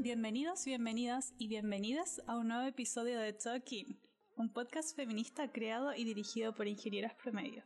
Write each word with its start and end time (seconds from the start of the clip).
bienvenidos, 0.00 0.64
bienvenidas 0.64 1.34
y 1.38 1.48
bienvenidas 1.48 2.22
a 2.28 2.36
un 2.36 2.48
nuevo 2.48 2.62
episodio 2.68 3.18
de 3.18 3.32
Talking, 3.32 3.98
un 4.36 4.52
podcast 4.52 4.94
feminista 4.94 5.50
creado 5.50 5.92
y 5.92 6.04
dirigido 6.04 6.54
por 6.54 6.68
ingenieras 6.68 7.14
promedio. 7.16 7.64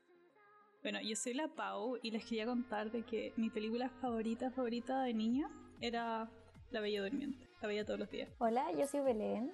Bueno, 0.82 0.98
yo 1.02 1.14
soy 1.14 1.34
la 1.34 1.48
Pau 1.48 1.98
y 2.02 2.10
les 2.10 2.24
quería 2.24 2.46
contar 2.46 2.90
de 2.90 3.04
que 3.04 3.34
mi 3.36 3.50
película 3.50 3.90
favorita, 4.00 4.50
favorita 4.50 5.02
de 5.02 5.12
niña 5.12 5.50
era 5.82 6.30
La 6.70 6.80
Bella 6.80 7.02
Durmiente. 7.02 7.50
La 7.60 7.68
veía 7.68 7.84
todos 7.84 8.00
los 8.00 8.10
días. 8.10 8.30
Hola, 8.38 8.72
yo 8.72 8.86
soy 8.86 9.00
Belén 9.00 9.52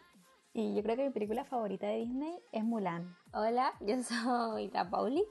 y 0.53 0.77
yo 0.77 0.83
creo 0.85 0.95
que 0.95 1.05
mi 1.05 1.11
película 1.11 1.45
favorita 1.45 1.89
de 1.89 1.97
Disney 1.97 2.39
es 2.53 2.63
Mulan. 2.63 3.17
Hola, 3.35 3.73
yo 3.81 4.01
soy 4.05 4.69
la 4.69 4.89
Pauli 4.89 5.25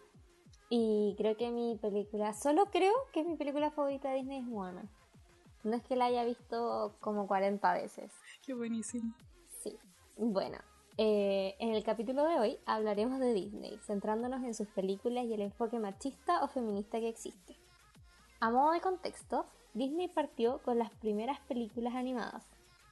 y 0.69 1.15
creo 1.17 1.37
que 1.37 1.49
mi 1.51 1.77
película, 1.81 2.33
solo 2.33 2.65
creo 2.65 2.93
que 3.13 3.23
mi 3.23 3.37
película 3.37 3.71
favorita 3.71 4.09
de 4.09 4.17
Disney 4.17 4.39
es 4.39 4.45
Moana. 4.45 4.91
No 5.63 5.75
es 5.75 5.83
que 5.83 5.95
la 5.95 6.05
haya 6.05 6.23
visto 6.23 6.95
como 6.99 7.27
40 7.27 7.73
veces. 7.73 8.11
Qué 8.45 8.53
buenísimo. 8.53 9.13
Sí. 9.61 9.77
Bueno, 10.15 10.57
eh, 10.97 11.55
en 11.59 11.75
el 11.75 11.83
capítulo 11.83 12.23
de 12.25 12.39
hoy 12.39 12.57
hablaremos 12.65 13.19
de 13.19 13.33
Disney, 13.33 13.77
centrándonos 13.85 14.43
en 14.43 14.53
sus 14.53 14.67
películas 14.69 15.25
y 15.25 15.33
el 15.33 15.41
enfoque 15.41 15.77
machista 15.77 16.43
o 16.43 16.47
feminista 16.47 16.99
que 16.99 17.09
existe. 17.09 17.55
A 18.39 18.49
modo 18.49 18.71
de 18.71 18.81
contexto, 18.81 19.45
Disney 19.73 20.07
partió 20.07 20.59
con 20.63 20.79
las 20.79 20.89
primeras 20.91 21.39
películas 21.41 21.93
animadas, 21.93 22.47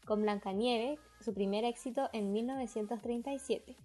con 0.06 0.22
Blancanieves, 0.22 1.00
su 1.20 1.34
primer 1.34 1.66
éxito 1.66 2.10
en 2.14 2.32
1937. 2.32 3.76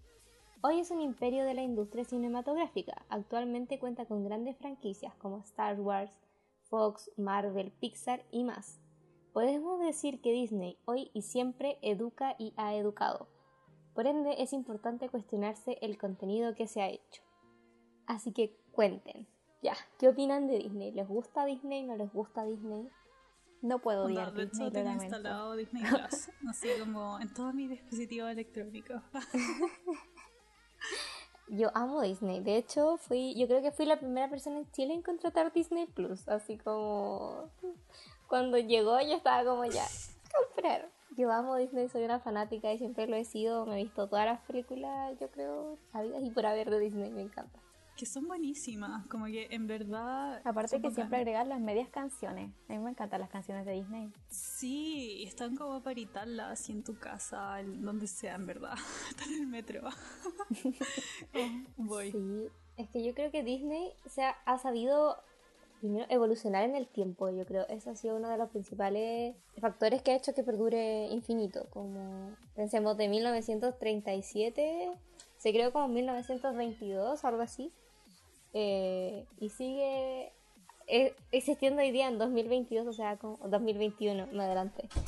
Hoy 0.62 0.80
es 0.80 0.91
un 0.91 1.00
imperio 1.00 1.44
de 1.47 1.54
la 1.54 1.62
industria 1.62 2.04
cinematográfica, 2.04 3.06
actualmente 3.08 3.78
cuenta 3.78 4.04
con 4.04 4.24
grandes 4.24 4.58
franquicias 4.58 5.14
como 5.14 5.38
Star 5.38 5.80
Wars, 5.80 6.12
Fox, 6.70 7.10
Marvel, 7.16 7.72
Pixar 7.72 8.24
y 8.30 8.44
más. 8.44 8.80
Podemos 9.32 9.80
decir 9.80 10.20
que 10.20 10.32
Disney 10.32 10.78
hoy 10.86 11.10
y 11.12 11.22
siempre 11.22 11.78
educa 11.82 12.36
y 12.38 12.54
ha 12.56 12.74
educado. 12.74 13.28
Por 13.94 14.06
ende, 14.06 14.36
es 14.38 14.52
importante 14.52 15.08
cuestionarse 15.08 15.78
el 15.82 15.98
contenido 15.98 16.54
que 16.54 16.66
se 16.66 16.80
ha 16.80 16.88
hecho. 16.88 17.22
Así 18.06 18.32
que 18.32 18.56
cuenten, 18.72 19.26
ya, 19.62 19.74
¿qué 19.98 20.08
opinan 20.08 20.46
de 20.46 20.58
Disney? 20.58 20.92
¿Les 20.92 21.06
gusta 21.06 21.44
Disney? 21.44 21.82
¿No 21.82 21.96
les 21.96 22.12
gusta 22.12 22.44
Disney? 22.44 22.88
No 23.62 23.80
puedo 23.80 24.04
odiar 24.04 24.32
de 24.32 24.46
Disney, 24.46 24.68
hecho, 24.68 24.72
tengo 24.72 24.92
instalado 24.92 25.54
Disney 25.54 25.82
Plus, 25.82 26.30
así 26.48 26.68
como 26.78 27.20
en 27.20 27.34
todos 27.34 27.52
mis 27.52 27.68
dispositivos 27.68 28.30
electrónicos. 28.30 29.02
Yo 31.52 31.70
amo 31.74 32.00
Disney. 32.00 32.40
De 32.40 32.56
hecho, 32.56 32.96
fui, 32.96 33.34
yo 33.34 33.48
creo 33.48 33.60
que 33.60 33.72
fui 33.72 33.84
la 33.84 33.98
primera 33.98 34.30
persona 34.30 34.58
en 34.58 34.70
Chile 34.70 34.94
en 34.94 35.02
contratar 35.02 35.52
Disney 35.52 35.86
Plus. 35.86 36.28
Así 36.28 36.56
como 36.56 37.50
cuando 38.28 38.56
llegó 38.56 39.00
yo 39.00 39.16
estaba 39.16 39.44
como 39.44 39.64
ya, 39.64 39.84
comprar. 40.32 40.88
Yo 41.16 41.32
amo 41.32 41.56
Disney, 41.56 41.88
soy 41.88 42.04
una 42.04 42.20
fanática 42.20 42.72
y 42.72 42.78
siempre 42.78 43.08
lo 43.08 43.16
he 43.16 43.24
sido. 43.24 43.66
Me 43.66 43.80
he 43.80 43.82
visto 43.82 44.08
todas 44.08 44.26
las 44.26 44.40
películas, 44.42 45.18
yo 45.18 45.28
creo, 45.28 45.76
habidas 45.92 46.22
y 46.22 46.30
por 46.30 46.46
haber 46.46 46.70
de 46.70 46.78
Disney, 46.78 47.10
me 47.10 47.22
encanta. 47.22 47.58
Que 48.00 48.06
son 48.06 48.26
buenísimas, 48.26 49.06
como 49.08 49.26
que 49.26 49.48
en 49.50 49.66
verdad... 49.66 50.40
Aparte 50.42 50.80
que 50.80 50.90
siempre 50.90 51.18
agregan 51.18 51.50
las 51.50 51.60
medias 51.60 51.90
canciones. 51.90 52.50
A 52.66 52.72
mí 52.72 52.78
me 52.78 52.92
encantan 52.92 53.20
las 53.20 53.28
canciones 53.28 53.66
de 53.66 53.72
Disney. 53.72 54.10
Sí, 54.30 55.22
están 55.26 55.54
como 55.54 55.82
para 55.82 55.92
editarlas 55.92 56.58
así 56.58 56.72
en 56.72 56.82
tu 56.82 56.98
casa, 56.98 57.58
donde 57.62 58.06
sea, 58.06 58.36
en 58.36 58.47
verdad. 58.47 58.72
Están 59.10 59.34
en 59.34 59.41
el 59.42 59.47
metro. 59.48 59.82
Voy. 61.76 62.10
Sí, 62.10 62.48
es 62.78 62.88
que 62.88 63.04
yo 63.04 63.12
creo 63.12 63.30
que 63.30 63.42
Disney 63.42 63.92
se 64.06 64.22
ha, 64.22 64.30
ha 64.46 64.56
sabido 64.56 65.19
primero 65.80 66.06
evolucionar 66.08 66.64
en 66.64 66.76
el 66.76 66.88
tiempo, 66.88 67.28
yo 67.28 67.44
creo. 67.44 67.69
Ese 67.69 67.91
ha 67.91 67.96
sido 67.96 68.16
uno 68.16 68.30
de 68.30 68.38
los 68.38 68.48
principales 68.48 69.36
factores 69.60 70.00
que 70.00 70.12
ha 70.12 70.16
hecho 70.16 70.32
que 70.32 70.42
perdure 70.42 71.08
infinito. 71.08 71.66
Como 71.69 72.34
pensemos 72.54 72.96
de 72.96 73.08
1937, 73.08 74.91
se 75.36 75.52
creó 75.52 75.70
como 75.70 75.84
en 75.84 75.92
1922, 75.92 77.26
algo 77.26 77.42
así. 77.42 77.70
Eh, 78.53 79.27
y 79.38 79.49
sigue 79.50 80.33
eh, 80.87 81.15
existiendo 81.31 81.83
hoy 81.83 81.93
día 81.93 82.09
en 82.09 82.19
2022, 82.19 82.87
o 82.87 82.93
sea, 82.93 83.16
como 83.16 83.38
2021, 83.49 84.27
más 84.28 84.47
adelante. 84.47 84.88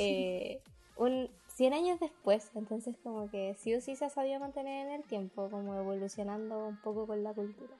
Eh, 0.00 0.60
un 0.96 1.28
100 1.48 1.72
años 1.72 2.00
después, 2.00 2.50
entonces 2.54 2.96
como 3.02 3.28
que 3.30 3.54
sí 3.56 3.74
o 3.74 3.80
sí 3.80 3.96
se 3.96 4.04
ha 4.04 4.10
sabido 4.10 4.38
mantener 4.38 4.86
en 4.86 4.92
el 4.94 5.04
tiempo, 5.04 5.48
como 5.50 5.74
evolucionando 5.74 6.68
un 6.68 6.76
poco 6.76 7.06
con 7.06 7.22
la 7.22 7.32
cultura. 7.34 7.76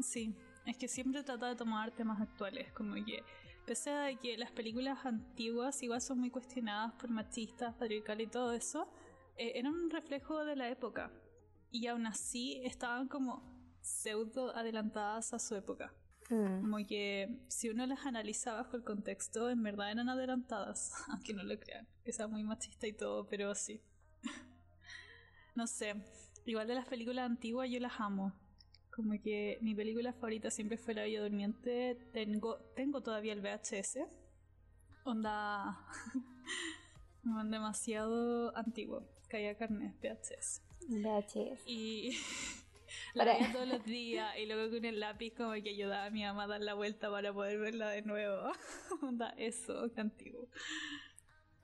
Sí, 0.00 0.34
es 0.66 0.76
que 0.76 0.88
siempre 0.88 1.22
trata 1.22 1.48
de 1.48 1.56
tomar 1.56 1.90
temas 1.90 2.20
actuales, 2.20 2.72
como 2.72 2.94
que 2.94 3.22
pese 3.66 3.90
a 3.90 4.16
que 4.16 4.36
las 4.38 4.50
películas 4.50 5.04
antiguas 5.04 5.82
igual 5.82 6.00
son 6.00 6.18
muy 6.20 6.30
cuestionadas 6.30 6.92
por 6.94 7.10
machistas, 7.10 7.74
patriarcal 7.74 8.20
y 8.20 8.26
todo 8.26 8.52
eso, 8.52 8.88
eh, 9.36 9.52
eran 9.56 9.74
un 9.74 9.90
reflejo 9.90 10.44
de 10.44 10.56
la 10.56 10.68
época 10.68 11.12
y 11.70 11.86
aún 11.86 12.06
así 12.06 12.60
estaban 12.64 13.08
como 13.08 13.42
pseudo 13.80 14.54
adelantadas 14.56 15.32
a 15.32 15.38
su 15.38 15.54
época. 15.54 15.92
Mm. 16.30 16.60
Como 16.60 16.86
que 16.86 17.40
si 17.48 17.68
uno 17.68 17.86
las 17.86 18.06
analiza 18.06 18.52
bajo 18.52 18.76
el 18.76 18.84
contexto, 18.84 19.50
en 19.50 19.62
verdad 19.62 19.90
eran 19.90 20.08
adelantadas, 20.08 20.92
aunque 21.08 21.34
no 21.34 21.42
lo 21.42 21.58
crean, 21.58 21.86
que 22.04 22.12
sea 22.12 22.28
muy 22.28 22.44
machista 22.44 22.86
y 22.86 22.92
todo, 22.92 23.26
pero 23.26 23.54
sí. 23.54 23.82
no 25.56 25.66
sé, 25.66 25.94
igual 26.46 26.68
de 26.68 26.74
las 26.74 26.86
películas 26.86 27.26
antiguas 27.26 27.68
yo 27.70 27.80
las 27.80 27.98
amo. 27.98 28.32
Como 28.90 29.12
que 29.22 29.58
mi 29.62 29.74
película 29.74 30.12
favorita 30.12 30.50
siempre 30.50 30.76
fue 30.76 30.94
La 30.94 31.02
Bella 31.02 31.22
Durmiente. 31.22 31.94
Tengo, 32.12 32.58
tengo 32.74 33.00
todavía 33.02 33.32
el 33.32 33.40
VHS. 33.40 33.98
Onda. 35.04 35.86
demasiado 37.22 38.54
antiguo. 38.56 39.06
Caía 39.28 39.56
carne 39.56 39.94
VHS. 40.02 40.62
VHS. 40.88 41.62
Y 41.66 42.10
la 43.14 43.24
Para- 43.24 43.38
veía 43.38 43.52
todos 43.52 43.68
los 43.68 43.84
días 43.84 44.36
y 44.38 44.46
luego 44.46 44.70
con 44.74 44.84
el 44.84 45.00
lápiz 45.00 45.32
como 45.34 45.52
que 45.52 45.70
ayudaba 45.70 46.06
a 46.06 46.10
mi 46.10 46.22
mamá 46.24 46.44
a 46.44 46.48
dar 46.48 46.60
la 46.60 46.74
vuelta 46.74 47.10
para 47.10 47.32
poder 47.32 47.58
verla 47.58 47.90
de 47.90 48.02
nuevo. 48.02 48.52
Onda, 49.02 49.34
eso, 49.36 49.90
qué 49.94 50.00
antiguo. 50.00 50.48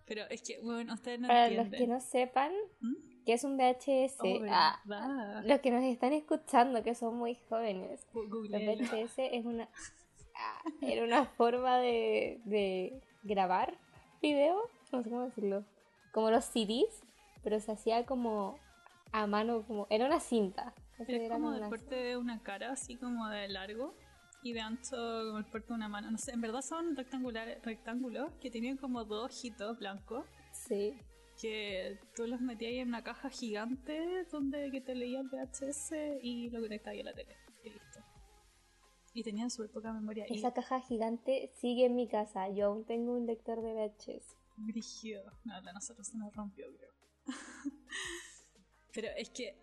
Pero 0.06 0.22
es 0.30 0.40
que, 0.42 0.60
bueno, 0.60 0.94
ustedes 0.94 1.18
no 1.18 1.26
Para 1.28 1.48
los 1.48 1.58
entienden. 1.66 1.80
que 1.80 1.86
no 1.88 2.00
sepan 2.00 2.52
¿Mm? 2.80 2.94
que 3.24 3.32
es 3.32 3.42
un 3.42 3.56
VHS, 3.56 4.18
Oh, 4.20 4.38
ah, 4.50 5.42
los 5.44 5.58
que 5.60 5.72
nos 5.72 5.82
están 5.82 6.12
escuchando, 6.12 6.82
que 6.84 6.94
son 6.94 7.16
muy 7.16 7.34
jóvenes, 7.48 8.06
Gu- 8.12 8.48
los. 8.48 8.50
VHS 8.92 9.18
es 9.18 9.44
una, 9.44 9.68
ah, 10.36 10.62
era 10.80 11.02
una 11.04 11.24
forma 11.36 11.78
de, 11.80 12.40
de 12.44 13.00
grabar 13.24 13.76
video, 14.22 14.60
no 14.92 15.02
sé 15.02 15.10
cómo 15.10 15.22
decirlo, 15.24 15.64
como 16.12 16.30
los 16.30 16.44
CDs, 16.44 17.02
pero 17.42 17.58
se 17.58 17.72
hacía 17.72 18.06
como 18.06 18.60
a 19.10 19.26
mano, 19.26 19.64
como 19.66 19.88
era 19.90 20.06
una 20.06 20.20
cinta. 20.20 20.72
Es 20.98 21.30
como 21.30 21.50
del 21.52 21.68
porte 21.68 21.94
de 21.94 22.16
una 22.16 22.42
cara, 22.42 22.72
así 22.72 22.96
como 22.96 23.28
de 23.28 23.48
largo 23.48 23.94
y 24.42 24.52
de 24.52 24.60
ancho 24.60 24.96
como 24.96 25.38
el 25.38 25.44
porte 25.46 25.68
de 25.68 25.74
una 25.74 25.88
mano. 25.88 26.10
No 26.10 26.18
sé, 26.18 26.32
en 26.32 26.40
verdad 26.40 26.62
son 26.62 26.96
rectangulares, 26.96 27.62
rectángulos 27.62 28.32
que 28.40 28.50
tienen 28.50 28.76
como 28.76 29.04
dos 29.04 29.26
ojitos 29.26 29.78
blancos 29.78 30.24
Sí. 30.52 30.94
que 31.40 31.98
tú 32.14 32.26
los 32.26 32.40
metías 32.40 32.72
en 32.74 32.88
una 32.88 33.02
caja 33.04 33.28
gigante 33.28 34.24
donde 34.32 34.70
que 34.70 34.80
te 34.80 34.94
leía 34.94 35.20
el 35.20 35.28
VHS 35.28 36.18
y 36.22 36.48
lo 36.50 36.60
conectabas 36.60 37.00
a 37.00 37.02
la 37.04 37.12
tele 37.12 37.36
y 37.62 37.70
listo. 37.70 38.00
Y 39.12 39.22
tenían 39.22 39.50
súper 39.50 39.70
poca 39.70 39.92
memoria 39.92 40.26
y 40.28 40.38
Esa 40.38 40.52
caja 40.52 40.80
gigante 40.80 41.50
sigue 41.60 41.86
en 41.86 41.94
mi 41.94 42.06
casa. 42.08 42.48
Yo 42.50 42.66
aún 42.66 42.84
tengo 42.84 43.12
un 43.12 43.26
lector 43.26 43.60
de 43.62 43.72
VHS. 43.74 44.36
brígido. 44.58 45.24
No, 45.44 45.60
la 45.60 45.72
nosotros 45.72 46.06
se 46.06 46.16
nos 46.16 46.34
rompió, 46.34 46.66
creo. 46.76 46.90
Pero 48.94 49.08
es 49.16 49.28
que, 49.30 49.54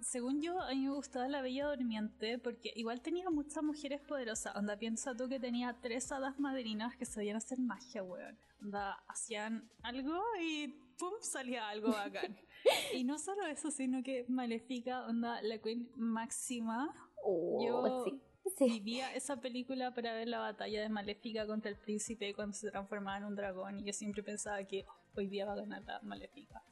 según 0.00 0.40
yo, 0.40 0.60
a 0.60 0.70
mí 0.70 0.86
me 0.86 0.94
gustaba 0.94 1.28
La 1.28 1.42
Bella 1.42 1.66
Durmiente 1.66 2.38
porque 2.38 2.72
igual 2.76 3.00
tenía 3.00 3.30
muchas 3.30 3.62
mujeres 3.62 4.00
poderosas. 4.00 4.54
Onda, 4.56 4.76
piensa 4.76 5.14
tú 5.14 5.28
que 5.28 5.40
tenía 5.40 5.76
tres 5.80 6.10
hadas 6.12 6.38
madrinas 6.38 6.96
que 6.96 7.04
sabían 7.04 7.36
hacer 7.36 7.58
magia, 7.58 8.02
weón. 8.02 8.38
Onda, 8.62 8.92
hacían 9.08 9.70
algo 9.82 10.20
y 10.40 10.68
¡pum! 10.98 11.12
salía 11.20 11.68
algo 11.68 11.90
bacán. 11.90 12.36
y 12.94 13.04
no 13.04 13.18
solo 13.18 13.46
eso, 13.46 13.70
sino 13.70 14.02
que 14.02 14.24
Maléfica, 14.28 15.06
onda, 15.06 15.42
la 15.42 15.58
queen 15.58 15.90
máxima. 15.96 16.94
Oh, 17.24 17.64
Yo 17.64 18.04
sí. 18.04 18.20
Sí. 18.56 18.64
vivía 18.64 19.14
esa 19.14 19.40
película 19.40 19.94
para 19.94 20.14
ver 20.14 20.28
la 20.28 20.38
batalla 20.38 20.80
de 20.80 20.88
Maléfica 20.88 21.46
contra 21.46 21.70
el 21.70 21.76
príncipe 21.76 22.34
cuando 22.34 22.56
se 22.56 22.70
transformaba 22.70 23.18
en 23.18 23.24
un 23.24 23.36
dragón 23.36 23.78
y 23.78 23.84
yo 23.84 23.92
siempre 23.92 24.22
pensaba 24.22 24.64
que 24.64 24.86
hoy 25.14 25.26
día 25.26 25.44
va 25.44 25.52
a 25.52 25.56
ganar 25.56 25.82
la 25.84 26.00
Maléfica. 26.00 26.62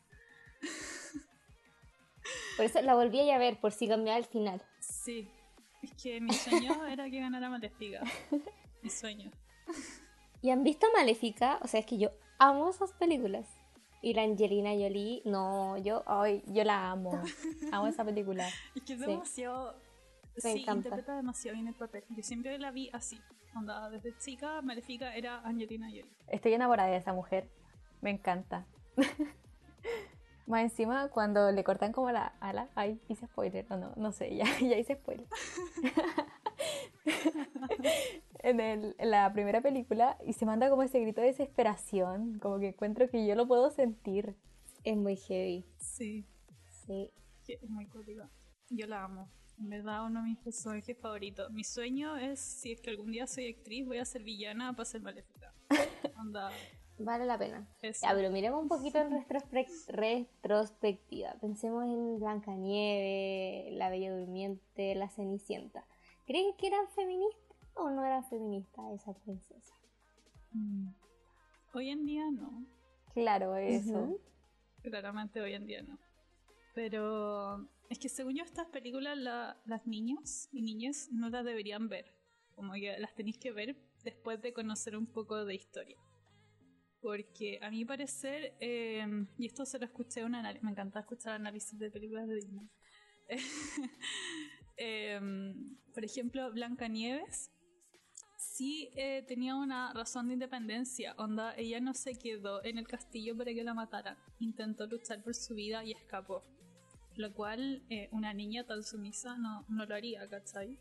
Por 2.57 2.65
eso 2.67 2.81
la 2.83 2.95
volví 2.95 3.31
a 3.31 3.39
ver, 3.39 3.59
por 3.61 3.73
si 3.73 3.87
cambiaba 3.89 4.19
el 4.19 4.25
final. 4.25 4.63
Sí, 4.81 5.29
es 5.83 5.93
que 6.03 6.21
mi 6.21 6.33
sueño 6.33 6.87
era 6.87 7.09
que 7.11 7.21
ganara 7.21 7.49
Maléfica. 7.49 8.03
Mi 8.83 8.91
sueño. 8.91 9.31
¿Y 10.43 10.51
han 10.51 10.63
visto 10.65 10.87
Maléfica? 10.95 11.59
O 11.63 11.67
sea, 11.69 11.81
es 11.81 11.87
que 11.87 11.99
yo 11.99 12.11
amo 12.39 12.71
esas 12.71 12.93
películas. 12.93 13.49
Y 14.03 14.15
la 14.15 14.23
Angelina 14.23 14.71
Jolie, 14.71 15.23
no, 15.25 15.77
yo, 15.79 16.05
ay, 16.07 16.43
yo 16.47 16.63
la 16.65 16.91
amo. 16.91 17.21
Amo 17.73 17.87
esa 17.89 18.05
película. 18.05 18.47
Es 18.75 18.83
que 18.85 18.93
es 18.93 19.01
Sí. 19.01 19.07
demasiado... 19.07 19.75
Me 20.37 20.53
sí, 20.53 20.61
encanta. 20.63 20.89
interpreta 20.91 21.17
demasiado 21.17 21.55
bien 21.55 21.67
el 21.69 21.75
papel. 21.75 22.05
Yo 22.11 22.23
siempre 22.23 22.59
la 22.59 22.71
vi 22.71 22.91
así. 22.93 23.19
Onda, 23.57 23.89
desde 23.89 24.17
chica, 24.19 24.61
Maléfica 24.61 25.17
era 25.17 25.41
Angelina 25.41 25.87
Jolie. 25.89 26.05
Estoy 26.29 26.53
enamorada 26.53 26.91
de 26.91 26.99
esa 26.99 27.15
mujer. 27.15 27.49
Me 28.03 28.11
encanta. 28.11 28.67
Más 30.47 30.63
encima, 30.63 31.09
cuando 31.09 31.51
le 31.51 31.65
cortan 31.65 31.93
como 31.93 32.11
la 32.13 32.27
ala, 32.41 32.69
ay, 32.77 33.01
hice 33.09 33.27
spoiler, 33.27 33.67
no, 33.69 33.77
no, 33.79 33.93
no 33.97 34.13
sé, 34.13 34.35
ya, 34.37 34.45
ya 34.61 34.79
hice 34.79 34.95
spoiler. 34.95 35.27
en, 38.43 38.61
el, 38.61 38.95
en 38.99 39.11
la 39.11 39.33
primera 39.33 39.61
película 39.61 40.17
y 40.25 40.33
se 40.35 40.47
manda 40.47 40.71
como 40.71 40.83
ese 40.83 41.01
grito 41.01 41.21
de 41.21 41.29
desesperación, 41.29 42.39
como 42.39 42.59
que 42.59 42.69
encuentro 42.69 43.09
que 43.09 43.27
yo 43.27 43.35
lo 43.35 43.47
puedo 43.47 43.71
sentir. 43.71 44.37
Es 44.85 44.97
muy 44.97 45.17
heavy. 45.17 45.65
Sí, 45.79 46.25
Sí. 46.87 47.11
es 47.49 47.69
muy 47.69 47.87
cótica. 47.87 48.31
Yo 48.71 48.87
la 48.87 49.03
amo. 49.05 49.29
En 49.59 49.69
verdad, 49.71 50.05
uno 50.07 50.23
de 50.23 50.29
mis 50.29 50.39
personajes 50.39 50.97
favoritos. 50.99 51.51
Mi 51.51 51.65
sueño 51.65 52.17
es, 52.17 52.39
si 52.39 52.73
es 52.73 52.81
que 52.81 52.91
algún 52.91 53.11
día 53.11 53.27
soy 53.27 53.49
actriz, 53.49 53.87
voy 53.87 53.99
a 53.99 54.05
ser 54.05 54.23
villana 54.23 54.73
para 54.75 54.85
ser 54.85 55.01
maléfica. 55.03 55.53
Onda, 56.19 56.51
Vale 56.99 57.27
la 57.27 57.39
pena. 57.39 57.69
eso. 57.83 58.07
Ya, 58.07 58.15
pero 58.15 58.31
miremos 58.31 58.63
un 58.63 58.69
poquito 58.69 58.99
en 58.99 59.11
retrospec- 59.13 59.87
retrospectiva. 59.89 61.35
Pensemos 61.41 61.85
en 61.85 62.19
Blancanieves, 62.19 63.73
La 63.75 63.91
Bella 63.91 64.17
Durmiente, 64.17 64.95
La 64.95 65.09
Cenicienta. 65.11 65.87
¿Creen 66.27 66.55
que 66.57 66.69
eran 66.69 66.89
feministas 66.89 67.57
o 67.75 67.91
no 67.91 68.05
eran 68.05 68.25
feministas 68.25 68.85
esas 68.95 69.17
princesas? 69.19 69.79
Mm. 70.53 70.89
Hoy 71.75 71.91
en 71.91 72.07
día 72.07 72.31
no. 72.31 72.65
Claro, 73.13 73.57
eso. 73.57 74.19
Claramente 74.83 75.41
hoy 75.41 75.53
en 75.55 75.67
día 75.67 75.83
no. 75.83 75.99
Pero 76.75 77.69
es 77.91 77.99
que 77.99 78.09
según 78.09 78.35
yo 78.37 78.45
estas 78.45 78.67
películas 78.69 79.17
la- 79.19 79.57
las 79.67 79.87
niños 79.87 80.49
y 80.53 80.63
niñas 80.63 81.09
no 81.13 81.29
las 81.29 81.45
deberían 81.45 81.89
ver. 81.89 82.15
Como 82.55 82.73
que 82.73 82.99
las 82.99 83.15
tenéis 83.15 83.39
que 83.39 83.53
ver 83.53 83.77
después 84.03 84.41
de 84.41 84.53
conocer 84.55 84.97
un 84.97 85.07
poco 85.07 85.45
de 85.45 85.55
historia. 85.55 85.99
Porque 87.07 87.61
a 87.63 87.71
mi 87.71 87.85
parecer, 87.85 88.57
eh, 88.59 89.07
y 89.39 89.47
esto 89.47 89.65
se 89.65 89.79
lo 89.79 89.85
escuché 89.85 90.19
en 90.19 90.27
un 90.27 90.35
análisis, 90.35 90.65
me 90.65 90.73
encanta 90.73 90.99
escuchar 90.99 91.35
análisis 91.35 91.79
de 91.79 91.89
películas 91.89 92.27
de 92.27 92.35
Disney. 92.35 92.69
Em, 94.77 95.77
por 95.95 96.05
ejemplo, 96.05 96.53
Blancanieves 96.53 97.53
sí 98.37 98.91
eh, 98.97 99.25
tenía 99.29 99.55
una 99.55 99.93
razón 99.93 100.27
de 100.27 100.33
independencia. 100.35 101.15
Onda, 101.17 101.55
ella 101.57 101.79
no 101.79 101.95
se 101.95 102.19
quedó 102.19 102.65
en 102.65 102.77
el 102.77 102.89
castillo 102.89 103.37
para 103.37 103.55
que 103.55 103.63
la 103.63 103.73
mataran. 103.73 104.19
Intentó 104.41 104.89
luchar 104.89 105.23
por 105.23 105.37
su 105.37 105.55
vida 105.55 105.85
y 105.85 105.93
escapó. 105.93 106.43
Lo 107.15 107.33
cual 107.33 107.85
eh, 107.89 108.09
una 108.11 108.35
niña 108.35 108.65
tan 108.65 108.83
sumisa 108.83 109.39
no, 109.39 109.65
no 109.69 109.87
lo 109.87 109.95
haría, 109.95 110.29
¿cachai? 110.29 110.81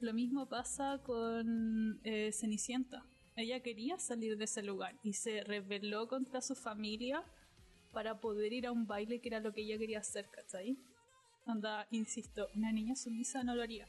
Lo 0.00 0.14
mismo 0.14 0.48
pasa 0.48 1.02
con 1.04 2.00
eh, 2.04 2.32
Cenicienta. 2.32 3.04
Ella 3.36 3.60
quería 3.60 3.98
salir 3.98 4.38
de 4.38 4.44
ese 4.44 4.62
lugar 4.62 4.98
y 5.02 5.12
se 5.12 5.44
rebeló 5.44 6.08
contra 6.08 6.40
su 6.40 6.54
familia 6.54 7.22
para 7.92 8.18
poder 8.18 8.54
ir 8.54 8.66
a 8.66 8.72
un 8.72 8.86
baile 8.86 9.20
que 9.20 9.28
era 9.28 9.40
lo 9.40 9.52
que 9.52 9.60
ella 9.60 9.76
quería 9.76 9.98
hacer, 9.98 10.30
¿cachai? 10.30 10.78
Onda, 11.46 11.86
insisto, 11.90 12.48
una 12.54 12.72
niña 12.72 12.96
sumisa 12.96 13.44
no 13.44 13.54
lo 13.54 13.62
haría. 13.62 13.86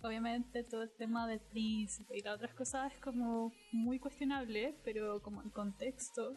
Obviamente 0.00 0.62
todo 0.62 0.84
el 0.84 0.90
tema 0.90 1.26
del 1.26 1.40
príncipe 1.40 2.16
y 2.16 2.22
las 2.22 2.36
otras 2.36 2.54
cosas 2.54 2.92
es 2.92 3.00
como 3.00 3.52
muy 3.72 3.98
cuestionable, 3.98 4.78
pero 4.84 5.20
como 5.20 5.42
en 5.42 5.50
contexto, 5.50 6.36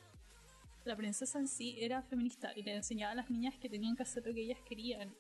la 0.86 0.96
princesa 0.96 1.38
en 1.38 1.48
sí 1.48 1.78
era 1.80 2.02
feminista 2.02 2.52
y 2.56 2.64
le 2.64 2.76
enseñaba 2.76 3.12
a 3.12 3.16
las 3.16 3.30
niñas 3.30 3.56
que 3.60 3.70
tenían 3.70 3.96
que 3.96 4.02
hacer 4.02 4.26
lo 4.26 4.34
que 4.34 4.42
ellas 4.42 4.60
querían 4.68 5.14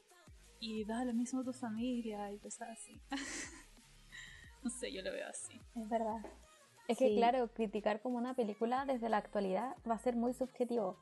y 0.59 0.85
da 0.85 1.05
lo 1.05 1.13
mismo 1.13 1.41
a 1.41 1.43
tu 1.43 1.53
familia 1.53 2.31
y 2.31 2.39
cosas 2.39 2.69
así. 2.69 2.99
no 4.63 4.71
sé, 4.71 4.91
yo 4.91 5.03
lo 5.03 5.11
veo 5.11 5.27
así. 5.27 5.61
Es 5.75 5.87
verdad. 5.87 6.48
Es 6.89 6.97
que 6.97 7.13
claro, 7.15 7.47
criticar 7.53 8.01
como 8.01 8.17
una 8.17 8.33
película 8.33 8.83
desde 8.85 9.09
la 9.09 9.17
actualidad 9.17 9.75
va 9.87 9.93
a 9.93 9.99
ser 9.99 10.15
muy 10.15 10.33
subjetivo, 10.33 10.97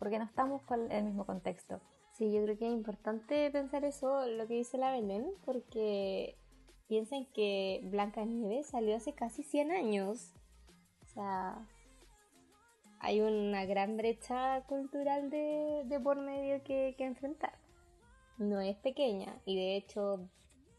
porque 0.00 0.18
no 0.18 0.24
estamos 0.24 0.62
con 0.62 0.90
el 0.90 1.04
mismo 1.04 1.24
contexto. 1.24 1.80
Sí, 2.14 2.32
yo 2.32 2.42
creo 2.42 2.58
que 2.58 2.66
es 2.66 2.72
importante 2.72 3.48
pensar 3.52 3.84
eso, 3.84 4.26
lo 4.26 4.48
que 4.48 4.54
dice 4.54 4.76
la 4.76 4.90
Belén, 4.90 5.30
porque 5.44 6.36
piensen 6.88 7.26
que 7.32 7.80
Blancanieves 7.84 8.66
salió 8.66 8.96
hace 8.96 9.14
casi 9.14 9.44
100 9.44 9.70
años. 9.70 10.34
O 11.04 11.06
sea, 11.06 11.64
hay 12.98 13.20
una 13.20 13.64
gran 13.66 13.96
brecha 13.96 14.64
cultural 14.66 15.30
de, 15.30 15.82
de 15.86 16.00
por 16.00 16.18
medio 16.18 16.62
que, 16.64 16.96
que 16.98 17.04
enfrentar. 17.04 17.52
No 18.36 18.60
es 18.60 18.76
pequeña, 18.78 19.40
y 19.44 19.54
de 19.54 19.76
hecho, 19.76 20.28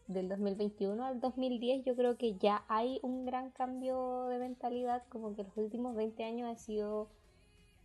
del 0.08 0.28
2021 0.28 1.04
al 1.04 1.20
2010 1.20 1.84
yo 1.84 1.96
creo 1.96 2.16
que 2.16 2.36
ya 2.36 2.64
hay 2.68 3.00
un 3.02 3.24
gran 3.26 3.50
cambio 3.50 4.26
de 4.26 4.38
mentalidad, 4.38 5.02
como 5.08 5.34
que 5.34 5.42
los 5.44 5.56
últimos 5.56 5.96
20 5.96 6.22
años 6.24 6.48
ha 6.50 6.56
sido 6.56 7.08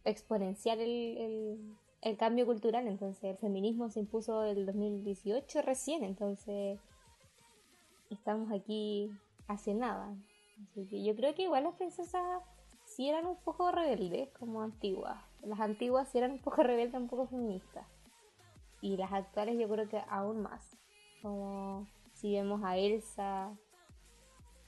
exponencial 0.06 0.80
el, 0.80 1.76
el- 2.02 2.18
cambio 2.18 2.46
cultural, 2.46 2.88
entonces 2.88 3.24
el 3.24 3.38
feminismo 3.38 3.90
se 3.90 4.00
impuso 4.00 4.44
el 4.44 4.66
2018 4.66 5.62
recién, 5.62 6.04
entonces 6.04 6.80
estamos 8.10 8.52
aquí 8.52 9.12
hace 9.48 9.74
nada. 9.74 10.16
Así 10.72 10.86
que 10.88 11.04
yo 11.04 11.16
creo 11.16 11.34
que 11.36 11.44
igual 11.44 11.64
las 11.64 11.76
princesas 11.76 12.22
sí 12.86 13.08
eran 13.10 13.26
un 13.26 13.38
poco 13.38 13.72
rebeldes, 13.72 14.30
como 14.40 14.62
antiguas. 14.62 15.18
Las 15.44 15.60
antiguas 15.60 16.10
sí 16.10 16.18
eran 16.18 16.32
un 16.32 16.40
poco 16.40 16.64
rebeldes, 16.64 17.00
un 17.00 17.08
poco 17.08 17.28
feministas. 17.28 17.86
Y 18.82 18.98
las 18.98 19.12
actuales 19.14 19.58
yo 19.60 19.70
creo 19.70 19.88
que 19.88 20.02
aún 20.10 20.42
más. 20.42 20.78
Como 21.22 21.88
si 22.22 22.34
vemos 22.34 22.62
a 22.64 22.78
Elsa, 22.78 23.58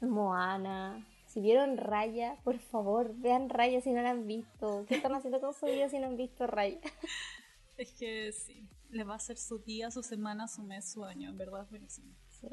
Moana. 0.01 1.07
Si 1.27 1.39
vieron 1.39 1.77
Raya, 1.77 2.37
por 2.43 2.57
favor, 2.57 3.15
vean 3.15 3.49
Raya 3.49 3.79
si 3.79 3.91
no 3.91 4.01
la 4.01 4.09
han 4.09 4.25
visto. 4.25 4.85
¿Qué 4.87 4.95
están 4.95 5.13
haciendo 5.13 5.39
con 5.39 5.53
su 5.53 5.67
vida 5.67 5.87
si 5.87 5.99
no 5.99 6.07
han 6.07 6.17
visto 6.17 6.47
Raya? 6.47 6.79
Es 7.75 7.91
que 7.93 8.31
sí, 8.31 8.69
le 8.91 9.03
va 9.03 9.15
a 9.15 9.19
ser 9.19 9.35
su 9.35 9.57
día, 9.57 9.89
su 9.89 10.03
semana, 10.03 10.47
su 10.47 10.61
mes, 10.61 10.91
su 10.91 11.03
año, 11.03 11.31
en 11.31 11.37
verdad 11.39 11.63
es 11.63 11.69
buenísimo. 11.71 12.13
Sí. 12.27 12.47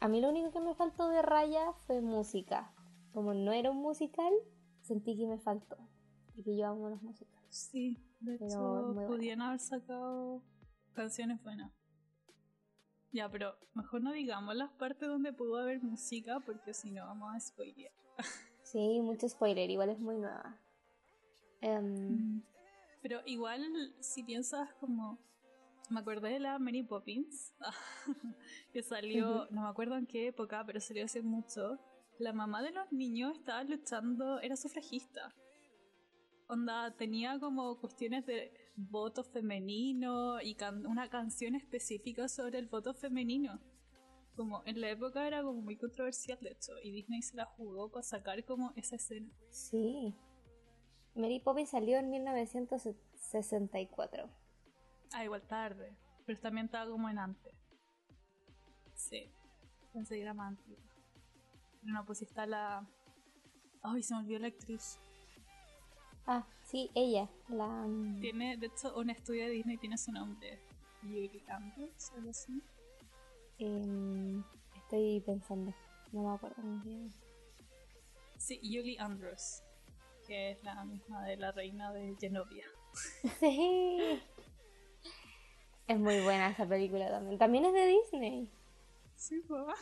A 0.00 0.08
mí 0.08 0.22
lo 0.22 0.30
único 0.30 0.52
que 0.52 0.60
me 0.60 0.74
faltó 0.74 1.10
de 1.10 1.20
Raya 1.20 1.74
fue 1.86 2.00
música. 2.00 2.72
Como 3.12 3.34
no 3.34 3.52
era 3.52 3.70
un 3.70 3.82
musical, 3.82 4.32
sentí 4.80 5.18
que 5.18 5.26
me 5.26 5.38
faltó. 5.38 5.76
Porque 6.34 6.56
yo 6.56 6.66
amo 6.66 6.88
los 6.88 7.02
musicales. 7.02 7.44
Sí, 7.50 8.02
de 8.20 8.38
Pero 8.38 8.94
hecho, 8.94 9.06
podían 9.06 9.42
haber 9.42 9.60
sacado 9.60 10.42
canciones 10.94 11.42
buenas. 11.42 11.70
Ya, 13.14 13.28
pero 13.30 13.56
mejor 13.74 14.02
no 14.02 14.10
digamos 14.10 14.56
las 14.56 14.72
partes 14.72 15.08
donde 15.08 15.32
pudo 15.32 15.58
haber 15.58 15.80
música, 15.80 16.40
porque 16.40 16.74
si 16.74 16.90
no 16.90 17.06
vamos 17.06 17.32
a 17.32 17.40
spoilear. 17.40 17.92
Sí, 18.64 19.00
mucho 19.02 19.28
spoiler, 19.28 19.70
igual 19.70 19.90
es 19.90 20.00
muy 20.00 20.16
nueva. 20.16 20.58
Em, 21.60 22.42
Pero 23.02 23.20
igual, 23.26 23.62
si 24.00 24.24
piensas 24.24 24.72
como. 24.80 25.18
Me 25.90 26.00
acordé 26.00 26.30
de 26.30 26.40
la 26.40 26.58
Mary 26.58 26.82
Poppins, 26.82 27.54
que 28.72 28.82
salió, 28.82 29.46
no 29.50 29.62
me 29.62 29.68
acuerdo 29.68 29.96
en 29.96 30.06
qué 30.06 30.28
época, 30.28 30.64
pero 30.66 30.80
salió 30.80 31.04
hace 31.04 31.22
mucho. 31.22 31.78
La 32.18 32.32
mamá 32.32 32.62
de 32.62 32.72
los 32.72 32.90
niños 32.90 33.36
estaba 33.36 33.62
luchando, 33.62 34.40
era 34.40 34.56
sufragista. 34.56 35.32
Onda, 36.48 36.90
tenía 36.96 37.38
como 37.38 37.78
cuestiones 37.78 38.24
de 38.26 38.63
voto 38.76 39.22
femenino 39.24 40.40
y 40.40 40.54
can- 40.56 40.86
una 40.86 41.08
canción 41.08 41.54
específica 41.54 42.28
sobre 42.28 42.58
el 42.58 42.66
voto 42.66 42.92
femenino. 42.94 43.60
Como 44.36 44.62
en 44.66 44.80
la 44.80 44.90
época 44.90 45.26
era 45.26 45.42
como 45.42 45.62
muy 45.62 45.76
controversial, 45.76 46.38
de 46.40 46.50
hecho, 46.52 46.72
y 46.82 46.90
Disney 46.90 47.22
se 47.22 47.36
la 47.36 47.44
jugó 47.46 47.90
para 47.90 48.02
sacar 48.02 48.44
como 48.44 48.72
esa 48.76 48.96
escena. 48.96 49.30
sí. 49.50 50.14
Mary 51.16 51.38
Poppins 51.38 51.70
salió 51.70 51.98
en 51.98 52.10
1964. 52.10 54.28
Ah, 55.12 55.22
igual 55.24 55.42
tarde. 55.46 55.94
Pero 56.26 56.40
también 56.40 56.64
estaba 56.66 56.90
como 56.90 57.08
en 57.08 57.20
antes. 57.20 57.54
Sí. 58.94 59.30
Pensé 59.92 60.16
que 60.16 60.22
era 60.22 60.34
más. 60.34 60.58
Pero 60.66 60.80
no, 61.92 62.04
pues 62.04 62.20
está 62.22 62.46
la. 62.46 62.84
Ay, 63.82 64.02
se 64.02 64.12
me 64.14 64.20
olvidó 64.22 64.40
la 64.40 64.48
actriz. 64.48 64.98
Ah, 66.26 66.44
sí, 66.74 66.90
ella. 66.94 67.28
La, 67.48 67.68
mm, 67.68 68.20
Tiene, 68.20 68.56
de 68.56 68.66
hecho, 68.66 68.96
un 68.96 69.08
estudio 69.08 69.44
de 69.44 69.50
Disney 69.50 69.76
tiene 69.76 69.96
su 69.96 70.10
nombre. 70.10 70.58
Julie 71.02 71.44
Andrews, 71.48 72.10
algo 72.16 72.30
así. 72.30 72.60
em, 73.58 74.42
estoy 74.74 75.20
pensando. 75.20 75.72
No 76.12 76.22
me 76.24 76.34
acuerdo 76.34 76.60
muy 76.62 76.84
bien. 76.84 77.14
Sí, 78.38 78.58
Julie 78.62 78.96
Andrews. 78.98 79.62
Que 80.26 80.52
es 80.52 80.64
la 80.64 80.84
misma 80.84 81.24
de 81.24 81.36
la 81.36 81.52
reina 81.52 81.92
de 81.92 82.16
Genovia. 82.18 82.66
Sí. 83.40 84.20
Es 85.86 85.98
muy 85.98 86.20
buena 86.22 86.48
esa 86.50 86.66
película 86.66 87.08
también. 87.08 87.38
También 87.38 87.66
es 87.66 87.72
de 87.72 87.86
Disney. 87.86 88.50
Sí, 89.16 89.40
papá. 89.42 89.74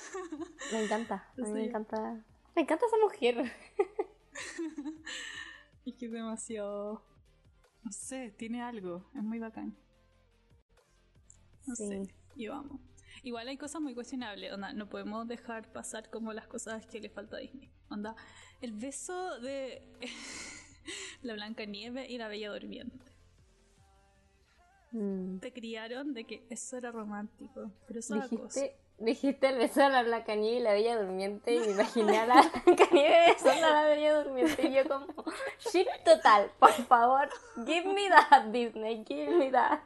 Me 0.72 0.84
encanta. 0.84 1.26
A 1.38 1.40
mí 1.40 1.52
me 1.52 1.64
encanta. 1.66 2.22
Me 2.54 2.62
encanta 2.62 2.86
esa 2.86 2.98
mujer. 2.98 3.52
Es 5.86 5.94
que 5.96 6.06
es 6.06 6.12
demasiado. 6.12 7.02
No 7.82 7.90
sé, 7.90 8.30
tiene 8.38 8.62
algo. 8.62 9.10
Es 9.14 9.22
muy 9.22 9.38
bacán. 9.38 9.76
No 11.66 11.74
Sí. 11.74 11.88
sé, 11.88 12.14
yo 12.36 12.54
amo. 12.54 12.80
Igual 13.24 13.48
hay 13.48 13.56
cosas 13.58 13.80
muy 13.82 13.94
cuestionables, 13.94 14.52
onda, 14.52 14.72
no 14.72 14.88
podemos 14.88 15.28
dejar 15.28 15.70
pasar 15.72 16.08
como 16.10 16.32
las 16.32 16.46
cosas 16.46 16.86
que 16.86 17.00
le 17.00 17.08
falta 17.10 17.36
a 17.36 17.40
Disney. 17.40 17.70
Onda, 17.90 18.16
el 18.60 18.72
beso 18.72 19.38
de 19.40 19.82
la 21.22 21.34
Blanca 21.34 21.64
Nieve 21.66 22.08
y 22.08 22.18
la 22.18 22.28
Bella 22.28 22.50
Durmiente. 22.52 23.12
Mm. 24.92 25.38
Te 25.38 25.52
criaron 25.52 26.14
de 26.14 26.24
que 26.24 26.46
eso 26.50 26.76
era 26.76 26.90
romántico, 26.90 27.70
pero 27.86 28.00
eso 28.00 28.16
era 28.16 28.28
cosa. 28.28 28.60
Dijiste, 29.02 29.48
el 29.48 29.58
beso 29.58 29.82
a 29.82 29.88
la 29.88 30.04
Blancanieves 30.04 30.60
y 30.60 30.62
la 30.62 30.72
Bella 30.74 30.96
Durmiente 31.02 31.52
y 31.52 31.58
me 31.58 31.72
imaginé 31.72 32.18
a 32.18 32.26
la 32.26 32.34
Blancanieves 32.64 33.34
besando 33.34 33.66
a 33.66 33.70
la 33.70 33.84
Bella 33.86 34.22
Durmiente 34.22 34.68
y 34.68 34.74
yo 34.74 34.86
como, 34.86 35.24
shit 35.58 35.88
total, 36.04 36.52
por 36.60 36.70
favor, 36.70 37.28
give 37.66 37.92
me 37.92 38.08
that 38.08 38.44
Disney, 38.52 39.04
give 39.04 39.36
me 39.36 39.50
that. 39.50 39.80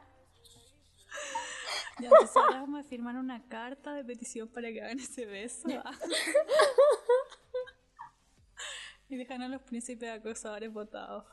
Ya, 1.99 2.09
entonces 2.09 2.37
ahora 2.37 2.61
vamos 2.61 2.85
a 2.85 2.87
firmar 2.87 3.15
una 3.15 3.43
carta 3.47 3.91
de 3.93 4.05
petición 4.05 4.47
para 4.49 4.71
que 4.71 4.83
hagan 4.83 4.99
ese 4.99 5.25
beso. 5.25 5.67
y 9.09 9.15
dejan 9.15 9.41
a 9.41 9.47
los 9.47 9.63
príncipes 9.63 10.11
acosadores 10.11 10.71
votados. 10.71 11.25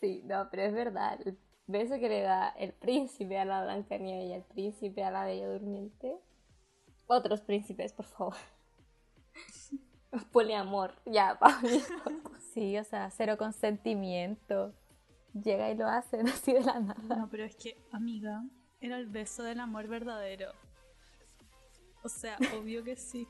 Sí, 0.00 0.22
no, 0.24 0.48
pero 0.50 0.62
es 0.64 0.72
verdad, 0.72 1.18
el 1.24 1.38
beso 1.66 1.98
que 1.98 2.08
le 2.08 2.22
da 2.22 2.48
el 2.50 2.72
príncipe 2.72 3.38
a 3.38 3.44
la 3.44 3.62
Blancanieves 3.64 4.28
y 4.28 4.32
el 4.32 4.42
príncipe 4.42 5.04
a 5.04 5.10
la 5.10 5.24
Bella 5.24 5.48
Durmiente. 5.48 6.16
Otros 7.06 7.40
príncipes, 7.40 7.92
por 7.92 8.06
favor. 8.06 8.36
Poliamor, 10.32 10.94
ya, 11.06 11.38
Paulito. 11.40 11.94
Sí, 12.52 12.78
o 12.78 12.84
sea, 12.84 13.10
cero 13.10 13.36
consentimiento. 13.36 14.74
Llega 15.32 15.70
y 15.70 15.76
lo 15.76 15.88
hace 15.88 16.20
así 16.32 16.52
de 16.52 16.62
la 16.62 16.78
nada. 16.80 17.16
No, 17.16 17.28
pero 17.30 17.44
es 17.44 17.56
que, 17.56 17.76
amiga, 17.92 18.44
era 18.80 18.98
el 18.98 19.06
beso 19.06 19.42
del 19.42 19.60
amor 19.60 19.88
verdadero. 19.88 20.52
O 22.02 22.08
sea, 22.08 22.36
obvio 22.58 22.84
que 22.84 22.96
sí. 22.96 23.26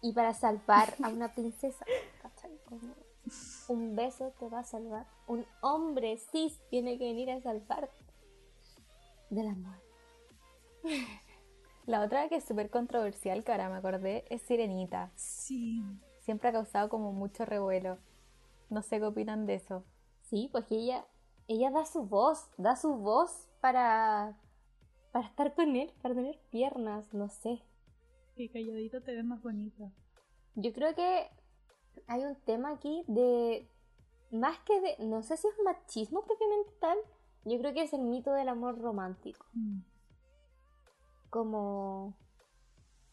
Y 0.00 0.12
para 0.12 0.32
salvar 0.32 0.94
a 1.02 1.08
una 1.08 1.34
princesa, 1.34 1.84
¿cachai? 2.22 2.56
Como 2.64 2.94
un 3.68 3.96
beso 3.96 4.32
te 4.38 4.48
va 4.48 4.60
a 4.60 4.64
salvar. 4.64 5.06
Un 5.26 5.46
hombre 5.60 6.16
cis 6.16 6.60
tiene 6.70 6.98
que 6.98 7.04
venir 7.04 7.30
a 7.30 7.40
salvarte 7.40 8.04
del 9.30 9.46
amor. 9.48 9.76
La 11.86 12.02
otra 12.02 12.28
que 12.28 12.36
es 12.36 12.44
súper 12.44 12.70
controversial, 12.70 13.44
que 13.44 13.52
ahora 13.52 13.70
me 13.70 13.76
acordé, 13.76 14.24
es 14.28 14.42
Sirenita. 14.42 15.10
Sí. 15.16 15.82
Siempre 16.20 16.50
ha 16.50 16.52
causado 16.52 16.88
como 16.88 17.12
mucho 17.12 17.44
revuelo. 17.44 17.98
No 18.68 18.82
sé 18.82 18.98
qué 18.98 19.06
opinan 19.06 19.46
de 19.46 19.54
eso. 19.54 19.84
Sí, 20.22 20.50
porque 20.52 20.76
ella, 20.76 21.06
ella 21.46 21.70
da 21.70 21.86
su 21.86 22.02
voz, 22.02 22.50
da 22.58 22.76
su 22.76 22.94
voz 22.94 23.48
para, 23.60 24.36
para 25.12 25.26
estar 25.26 25.54
con 25.54 25.74
él, 25.76 25.90
para 26.02 26.14
tener 26.14 26.38
piernas, 26.50 27.12
no 27.14 27.30
sé. 27.30 27.62
Y 28.36 28.50
calladita 28.50 29.00
te 29.00 29.14
ves 29.14 29.24
más 29.24 29.42
bonita. 29.42 29.90
Yo 30.54 30.72
creo 30.74 30.94
que 30.94 31.30
hay 32.06 32.24
un 32.24 32.36
tema 32.36 32.70
aquí 32.70 33.04
de, 33.06 33.68
más 34.30 34.58
que 34.60 34.80
de, 34.80 34.96
no 35.06 35.22
sé 35.22 35.36
si 35.36 35.46
es 35.48 35.54
machismo 35.64 36.22
propiamente 36.22 36.72
tal, 36.80 36.98
yo 37.44 37.58
creo 37.58 37.72
que 37.72 37.82
es 37.82 37.92
el 37.92 38.02
mito 38.02 38.32
del 38.32 38.48
amor 38.48 38.78
romántico. 38.78 39.46
Mm. 39.52 39.80
Como 41.30 42.14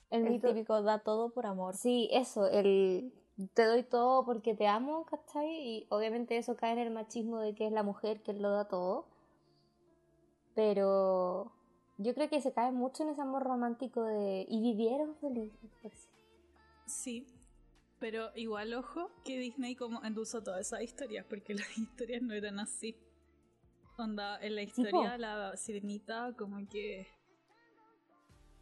el, 0.10 0.26
El 0.26 0.34
mito... 0.34 0.48
típico 0.48 0.82
da 0.82 1.00
todo 1.00 1.30
por 1.30 1.46
amor. 1.46 1.76
Sí, 1.76 2.10
eso, 2.12 2.48
el 2.48 3.14
te 3.54 3.66
doy 3.66 3.84
todo 3.84 4.26
porque 4.26 4.56
te 4.56 4.68
amo, 4.68 5.06
¿cachai? 5.06 5.50
Y 5.50 5.88
obviamente 5.90 6.38
eso 6.38 6.56
cae 6.56 6.74
en 6.74 6.80
el 6.80 6.92
machismo 6.92 7.40
de 7.40 7.54
que 7.54 7.68
es 7.68 7.72
la 7.72 7.84
mujer 7.84 8.22
quien 8.22 8.42
lo 8.42 8.50
da 8.50 8.68
todo. 8.68 9.08
Pero 10.54 11.52
yo 11.98 12.14
creo 12.14 12.30
que 12.30 12.42
se 12.42 12.54
cae 12.54 12.72
mucho 12.72 13.04
en 13.04 13.10
ese 13.10 13.22
amor 13.22 13.44
romántico 13.44 14.04
de... 14.04 14.46
Y 14.50 14.62
vivieron 14.62 15.16
felices 15.16 15.70
por. 15.82 16.10
Sí. 16.86 17.28
Pero 18.00 18.32
igual, 18.36 18.74
ojo, 18.74 19.12
que 19.24 19.40
Disney 19.40 19.76
como 19.76 20.04
endulzó 20.04 20.44
todas 20.44 20.68
esas 20.68 20.82
historias, 20.82 21.26
porque 21.30 21.54
las 21.56 21.78
historias 21.78 22.22
no 22.22 22.34
eran 22.34 22.60
así. 22.60 22.96
Onda, 23.98 24.38
en 24.42 24.56
la 24.56 24.64
historia, 24.64 25.18
la 25.18 25.56
sirenita 25.56 26.34
como 26.38 26.68
que... 26.68 27.08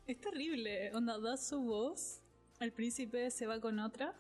Es 0.05 0.19
terrible. 0.19 0.93
Onda, 0.93 1.17
da 1.17 1.37
su 1.37 1.61
voz, 1.61 2.21
el 2.59 2.71
príncipe 2.71 3.31
se 3.31 3.47
va 3.47 3.59
con 3.59 3.79
otra, 3.79 4.13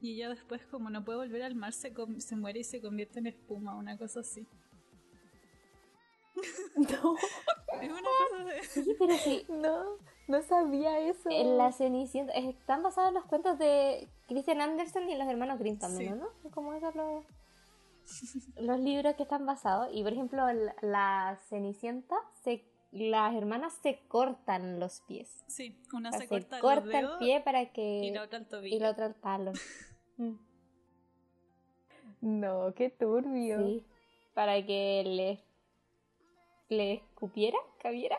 y 0.00 0.12
ella 0.12 0.28
después 0.28 0.66
como 0.66 0.90
no 0.90 1.04
puede 1.04 1.18
volver 1.18 1.42
al 1.42 1.54
mar, 1.54 1.72
se, 1.72 1.92
se 2.18 2.36
muere 2.36 2.60
y 2.60 2.64
se 2.64 2.80
convierte 2.80 3.20
en 3.20 3.26
espuma, 3.26 3.74
una 3.74 3.96
cosa 3.96 4.20
así. 4.20 4.46
No, 6.76 7.16
Es 7.80 7.90
una 7.90 8.02
cosa 8.02 8.44
de... 8.44 8.62
Sí, 8.64 8.96
pero 8.98 9.16
sí, 9.16 9.46
no, 9.48 9.98
no 10.28 10.42
sabía 10.42 10.98
eso. 11.00 11.28
en 11.30 11.58
la 11.58 11.72
Cenicienta 11.72 12.32
están 12.34 12.82
basados 12.82 13.12
los 13.12 13.24
cuentos 13.26 13.58
de 13.58 14.08
Christian 14.28 14.60
Andersen 14.60 15.08
y 15.10 15.16
los 15.16 15.28
hermanos 15.28 15.58
Grimm 15.58 15.78
también, 15.78 16.14
Sí. 16.14 16.20
¿no? 16.20 16.50
Como 16.50 16.72
esos 16.74 16.94
los, 16.94 17.24
los 18.56 18.80
libros 18.80 19.14
que 19.16 19.22
están 19.24 19.44
basados. 19.46 19.88
Y 19.92 20.02
por 20.02 20.12
ejemplo, 20.12 20.50
la, 20.52 20.74
la 20.82 21.38
Cenicienta, 21.48 22.16
se, 22.42 22.64
las 22.92 23.34
hermanas 23.34 23.72
se 23.82 23.98
cortan 24.08 24.78
los 24.80 25.00
pies. 25.02 25.44
Sí, 25.48 25.76
una 25.92 26.08
O 26.10 26.12
sea, 26.12 26.20
se 26.20 26.26
se 26.26 26.28
corta, 26.28 26.60
corta, 26.60 27.02
los 27.02 27.12
el 27.12 27.18
pie 27.18 27.40
para 27.40 27.72
que... 27.72 28.04
y 28.04 28.10
la 28.10 28.22
otra 28.22 28.38
el 28.38 28.46
tobillo. 28.46 28.76
y 28.76 28.78
la 28.80 28.90
otra 28.90 29.06
el 29.06 29.14
talón. 29.14 29.54
Mm, 30.16 30.36
No, 32.20 32.72
qué 32.74 32.88
turbio. 32.88 33.58
Sí. 33.66 33.84
Para 34.32 34.64
que 34.64 35.02
le, 35.04 35.44
le 36.76 36.92
escupiera, 36.94 37.58
cabiera, 37.80 38.16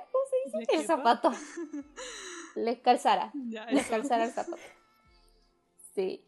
¿cómo 0.51 0.51
se 0.51 0.57
dice? 0.59 0.71
¿Le 0.73 0.77
El 0.77 0.81
quepa? 0.81 0.97
zapato. 0.97 1.31
Les 2.55 2.79
calzara. 2.79 3.31
Ya, 3.49 3.65
Les 3.65 3.85
calzara 3.87 4.25
el 4.25 4.31
zapato. 4.31 4.57
Sí. 5.95 6.21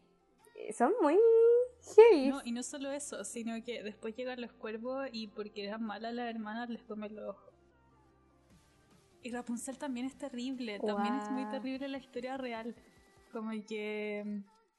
Eh, 0.54 0.72
Son 0.72 0.92
muy 1.02 1.16
heavy. 1.94 2.28
No, 2.28 2.40
y 2.44 2.52
no 2.52 2.62
solo 2.62 2.90
eso, 2.90 3.22
sino 3.24 3.62
que 3.64 3.82
después 3.82 4.16
llegan 4.16 4.40
los 4.40 4.52
cuervos 4.52 5.08
y 5.12 5.26
porque 5.28 5.64
eran 5.64 5.82
malas 5.82 6.14
las 6.14 6.30
hermanas 6.34 6.70
les 6.70 6.82
comen 6.84 7.14
los 7.14 7.36
ojos. 7.36 7.52
Y 9.22 9.30
Rapunzel 9.30 9.76
también 9.78 10.06
es 10.06 10.16
terrible, 10.16 10.78
también 10.80 11.16
es 11.16 11.30
muy 11.30 11.44
terrible 11.50 11.86
la 11.88 11.98
historia 11.98 12.36
real. 12.38 12.74
Como 13.32 13.50
que 13.66 14.22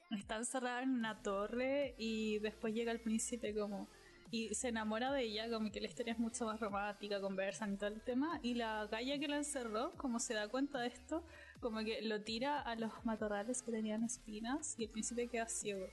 mm, 0.10 0.16
está 0.16 0.38
encerrada 0.38 0.82
en 0.82 0.90
una 0.92 1.22
torre 1.22 1.94
y 2.00 2.40
después 2.40 2.74
llega 2.74 2.92
el 2.92 3.00
príncipe 3.02 3.54
como... 3.54 3.88
Y 4.32 4.54
se 4.54 4.68
enamora 4.68 5.12
de 5.12 5.24
ella, 5.24 5.50
como 5.50 5.72
que 5.72 5.82
la 5.82 5.88
historia 5.88 6.14
es 6.14 6.20
mucho 6.20 6.46
más 6.46 6.60
romántica, 6.60 7.20
conversan 7.20 7.74
y 7.74 7.78
todo 7.78 7.90
el 7.90 8.02
tema. 8.02 8.40
Y 8.44 8.54
la 8.54 8.86
galla 8.86 9.18
que 9.18 9.28
la 9.28 9.38
encerró, 9.38 9.92
como 9.98 10.20
se 10.20 10.36
da 10.36 10.48
cuenta 10.48 10.80
de 10.80 10.88
esto, 10.88 11.24
como 11.62 11.80
que 11.80 12.02
lo 12.04 12.22
tira 12.22 12.60
a 12.62 12.76
los 12.76 12.92
matorrales 13.06 13.64
que 13.64 13.72
tenían 13.72 14.04
espinas 14.04 14.76
y 14.78 14.84
el 14.84 14.90
príncipe 14.92 15.28
queda 15.28 15.48
ciego 15.48 15.88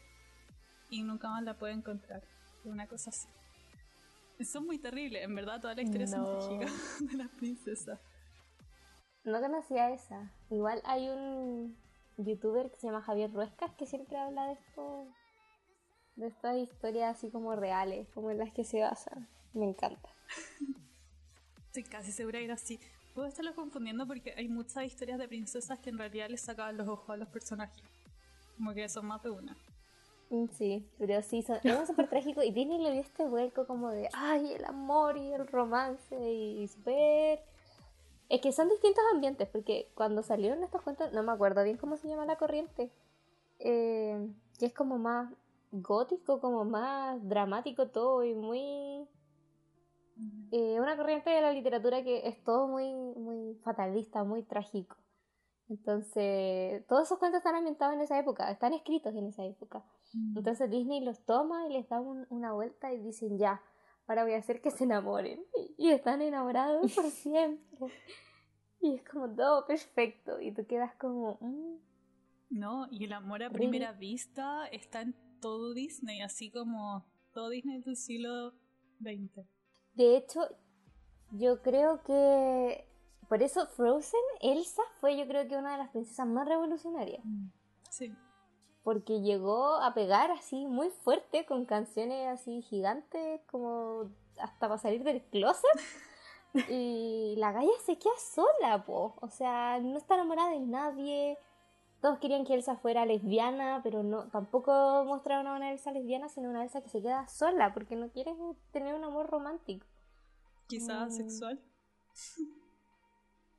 y 0.91 1.03
nunca 1.03 1.29
más 1.29 1.43
la 1.43 1.55
puede 1.55 1.73
encontrar. 1.73 2.23
Una 2.65 2.87
cosa 2.87 3.11
así. 3.11 3.29
Son 4.45 4.67
muy 4.67 4.79
terribles, 4.79 5.23
en 5.25 5.35
verdad 5.35 5.61
toda 5.61 5.75
la 5.75 5.83
historia 5.83 6.07
No. 6.19 6.61
es 6.61 6.71
de 7.11 7.17
las 7.17 7.29
princesas. 7.31 7.99
No 9.25 9.41
conocía 9.41 9.91
esa. 9.91 10.31
Igual 10.51 10.83
hay 10.85 11.09
un 11.09 11.77
youtuber 12.19 12.71
que 12.71 12.77
se 12.79 12.87
llama 12.89 13.03
Javier 13.03 13.33
Ruescas 13.33 13.73
que 13.77 13.87
siempre 13.87 14.17
habla 14.19 14.47
de 14.49 14.53
esto. 14.53 15.07
De 16.17 16.29
estas 16.29 16.57
historias 16.57 17.17
así 17.17 17.31
como 17.31 17.55
reales, 17.55 18.09
como 18.15 18.31
en 18.31 18.39
las 18.39 18.53
que 18.53 18.65
se 18.65 18.81
basan. 18.81 19.29
Me 19.53 19.67
encanta. 19.67 20.09
Estoy 21.67 21.85
casi 21.85 22.11
segura 22.11 22.39
que 22.39 22.47
era 22.47 22.55
así. 22.55 22.81
Puedo 23.15 23.29
estarlo 23.29 23.55
confundiendo 23.55 24.07
porque 24.07 24.35
hay 24.37 24.49
muchas 24.49 24.85
historias 24.85 25.19
de 25.19 25.29
princesas 25.29 25.79
que 25.79 25.91
en 25.91 25.99
realidad 25.99 26.29
les 26.31 26.41
sacaban 26.41 26.77
los 26.77 26.89
ojos 26.89 27.11
a 27.11 27.17
los 27.17 27.29
personajes. 27.29 27.83
Como 28.57 28.73
que 28.73 28.89
son 28.89 29.07
más 29.07 29.23
de 29.23 29.31
una. 29.31 29.57
Mm, 30.31 30.47
Sí, 30.53 30.89
pero 30.99 31.21
sí, 31.23 31.43
son, 31.43 31.59
es 31.63 31.87
súper 31.87 32.09
trágico 32.09 32.43
y 32.43 32.51
Disney 32.51 32.79
le 32.79 32.93
dio 32.93 33.01
este 33.01 33.25
vuelco 33.25 33.67
como 33.67 33.91
de, 33.91 34.09
ay, 34.13 34.55
el 34.55 34.65
amor 34.65 35.19
y 35.19 35.33
el 35.33 35.47
romance 35.47 36.17
y 36.19 36.67
súper... 36.69 37.43
Es 38.29 38.41
que 38.41 38.53
son 38.53 38.69
distintos 38.69 39.05
ambientes, 39.13 39.49
porque 39.49 39.89
cuando 39.95 40.23
salieron 40.23 40.65
estos 40.65 40.83
cuentos, 40.83 41.13
no 41.13 41.23
me 41.23 41.31
acuerdo 41.31 41.63
bien 41.63 41.77
cómo 41.77 41.97
se 41.97 42.09
llama 42.09 42.27
la 42.27 42.37
corriente, 42.37 42.91
eh, 43.61 44.29
que 44.59 44.67
es 44.67 44.73
como 44.73 44.99
más 44.99 45.31
gótico, 45.83 46.41
como 46.41 46.65
más 46.65 47.27
dramático 47.29 47.89
todo 47.89 48.25
y 48.25 48.35
muy... 48.35 49.07
eh, 50.53 50.81
una 50.81 50.97
corriente 50.97 51.31
de 51.31 51.41
la 51.43 51.53
literatura 51.53 52.03
que 52.03 52.27
es 52.29 52.43
todo 52.45 52.69
muy, 52.69 52.93
muy 52.95 53.55
fatalista, 53.65 54.25
muy 54.25 54.43
trágico. 54.43 54.97
Entonces, 55.69 56.87
todos 56.87 57.03
esos 57.05 57.19
cuentos 57.19 57.39
están 57.39 57.57
ambientados 57.57 57.95
en 57.95 58.01
esa 58.01 58.19
época, 58.19 58.51
están 58.51 58.73
escritos 58.73 59.15
en 59.15 59.27
esa 59.27 59.45
época. 59.45 59.85
Entonces 60.37 60.71
Disney 60.71 61.01
los 61.01 61.25
toma 61.27 61.67
y 61.69 61.73
les 61.73 61.89
da 61.89 62.01
un- 62.01 62.27
una 62.31 62.53
vuelta 62.53 62.93
y 62.93 62.99
dicen 62.99 63.37
ya, 63.37 63.61
ahora 64.07 64.23
voy 64.23 64.35
a 64.35 64.39
hacer 64.39 64.61
que 64.63 64.71
se 64.71 64.85
enamoren. 64.85 65.45
Y 65.77 65.91
están 65.91 66.23
enamorados 66.23 66.95
por 66.95 67.05
siempre. 67.11 67.89
Y 68.81 68.95
es 68.95 69.05
como 69.09 69.29
todo 69.35 69.67
perfecto. 69.67 70.41
Y 70.41 70.53
tú 70.53 70.65
quedas 70.67 70.95
como... 70.95 71.37
mm, 71.41 71.77
No, 72.51 72.87
y 72.91 73.05
el 73.05 73.13
amor 73.13 73.43
a 73.43 73.51
primera 73.51 73.93
vista 73.93 74.69
está 74.69 75.01
en 75.03 75.15
todo 75.47 75.75
Disney, 75.75 76.23
así 76.23 76.51
como 76.51 77.05
todo 77.33 77.51
Disney 77.51 77.81
del 77.81 77.97
siglo 77.97 78.51
XX. 79.01 79.47
De 79.95 80.17
hecho, 80.17 80.41
yo 81.31 81.63
creo 81.63 82.03
que... 82.03 82.85
Por 83.29 83.45
eso 83.45 83.65
Frozen, 83.69 84.21
Elsa 84.41 84.83
fue 85.01 85.17
yo 85.17 85.25
creo 85.29 85.47
que 85.47 85.57
una 85.57 85.73
de 85.73 85.79
las 85.79 85.91
princesas 85.91 86.27
más 86.27 86.49
revolucionarias. 86.49 87.23
Sí. 87.91 88.13
porque 88.83 89.21
llegó 89.21 89.77
a 89.77 89.95
pegar 89.95 90.33
así 90.33 90.67
muy 90.67 90.91
fuerte 90.91 91.47
con 91.47 91.65
canciones 91.65 92.27
así 92.29 92.63
gigantes, 92.63 93.41
como 93.47 94.11
hasta 94.39 94.69
para 94.69 94.79
salir 94.79 95.05
del 95.05 95.23
closet. 95.23 95.63
Y 96.71 97.35
la 97.37 97.53
galla 97.53 97.79
se 97.85 97.99
queda 97.99 98.17
sola, 98.35 98.87
po. 98.87 99.15
O 99.21 99.29
sea, 99.29 99.79
no 99.79 99.99
está 99.99 100.15
enamorada 100.15 100.51
de 100.51 100.61
nadie. 100.61 101.37
Todos 102.01 102.19
querían 102.19 102.45
que 102.45 102.55
Elsa 102.55 102.77
fuera 102.77 103.05
lesbiana, 103.07 103.81
pero 103.83 104.03
no, 104.03 104.29
tampoco 104.29 105.05
mostraron 105.07 105.47
a 105.47 105.57
una 105.57 105.73
Elsa 105.73 105.91
lesbiana, 105.93 106.29
sino 106.29 106.51
una 106.51 106.63
Elsa 106.63 106.81
que 106.83 106.89
se 106.89 107.01
queda 107.03 107.27
sola 107.27 107.73
porque 107.75 107.97
no 107.97 108.11
quiere 108.11 108.33
tener 108.71 108.95
un 108.95 109.05
amor 109.05 109.29
romántico. 109.29 109.87
Quizás 110.69 111.09
Mm. 111.09 111.17
sexual. 111.17 111.61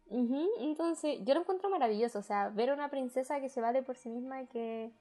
Ujú, 0.10 0.48
Entonces, 0.60 1.20
yo 1.26 1.34
lo 1.34 1.42
encuentro 1.42 1.70
maravilloso. 1.70 2.20
O 2.20 2.24
sea, 2.24 2.50
ver 2.50 2.70
a 2.70 2.74
una 2.74 2.90
princesa 2.90 3.42
que 3.42 3.50
se 3.50 3.60
vale 3.60 3.84
por 3.84 3.98
sí 3.98 4.10
misma 4.10 4.42
y 4.42 4.48
que. 4.48 4.92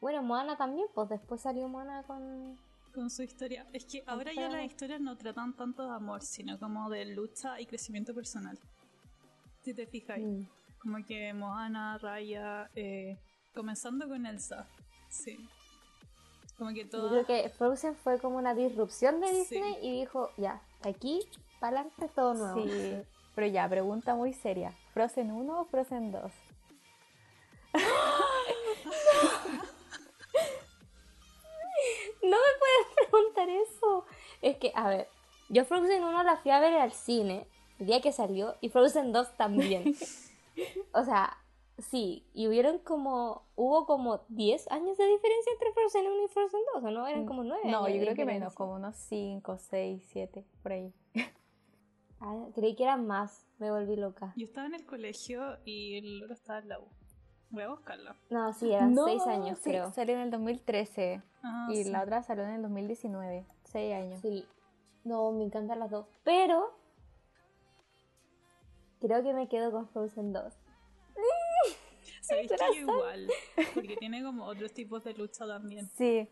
Bueno, 0.00 0.22
Moana 0.22 0.56
también, 0.56 0.86
pues 0.94 1.08
después 1.08 1.40
salió 1.42 1.68
Moana 1.68 2.02
con. 2.04 2.58
Con 2.94 3.10
su 3.10 3.22
historia. 3.22 3.66
Es 3.74 3.84
que 3.84 4.02
ahora 4.06 4.32
ya 4.32 4.48
las 4.48 4.64
historias 4.64 5.00
no 5.02 5.16
tratan 5.18 5.54
tanto 5.54 5.86
de 5.86 5.94
amor, 5.94 6.22
sino 6.22 6.58
como 6.58 6.88
de 6.88 7.04
lucha 7.04 7.60
y 7.60 7.66
crecimiento 7.66 8.14
personal. 8.14 8.58
Si 9.62 9.74
te 9.74 9.86
fijas, 9.86 10.18
Mm. 10.20 10.44
Como 10.86 11.04
que 11.04 11.32
Moana, 11.34 11.98
Raya, 11.98 12.70
eh, 12.76 13.18
comenzando 13.54 14.06
con 14.08 14.24
Elsa. 14.24 14.68
Sí. 15.08 15.36
Como 16.56 16.70
que 16.70 16.84
Yo 16.84 16.90
todo. 16.90 17.08
creo 17.10 17.26
que 17.26 17.48
Frozen 17.50 17.96
fue 17.96 18.20
como 18.20 18.36
una 18.38 18.54
disrupción 18.54 19.20
de 19.20 19.26
Sí. 19.26 19.36
Disney 19.56 19.78
y 19.82 20.00
dijo, 20.00 20.30
ya, 20.36 20.62
aquí, 20.82 21.20
para 21.58 21.80
adelante 21.80 22.08
todo 22.14 22.34
nuevo. 22.34 22.62
Sí, 22.62 22.96
pero 23.34 23.48
ya, 23.48 23.68
pregunta 23.68 24.14
muy 24.14 24.32
seria. 24.32 24.72
¿Frozen 24.94 25.32
1 25.32 25.60
o 25.60 25.64
Frozen 25.64 26.12
2? 26.12 26.32
No 32.22 32.36
me 32.36 32.58
puedes 32.58 33.08
preguntar 33.10 33.48
eso. 33.48 34.04
Es 34.42 34.56
que, 34.56 34.72
a 34.74 34.88
ver, 34.88 35.08
yo 35.48 35.64
Frozen 35.64 36.02
1 36.02 36.22
la 36.24 36.36
fui 36.38 36.50
a 36.50 36.58
ver 36.58 36.74
al 36.74 36.90
cine 36.92 37.46
el 37.78 37.86
día 37.86 38.00
que 38.00 38.10
salió 38.12 38.56
y 38.60 38.68
Frozen 38.70 39.12
2 39.12 39.36
también. 39.36 39.94
o 40.92 41.04
sea, 41.04 41.36
sí, 41.78 42.26
y 42.32 42.46
hubieron 42.48 42.78
como, 42.78 43.42
hubo 43.56 43.86
como 43.86 44.20
10 44.28 44.70
años 44.70 44.96
de 44.96 45.06
diferencia 45.06 45.52
entre 45.52 45.72
Frozen 45.72 46.06
1 46.06 46.24
y 46.24 46.28
Frozen 46.28 46.60
2, 46.74 46.84
¿o 46.84 46.90
no? 46.90 47.06
Eran 47.06 47.26
como 47.26 47.44
9 47.44 47.62
No, 47.66 47.84
años 47.84 47.96
yo 47.96 48.02
creo 48.02 48.14
que 48.14 48.24
menos, 48.24 48.54
como 48.54 48.74
unos 48.74 48.96
5, 48.96 49.58
6, 49.58 50.02
7, 50.12 50.44
por 50.62 50.72
ahí. 50.72 50.92
Ah, 52.20 52.46
creí 52.54 52.74
que 52.74 52.82
eran 52.84 53.06
más, 53.06 53.46
me 53.58 53.70
volví 53.70 53.94
loca. 53.96 54.32
Yo 54.36 54.44
estaba 54.46 54.66
en 54.66 54.74
el 54.74 54.86
colegio 54.86 55.58
y 55.64 55.98
el 55.98 56.22
otro 56.22 56.34
estaba 56.34 56.60
en 56.60 56.68
la 56.70 56.78
U. 56.80 56.84
Voy 57.50 57.62
a 57.62 57.68
buscarla. 57.68 58.16
No, 58.30 58.52
sí, 58.54 58.72
eran 58.72 58.94
No, 58.94 59.04
6 59.04 59.26
años, 59.26 59.58
sí, 59.58 59.70
creo. 59.70 59.92
Salió 59.92 60.14
en 60.14 60.22
el 60.22 60.30
2013 60.30 61.22
Ah, 61.42 61.68
y 61.70 61.84
sí. 61.84 61.90
la 61.90 62.02
otra 62.02 62.22
salió 62.22 62.44
en 62.44 62.50
el 62.54 62.62
2019. 62.62 63.46
6 63.64 63.94
años. 63.94 64.20
Sí. 64.20 64.44
No, 65.04 65.30
me 65.30 65.44
encantan 65.44 65.78
las 65.78 65.90
dos. 65.90 66.06
Pero 66.24 66.76
creo 69.06 69.22
que 69.22 69.32
me 69.32 69.48
quedo 69.48 69.70
con 69.70 69.88
Frozen 69.88 70.32
2. 70.32 70.54
¿Sabéis 72.22 72.50
que 72.50 72.56
yo 72.74 72.80
igual? 72.90 73.28
Porque 73.74 73.96
tiene 73.96 74.22
como 74.22 74.44
otros 74.46 74.72
tipos 74.72 75.04
de 75.04 75.14
lucha 75.14 75.46
también. 75.46 75.88
Sí, 75.96 76.28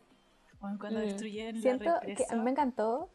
Como 0.59 0.79
cuando 0.79 1.01
Mm. 1.01 1.03
destruyen 1.03 1.61
siento 1.61 1.85
la 1.85 2.01
que 2.01 2.07
represa. 2.09 2.33
a 2.35 2.37
mí 2.37 2.43
me 2.45 2.51
encantó. 2.51 3.11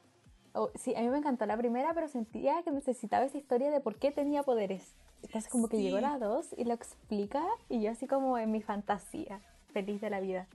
sí, 0.75 0.93
a 0.95 1.01
mí 1.01 1.09
me 1.09 1.17
encantó 1.17 1.45
la 1.45 1.57
primera, 1.57 1.93
pero 1.93 2.07
sentía 2.07 2.61
que 2.63 2.71
necesitaba 2.71 3.25
esa 3.25 3.37
historia 3.37 3.69
de 3.71 3.79
por 3.81 3.97
qué 3.97 4.11
tenía 4.11 4.43
poderes. 4.43 4.95
Entonces 5.23 5.49
como 5.51 5.67
que 5.67 5.77
Sí. 5.77 5.83
llegó 5.83 5.99
la 5.99 6.17
2 6.19 6.53
y 6.57 6.63
lo 6.65 6.73
explica 6.73 7.43
y 7.69 7.81
yo 7.81 7.91
así 7.91 8.07
como 8.07 8.37
en 8.37 8.51
mi 8.51 8.61
fantasía, 8.61 9.41
feliz 9.73 9.99
de 10.01 10.09
la 10.09 10.19
vida. 10.21 10.47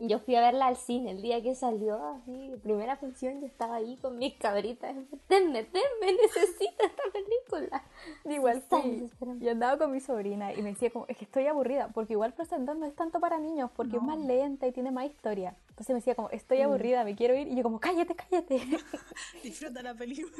Yo 0.00 0.20
fui 0.20 0.36
a 0.36 0.40
verla 0.40 0.66
al 0.66 0.76
cine 0.76 1.10
el 1.10 1.22
día 1.22 1.42
que 1.42 1.54
salió, 1.56 1.96
así, 2.06 2.52
primera 2.62 2.96
función, 2.96 3.40
yo 3.40 3.46
estaba 3.46 3.76
ahí 3.76 3.96
con 3.96 4.16
mis 4.16 4.34
cabritas. 4.34 4.94
Denme, 5.28 5.64
denme, 5.64 6.12
necesito 6.22 6.84
esta 6.84 7.02
película. 7.12 7.82
Igual 8.24 8.62
desesperada. 8.70 9.38
Yo 9.40 9.50
andaba 9.50 9.76
con 9.76 9.90
mi 9.90 9.98
sobrina 10.00 10.54
y 10.54 10.62
me 10.62 10.70
decía 10.70 10.90
como, 10.90 11.06
es 11.08 11.16
que 11.16 11.24
estoy 11.24 11.46
aburrida, 11.46 11.88
porque 11.92 12.12
igual 12.12 12.32
Frozen 12.32 12.64
2 12.64 12.76
no 12.78 12.86
es 12.86 12.94
tanto 12.94 13.18
para 13.18 13.38
niños, 13.40 13.70
porque 13.74 13.96
es 13.96 14.02
más 14.02 14.18
lenta 14.18 14.68
y 14.68 14.72
tiene 14.72 14.90
más 14.92 15.06
historia. 15.06 15.56
Entonces 15.70 15.88
me 15.88 15.96
decía 15.96 16.14
como, 16.14 16.30
estoy 16.30 16.58
Mm. 16.58 16.62
aburrida, 16.62 17.02
me 17.04 17.16
quiero 17.16 17.34
ir. 17.36 17.48
Y 17.48 17.56
yo 17.56 17.62
como, 17.64 17.80
cállate, 17.80 18.14
cállate. 18.14 18.60
Disfruta 19.42 19.82
la 19.82 19.94
película. 19.94 20.32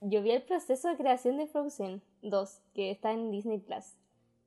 Yo 0.00 0.22
vi 0.22 0.30
el 0.32 0.42
proceso 0.42 0.88
de 0.88 0.96
creación 0.96 1.36
de 1.36 1.46
Frozen 1.46 2.02
2, 2.22 2.62
que 2.74 2.90
está 2.90 3.12
en 3.12 3.30
Disney 3.30 3.58
Plus. 3.58 3.84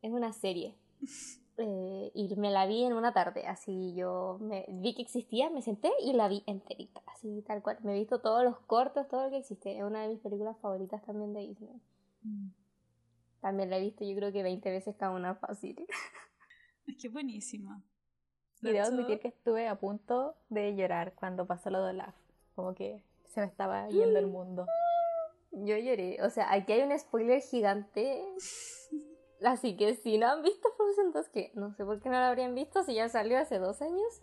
Es 0.02 0.12
una 0.12 0.34
serie. 0.34 0.76
Eh, 1.58 2.12
y 2.16 2.36
me 2.36 2.50
la 2.50 2.66
vi 2.66 2.84
en 2.84 2.94
una 2.94 3.14
tarde, 3.14 3.46
así 3.46 3.94
yo 3.94 4.40
me, 4.42 4.66
vi 4.68 4.96
que 4.96 5.04
existía, 5.04 5.52
me 5.52 5.62
senté 5.62 5.92
y 6.02 6.14
la 6.14 6.28
vi 6.28 6.44
enterita, 6.48 7.02
así 7.08 7.44
tal 7.44 7.62
cual. 7.62 7.78
Me 7.84 7.96
he 7.96 8.00
visto 8.00 8.20
todos 8.20 8.44
los 8.44 8.58
cortos, 8.60 9.08
todo 9.08 9.26
lo 9.26 9.30
que 9.30 9.38
existe. 9.38 9.78
Es 9.78 9.84
una 9.84 10.02
de 10.02 10.10
mis 10.10 10.20
películas 10.20 10.58
favoritas 10.60 11.04
también 11.06 11.34
de 11.34 11.42
Disney. 11.42 11.82
También 13.42 13.70
la 13.70 13.78
he 13.78 13.82
visto 13.82 14.04
yo 14.04 14.16
creo 14.16 14.32
que 14.32 14.42
20 14.42 14.72
veces 14.72 14.96
cada 14.96 15.12
una 15.12 15.36
fácil. 15.36 15.86
Es 16.88 16.98
que 16.98 17.08
es 17.08 17.14
buenísima. 17.14 17.84
Y 18.62 18.68
De 18.68 18.74
debo 18.74 18.88
admitir 18.88 19.20
que 19.20 19.28
estuve 19.28 19.68
a 19.68 19.76
punto 19.76 20.36
de 20.50 20.76
llorar 20.76 21.14
cuando 21.16 21.46
pasó 21.46 21.70
lo 21.70 21.84
de 21.84 21.92
Olaf. 21.92 22.16
Como 22.56 22.74
que 22.74 23.04
se 23.30 23.42
me 23.42 23.48
estaba 23.48 23.88
yendo 23.90 24.18
el 24.18 24.28
mundo. 24.28 24.66
Yo 25.52 25.78
lloré, 25.78 26.18
o 26.24 26.30
sea, 26.30 26.52
aquí 26.52 26.74
hay 26.74 26.82
un 26.82 26.98
spoiler 26.98 27.42
gigante. 27.42 28.24
Así 29.44 29.76
que 29.76 29.96
si 29.96 30.18
no 30.18 30.28
han 30.28 30.42
visto 30.42 30.70
Frozen 30.78 31.12
2, 31.12 31.30
que 31.30 31.52
no 31.56 31.74
sé 31.74 31.86
por 31.86 32.00
qué 32.00 32.10
no 32.10 32.20
lo 32.20 32.26
habrían 32.26 32.56
visto 32.56 32.84
si 32.84 32.96
ya 32.96 33.10
salió 33.10 33.38
hace 33.38 33.60
dos 33.60 33.82
años, 33.82 34.22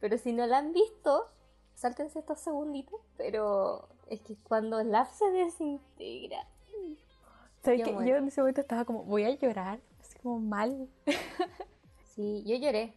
pero 0.00 0.16
si 0.18 0.32
no 0.32 0.46
la 0.46 0.58
han 0.58 0.72
visto, 0.72 1.26
sáltense 1.74 2.20
estos 2.20 2.40
segunditos. 2.40 3.00
Pero 3.16 3.88
es 4.06 4.20
que 4.20 4.36
cuando 4.36 4.78
Olaf 4.78 5.12
se 5.12 5.30
desintegra, 5.30 6.46
¿Sabes 7.62 7.92
muero. 7.92 8.08
Yo 8.08 8.16
en 8.16 8.28
ese 8.28 8.40
momento 8.40 8.62
estaba 8.62 8.84
como, 8.84 9.04
voy 9.04 9.24
a 9.24 9.30
llorar, 9.30 9.80
así 10.00 10.18
como 10.18 10.40
mal. 10.40 10.88
sí, 12.14 12.42
yo 12.46 12.56
lloré. 12.56 12.94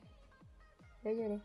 Yo 1.04 1.12
lloré. 1.12 1.42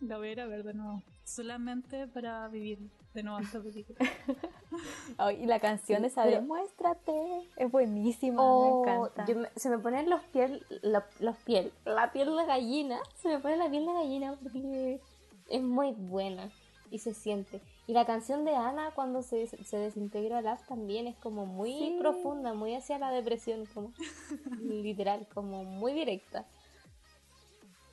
La 0.00 0.18
voy 0.18 0.28
a 0.28 0.32
ir 0.32 0.40
a 0.40 0.46
ver 0.46 0.62
de 0.62 0.74
nuevo. 0.74 1.02
Solamente 1.24 2.06
para 2.08 2.48
vivir 2.48 2.78
de 3.14 3.22
nuevo 3.22 3.38
esta 3.40 3.60
película. 3.60 3.98
Ay, 5.18 5.42
y 5.42 5.46
la 5.46 5.60
canción 5.60 6.00
Sí, 6.00 6.06
esa 6.06 6.24
de 6.24 6.32
pero- 6.32 6.42
Muéstrate 6.42 7.12
es 7.56 7.70
buenísima, 7.70 8.42
Oh, 8.42 8.84
me 8.84 8.90
encanta. 8.92 9.26
yo 9.26 9.36
me- 9.36 9.50
se 9.56 9.68
me 9.70 9.78
ponen 9.78 10.08
los 10.10 10.22
piel, 10.24 10.64
la, 10.82 11.04
los 11.20 11.36
piel, 11.38 11.72
la 11.84 12.12
piel 12.12 12.34
de 12.36 12.46
gallina, 12.46 12.98
se 13.16 13.28
me 13.28 13.38
pone 13.38 13.56
la 13.56 13.68
piel 13.70 13.86
de 13.86 13.92
gallina 13.92 14.36
porque 14.42 15.00
es 15.48 15.62
muy 15.62 15.92
buena 15.92 16.50
y 16.90 16.98
se 16.98 17.14
siente. 17.14 17.60
Y 17.86 17.92
la 17.92 18.04
canción 18.06 18.44
de 18.44 18.54
Ana 18.54 18.92
cuando 18.94 19.22
se, 19.22 19.46
se 19.48 19.76
desintegra 19.76 20.38
Olaf 20.38 20.64
también 20.68 21.06
es 21.08 21.16
como 21.16 21.44
muy 21.46 21.72
Sí. 21.72 21.96
profunda, 22.00 22.54
muy 22.54 22.74
hacia 22.74 22.98
la 22.98 23.10
depresión, 23.10 23.66
como 23.74 23.92
literal, 24.60 25.26
como 25.34 25.64
muy 25.64 25.92
directa. 25.92 26.44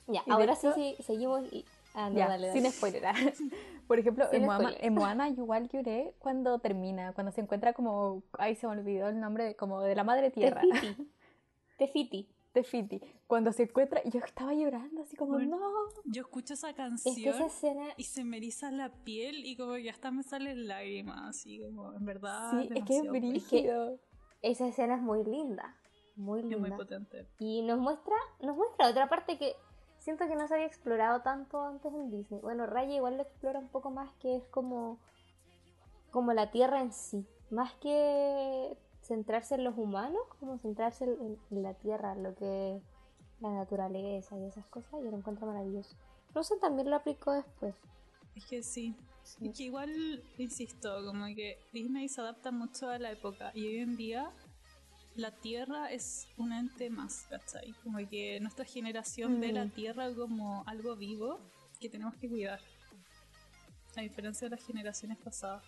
Ya, 0.06 0.22
ahora 0.28 0.54
sí, 0.56 0.68
sí, 0.74 0.96
seguimos 1.02 1.42
y... 1.52 1.64
Ah, 2.00 2.10
no, 2.10 2.16
ya, 2.18 2.28
dale, 2.28 2.52
sin 2.52 2.62
dale. 2.62 2.74
spoiler. 2.74 3.02
Por 3.88 3.98
ejemplo, 3.98 4.26
Sin 4.30 4.40
en 4.42 4.46
Moana, 4.46 4.72
en 4.78 4.94
Moana 4.94 5.28
igual 5.30 5.68
lloré 5.68 6.14
cuando 6.18 6.58
termina, 6.60 7.12
cuando 7.14 7.32
se 7.32 7.40
encuentra 7.40 7.72
como, 7.72 8.22
ay, 8.38 8.54
se 8.54 8.66
me 8.66 8.74
olvidó 8.74 9.08
el 9.08 9.18
nombre, 9.18 9.44
de- 9.44 9.56
como 9.56 9.80
de 9.80 9.94
la 9.96 10.04
madre 10.04 10.30
tierra, 10.30 10.60
Tefiti. 10.60 11.10
Tefiti. 11.78 12.28
Tefiti. 12.52 13.00
Cuando 13.26 13.52
se 13.52 13.64
encuentra, 13.64 14.02
yo 14.04 14.20
estaba 14.20 14.52
llorando 14.54 15.02
así 15.02 15.16
como, 15.16 15.32
Bueno, 15.32 15.58
no. 15.58 15.68
Yo 16.06 16.22
escucho 16.22 16.54
esa 16.54 16.70
Es 16.70 16.74
que 16.76 16.82
canción 16.82 17.34
esa 17.34 17.46
escena 17.46 17.86
y 17.96 18.04
se 18.04 18.24
me 18.24 18.38
eriza 18.38 18.70
la 18.70 18.90
piel 19.04 19.44
y 19.44 19.56
como 19.56 19.74
que 19.74 19.90
hasta 19.90 20.10
me 20.10 20.22
salen 20.22 20.66
lágrimas, 20.66 21.20
así 21.28 21.60
como 21.60 21.92
en 21.94 22.04
verdad. 22.04 22.50
Sí, 22.52 22.68
es 22.74 22.84
que 22.84 22.96
es 22.96 23.02
demasiado 23.02 23.10
fuerte. 23.10 23.28
brígido. 23.28 24.00
esa 24.42 24.66
escena 24.68 24.94
es 24.96 25.02
muy 25.02 25.24
linda, 25.24 25.76
muy 26.16 26.40
Es 26.40 26.46
muy 26.46 26.54
linda. 26.56 26.76
potente. 26.76 27.26
Y 27.38 27.62
nos 27.62 27.78
muestra, 27.78 28.14
nos 28.40 28.56
muestra 28.56 28.88
otra 28.88 29.08
parte 29.08 29.36
que 29.38 29.54
siento 29.98 30.26
que 30.26 30.36
no 30.36 30.48
se 30.48 30.54
había 30.54 30.66
explorado 30.66 31.22
tanto 31.22 31.62
antes 31.62 31.92
en 31.92 32.10
Disney. 32.10 32.40
Bueno, 32.40 32.66
Raya 32.66 32.94
igual 32.94 33.16
lo 33.16 33.22
explora 33.22 33.58
un 33.58 33.68
poco 33.68 33.90
más, 33.90 34.10
que 34.20 34.36
es 34.36 34.44
como, 34.48 34.98
como 36.10 36.32
la 36.32 36.50
Tierra 36.50 36.80
en 36.80 36.92
sí. 36.92 37.26
Más 37.50 37.72
que 37.74 38.76
centrarse 39.02 39.54
en 39.54 39.64
los 39.64 39.76
humanos, 39.78 40.22
como 40.38 40.58
centrarse 40.58 41.04
en, 41.04 41.38
en 41.50 41.62
la 41.62 41.74
Tierra, 41.74 42.14
lo 42.14 42.34
que 42.34 42.80
la 43.40 43.52
naturaleza 43.52 44.36
y 44.36 44.44
esas 44.44 44.66
cosas, 44.66 44.92
yo 44.92 45.10
lo 45.10 45.16
encuentro 45.16 45.46
maravilloso. 45.46 45.96
Frozen 46.32 46.60
también 46.60 46.90
lo 46.90 46.96
aplicó 46.96 47.32
después. 47.32 47.74
Es 48.34 48.46
que 48.46 48.62
sí. 48.62 48.94
Sí. 49.22 49.52
Que 49.52 49.64
igual, 49.64 50.24
insisto, 50.38 51.04
como 51.04 51.26
que 51.26 51.58
Disney 51.72 52.08
se 52.08 52.22
adapta 52.22 52.50
mucho 52.50 52.88
a 52.88 52.98
la 52.98 53.10
época 53.12 53.50
y 53.54 53.66
hoy 53.66 53.78
en 53.80 53.96
día 53.96 54.32
la 55.18 55.32
Tierra 55.32 55.90
es 55.90 56.28
un 56.36 56.52
ente 56.52 56.90
más, 56.90 57.26
¿cachai? 57.28 57.72
Como 57.82 57.98
que 58.08 58.38
nuestra 58.40 58.64
generación 58.64 59.40
ve 59.40 59.52
la 59.52 59.64
Mm. 59.64 59.70
Tierra 59.70 60.14
como 60.14 60.62
algo 60.66 60.96
vivo 60.96 61.40
que 61.80 61.88
tenemos 61.88 62.14
que 62.16 62.28
cuidar. 62.28 62.60
A 63.96 64.00
diferencia 64.00 64.48
de 64.48 64.56
las 64.56 64.64
generaciones 64.64 65.18
pasadas. 65.18 65.64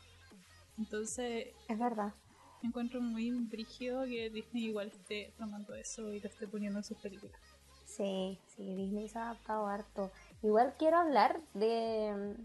Entonces, 0.78 1.48
Es 1.68 1.78
verdad. 1.78 2.14
Encuentro 2.62 3.00
muy 3.00 3.30
brígido 3.30 4.04
que 4.04 4.28
Disney 4.30 4.66
igual 4.66 4.88
esté 4.88 5.32
tomando 5.38 5.74
eso 5.74 6.12
y 6.12 6.20
lo 6.20 6.28
esté 6.28 6.46
poniendo 6.46 6.78
en 6.78 6.84
sus 6.84 6.98
películas. 6.98 7.40
Sí, 7.86 8.38
sí, 8.54 8.74
Disney 8.76 9.08
se 9.08 9.18
ha 9.18 9.30
adaptado 9.30 9.66
harto. 9.66 10.12
Igual 10.42 10.74
quiero 10.78 10.98
hablar 10.98 11.40
de 11.54 12.36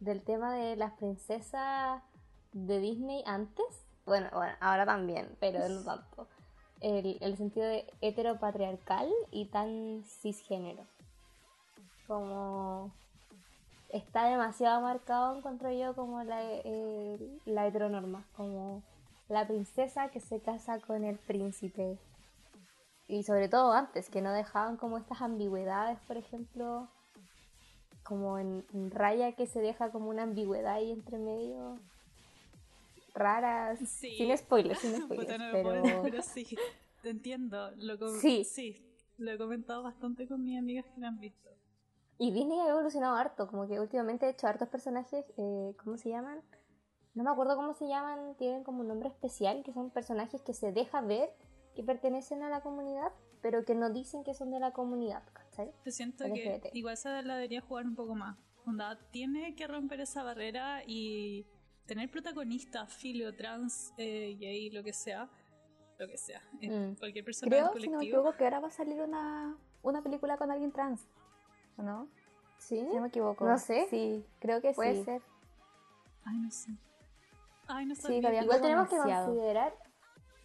del 0.00 0.22
tema 0.22 0.54
de 0.54 0.76
las 0.76 0.92
princesas 0.94 2.02
de 2.52 2.80
Disney 2.80 3.22
antes. 3.26 3.81
Bueno, 4.04 4.28
bueno, 4.32 4.52
ahora 4.60 4.84
también, 4.84 5.36
pero 5.38 5.68
no 5.68 5.82
tanto. 5.82 6.26
El, 6.80 7.18
el 7.20 7.36
sentido 7.36 7.66
de 7.66 7.86
heteropatriarcal 8.00 9.08
y 9.30 9.46
tan 9.46 10.02
cisgénero. 10.04 10.84
Como 12.08 12.90
está 13.90 14.24
demasiado 14.24 14.80
marcado, 14.80 15.36
encuentro 15.36 15.70
yo, 15.70 15.94
como 15.94 16.24
la, 16.24 16.40
eh, 16.42 17.38
la 17.44 17.66
heteronorma. 17.68 18.26
Como 18.36 18.82
la 19.28 19.46
princesa 19.46 20.08
que 20.08 20.18
se 20.18 20.40
casa 20.40 20.80
con 20.80 21.04
el 21.04 21.18
príncipe. 21.18 21.98
Y 23.06 23.22
sobre 23.22 23.48
todo 23.48 23.72
antes, 23.72 24.10
que 24.10 24.20
no 24.20 24.32
dejaban 24.32 24.76
como 24.76 24.98
estas 24.98 25.22
ambigüedades, 25.22 25.98
por 26.08 26.16
ejemplo, 26.16 26.88
como 28.02 28.38
en, 28.38 28.66
en 28.74 28.90
Raya 28.90 29.32
que 29.32 29.46
se 29.46 29.60
deja 29.60 29.92
como 29.92 30.08
una 30.08 30.24
ambigüedad 30.24 30.74
ahí 30.74 30.90
entre 30.90 31.18
medio 31.18 31.78
raras. 33.14 33.78
Sí. 33.80 34.16
Sin 34.16 34.36
spoilers, 34.36 34.78
sin 34.80 34.92
Puta, 35.08 35.14
spoilers. 35.14 35.38
no 35.38 35.46
me 35.46 35.52
pero... 35.52 35.82
puedo, 35.82 36.02
pero 36.02 36.22
sí, 36.22 36.56
te 37.02 37.10
entiendo. 37.10 37.70
Lo 37.76 37.96
Sí. 38.20 38.44
sí, 38.44 38.86
lo 39.18 39.32
he 39.32 39.38
comentado 39.38 39.82
bastante 39.82 40.26
con 40.26 40.42
mis 40.44 40.58
amigas 40.58 40.86
que 40.94 41.00
la 41.00 41.08
han 41.08 41.18
visto. 41.20 41.50
Y 42.18 42.30
Disney 42.30 42.58
ha 42.60 42.68
evolucionado 42.68 43.16
harto, 43.16 43.48
como 43.48 43.66
que 43.66 43.80
últimamente 43.80 44.26
ha 44.26 44.30
hecho 44.30 44.46
hartos 44.46 44.68
personajes, 44.68 45.24
eh, 45.36 45.74
¿cómo 45.82 45.96
se 45.96 46.10
llaman? 46.10 46.40
No 47.14 47.24
me 47.24 47.30
acuerdo 47.30 47.56
cómo 47.56 47.74
se 47.74 47.88
llaman, 47.88 48.36
tienen 48.36 48.62
como 48.64 48.80
un 48.80 48.88
nombre 48.88 49.08
especial, 49.08 49.62
que 49.64 49.72
son 49.72 49.90
personajes 49.90 50.40
que 50.42 50.54
se 50.54 50.72
deja 50.72 51.00
ver 51.00 51.30
que 51.74 51.82
pertenecen 51.82 52.42
a 52.42 52.48
la 52.50 52.60
comunidad, 52.60 53.12
pero 53.40 53.64
que 53.64 53.74
no 53.74 53.90
dicen 53.90 54.24
que 54.24 54.34
son 54.34 54.50
de 54.50 54.60
la 54.60 54.72
comunidad, 54.72 55.22
¿cachai? 55.32 55.72
Yo 55.84 55.90
siento 55.90 56.24
que 56.24 56.30
LGBT. 56.58 56.74
igual 56.74 56.96
se 56.96 57.08
la 57.22 57.34
debería 57.34 57.60
jugar 57.62 57.86
un 57.86 57.94
poco 57.96 58.14
más. 58.14 58.36
Onda, 58.66 58.98
tiene 59.10 59.54
que 59.56 59.66
romper 59.66 60.00
esa 60.00 60.22
barrera 60.22 60.82
y 60.86 61.46
tener 61.86 62.10
protagonistas, 62.10 62.92
filo, 62.92 63.34
trans, 63.34 63.92
eh, 63.96 64.36
gay, 64.38 64.70
lo 64.70 64.82
que 64.82 64.92
sea. 64.92 65.28
Lo 65.98 66.08
que 66.08 66.16
sea. 66.18 66.42
eh, 66.60 66.68
Mm. 66.70 66.96
Cualquier 66.96 67.24
persona 67.24 67.54
del 67.54 67.64
Creo, 67.64 67.72
si 67.72 67.74
no 67.74 67.80
me 67.80 67.86
colectivo. 67.96 68.02
equivoco, 68.20 68.36
que 68.36 68.44
ahora 68.44 68.60
va 68.60 68.68
a 68.68 68.72
salir 68.72 69.00
una, 69.00 69.56
una 69.82 70.02
película 70.02 70.36
con 70.36 70.50
alguien 70.50 70.72
trans. 70.72 71.06
¿O 71.76 71.82
no? 71.82 72.08
¿Sí? 72.58 72.78
Si 72.88 72.94
no 72.94 73.02
me 73.02 73.08
equivoco. 73.08 73.44
No 73.46 73.58
sé. 73.58 73.86
Sí, 73.90 74.24
creo 74.40 74.60
que 74.60 74.72
Puede 74.72 74.96
sí. 74.96 75.04
ser. 75.04 75.22
Ay, 76.24 76.36
no 76.38 76.50
sé. 76.50 76.70
Ay, 77.66 77.86
no 77.86 77.94
Sí, 77.94 78.20
que 78.20 78.26
había 78.26 78.42
Igual 78.42 78.60
tenemos 78.60 78.88
que 78.88 78.96
considerar 78.96 79.74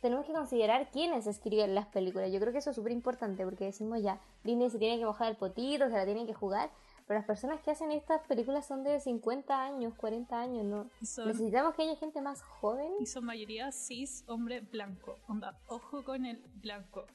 tenemos 0.01 0.25
que 0.27 0.31
considerar 0.33 0.91
quiénes 0.91 1.25
escriben 1.25 1.73
las 1.73 1.87
películas. 1.87 2.31
Yo 2.31 2.39
creo 2.39 2.53
que 2.53 2.59
eso 2.59 2.69
es 2.69 2.75
súper 2.75 2.91
importante 2.91 3.43
porque 3.43 3.65
decimos 3.65 4.01
ya, 4.01 4.21
Disney 4.43 4.69
se 4.69 4.77
tiene 4.77 4.99
que 4.99 5.05
mojar 5.05 5.29
el 5.31 5.35
potito, 5.37 5.85
se 5.89 5.95
la 5.95 6.05
tiene 6.05 6.25
que 6.27 6.35
jugar, 6.35 6.69
pero 7.07 7.19
las 7.19 7.25
personas 7.25 7.61
que 7.61 7.71
hacen 7.71 7.91
estas 7.91 8.21
películas 8.27 8.67
son 8.67 8.83
de 8.83 8.99
50 8.99 9.63
años, 9.63 9.93
40 9.95 10.39
años, 10.39 10.65
¿no? 10.65 10.89
Son, 11.01 11.27
Necesitamos 11.27 11.73
que 11.73 11.83
haya 11.83 11.95
gente 11.95 12.21
más 12.21 12.41
joven. 12.41 12.91
y 12.99 13.05
son 13.05 13.25
mayoría 13.25 13.71
cis, 13.71 14.25
hombre 14.27 14.59
blanco. 14.59 15.17
Onda, 15.27 15.57
ojo 15.67 16.03
con 16.03 16.25
el 16.25 16.37
blanco. 16.55 17.05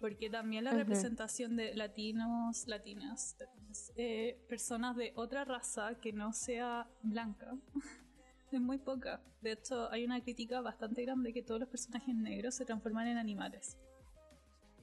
Porque 0.00 0.28
también 0.28 0.64
la 0.64 0.72
representación 0.72 1.56
de 1.56 1.74
latinos, 1.74 2.66
latinas, 2.66 3.36
latinas, 3.38 3.92
eh, 3.96 4.44
personas 4.48 4.96
de 4.96 5.12
otra 5.14 5.44
raza 5.44 5.94
que 6.00 6.12
no 6.12 6.32
sea 6.32 6.88
blanca 7.02 7.56
es 8.52 8.60
muy 8.60 8.78
poca. 8.78 9.22
De 9.40 9.52
hecho, 9.52 9.88
hay 9.90 10.04
una 10.04 10.20
crítica 10.20 10.60
bastante 10.60 11.02
grande 11.02 11.32
que 11.32 11.42
todos 11.42 11.60
los 11.60 11.68
personajes 11.68 12.14
negros 12.14 12.56
se 12.56 12.64
transforman 12.64 13.06
en 13.06 13.18
animales. 13.18 13.78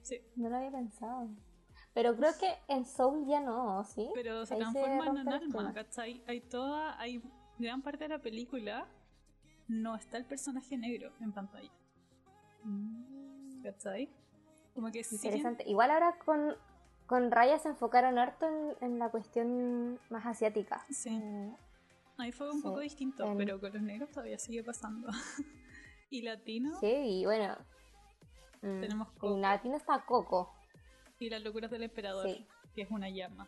Sí, 0.02 0.22
No 0.36 0.50
lo 0.50 0.56
había 0.56 0.72
pensado. 0.72 1.30
Pero 1.93 2.15
creo 2.15 2.32
que 2.39 2.54
en 2.69 2.86
Soul 2.86 3.25
ya 3.27 3.41
no, 3.41 3.84
¿sí? 3.84 4.10
pero 4.13 4.45
se 4.45 4.54
Ahí 4.56 4.60
se 4.62 4.71
transforman 4.71 5.17
en 5.17 5.25
rompe 5.25 5.45
el 5.45 5.58
alma. 5.58 5.73
¿cachai? 5.73 6.23
Hay 6.27 6.39
toda, 6.41 6.97
hay 6.99 7.21
gran 7.60 7.82
parte 7.82 8.06
de 8.06 8.10
la 8.10 8.19
película 8.19 8.88
no 9.67 9.95
está 9.95 10.17
el 10.17 10.25
personaje 10.25 10.77
negro 10.77 11.12
en 11.19 11.32
pantalla, 11.34 11.69
Mm, 12.63 13.63
¿cachai? 13.63 14.10
Como 14.73 14.91
que 14.91 15.04
sí 15.04 15.15
Interesante. 15.15 15.63
Igual 15.67 15.91
ahora 15.91 16.17
con, 16.23 16.56
con 17.08 17.32
Raya 17.32 17.58
se 17.60 17.69
enfocaron 17.69 18.17
harto 18.19 18.45
en, 18.47 18.75
en 18.82 18.99
la 18.99 19.10
cuestión 19.10 19.99
más 20.10 20.25
asiática. 20.25 20.86
Sí. 20.89 21.10
Eh, 21.10 21.56
Ahí 22.17 22.32
fue 22.32 22.51
un 22.51 22.58
Sí, 22.58 22.63
poco 22.63 22.80
distinto, 22.82 23.25
en- 23.25 23.38
pero 23.38 23.60
con 23.60 23.73
los 23.73 23.82
negros 23.82 24.12
todavía 24.12 24.38
sigue 24.38 24.63
pasando. 24.63 25.08
y 26.12 26.21
latino, 26.21 26.77
sí, 26.80 26.88
y 27.21 27.25
bueno. 27.25 27.58
mm, 28.62 28.80
Tenemos 28.82 29.10
Coco. 29.13 29.34
En 29.36 29.41
latino 29.41 29.75
está 29.75 30.06
Coco. 30.06 30.54
Y 31.25 31.29
las 31.29 31.41
locuras 31.41 31.71
del 31.71 31.84
emperador, 31.84 32.27
Sí. 32.27 32.45
que 32.73 32.81
es 32.84 32.91
una 32.91 33.10
llama. 33.10 33.47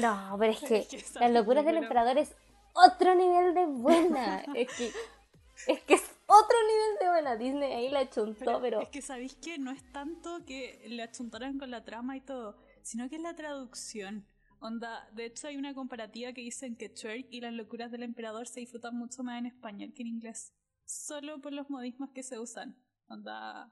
No, 0.00 0.36
pero 0.38 0.52
es 0.52 0.60
que 0.68 0.76
Es 0.78 0.88
que 1.12 1.20
las 1.20 1.30
locuras 1.32 1.64
del 1.64 1.76
emperador 1.78 2.18
es 2.18 2.34
otro 2.74 3.14
nivel 3.14 3.54
de 3.54 3.66
buena. 3.66 4.40
es 4.54 4.68
que 4.76 4.92
es 5.66 5.80
que 5.82 5.94
es 5.94 6.02
otro 6.26 6.56
nivel 6.66 6.98
de 7.00 7.08
buena. 7.08 7.36
Disney 7.36 7.72
ahí 7.72 7.88
la 7.90 8.08
chuntó, 8.08 8.60
pero, 8.60 8.80
Es 8.80 8.88
que 8.88 9.02
sabéis 9.02 9.34
que 9.36 9.58
no 9.58 9.70
es 9.70 9.82
tanto 9.92 10.44
que 10.46 10.82
le 10.88 11.02
achuntaran 11.02 11.58
con 11.58 11.70
la 11.70 11.84
trama 11.84 12.16
y 12.16 12.20
todo, 12.20 12.56
sino 12.82 13.08
que 13.08 13.16
es 13.16 13.22
la 13.22 13.34
traducción. 13.34 14.26
Onda, 14.62 15.08
de 15.12 15.24
hecho 15.26 15.48
hay 15.48 15.56
una 15.56 15.74
comparativa 15.74 16.32
que 16.34 16.42
dicen 16.42 16.76
que 16.76 16.88
Shrek 16.88 17.26
y 17.30 17.40
las 17.40 17.52
locuras 17.54 17.90
del 17.90 18.02
emperador 18.02 18.46
se 18.46 18.60
disfrutan 18.60 18.94
mucho 18.94 19.22
más 19.22 19.38
en 19.38 19.46
español 19.46 19.92
que 19.94 20.02
en 20.02 20.08
inglés. 20.08 20.52
Solo 20.84 21.40
por 21.40 21.52
los 21.52 21.70
modismos 21.70 22.10
que 22.10 22.22
se 22.22 22.38
usan. 22.38 22.76
Onda, 23.08 23.70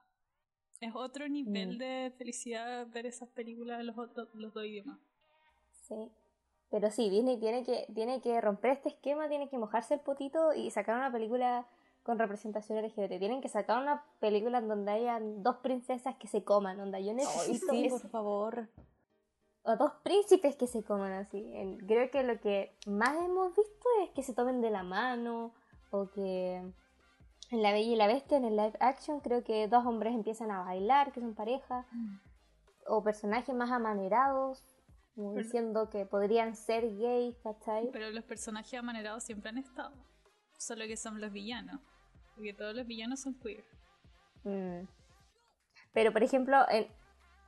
es 0.81 0.95
otro 0.95 1.29
nivel 1.29 1.77
Mm. 1.77 1.79
de 1.79 2.13
felicidad 2.17 2.87
ver 2.89 3.07
esas 3.07 3.29
películas 3.31 3.81
en 3.81 3.87
los, 3.87 3.97
los 4.35 4.55
dos 4.55 4.65
idiomas. 4.65 4.99
sí. 5.89 6.11
Pero 6.71 6.91
sí, 6.91 7.09
Disney 7.09 7.39
tiene 7.41 7.65
que, 7.65 7.87
tiene 7.95 8.21
que 8.21 8.39
romper 8.43 8.73
este 8.73 8.91
esquema, 8.91 9.27
tiene 9.31 9.49
que 9.49 9.57
mojarse 9.57 9.95
el 9.95 10.01
potito 10.01 10.53
y 10.53 10.71
sacar 10.71 10.97
una 10.99 11.11
película 11.11 11.67
con 12.03 12.19
representación 12.19 12.79
LGBT. 12.85 13.19
Tienen 13.19 13.41
que 13.41 13.49
sacar 13.49 13.81
una 13.83 14.05
película 14.21 14.59
en 14.59 14.69
donde 14.69 14.93
hayan 14.93 15.43
dos 15.43 15.57
princesas 15.63 16.17
que 16.17 16.29
se 16.29 16.45
coman, 16.45 16.79
onda. 16.79 17.01
Yo 17.01 17.15
necesito 17.15 17.69
sí, 17.71 17.87
eso. 17.87 17.99
por 18.01 18.11
favor. 18.11 18.69
o 19.63 19.77
dos 19.77 19.93
príncipes 20.03 20.57
que 20.57 20.67
se 20.67 20.83
coman 20.85 21.13
así. 21.13 21.43
Creo 21.87 22.11
que 22.11 22.23
lo 22.23 22.39
que 22.39 22.75
más 22.87 23.17
hemos 23.17 23.57
visto 23.57 23.89
es 24.05 24.11
que 24.11 24.23
se 24.23 24.35
tomen 24.35 24.61
de 24.61 24.69
la 24.69 24.83
mano 24.83 25.55
o 25.91 26.11
que 26.11 26.63
en 27.51 27.63
La 27.63 27.73
Bella 27.73 27.93
y 27.93 27.97
la 27.97 28.07
Bestia, 28.07 28.37
en 28.37 28.45
el 28.45 28.57
live 28.57 28.77
action, 28.81 29.21
creo 29.21 29.43
que 29.43 29.69
dos 29.69 29.85
hombres 29.87 30.15
empiezan 30.15 30.51
a 30.51 30.63
bailar, 30.65 31.13
que 31.13 31.21
son 31.21 31.35
pareja, 31.35 31.87
o 32.87 33.03
personajes 33.03 33.55
más 33.55 33.71
amanerados, 33.71 34.63
como 35.15 35.35
Pero- 35.35 35.45
diciendo 35.45 35.91
que 35.91 36.07
podrían 36.07 36.55
ser 36.57 36.83
gays, 36.97 37.37
¿cachai? 37.43 37.91
Pero 37.93 38.11
los 38.11 38.25
personajes 38.25 38.79
amanerados 38.79 39.25
siempre 39.25 39.49
han 39.51 39.59
estado. 39.59 39.93
Solo 40.59 40.87
que 40.87 40.97
son 40.97 41.21
los 41.21 41.33
villanos. 41.33 41.81
Porque 42.35 42.53
todos 42.53 42.75
los 42.75 42.87
villanos 42.87 43.21
son 43.21 43.35
queer. 43.41 43.65
Mm. 44.45 44.87
Pero 45.93 46.13
por 46.13 46.23
ejemplo, 46.23 46.57
en... 46.69 46.87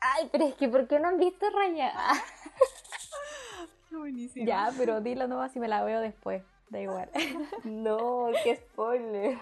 Ay, 0.01 0.29
pero 0.33 0.45
es 0.47 0.55
que 0.55 0.69
¿por 0.69 0.89
qué 0.89 0.99
no 0.99 1.09
han 1.09 1.19
visto 1.19 1.47
Raya? 1.51 1.93
Buenísimo. 3.91 4.47
Ya, 4.47 4.71
pero 4.79 5.01
dilo 5.01 5.27
nomás 5.29 5.53
si 5.53 5.61
me 5.61 5.69
la 5.69 5.85
veo 5.85 6.01
después. 6.01 6.43
Da 6.71 6.81
igual. 6.81 7.11
No, 7.65 8.29
qué 8.43 8.57
spoiler. 8.57 9.39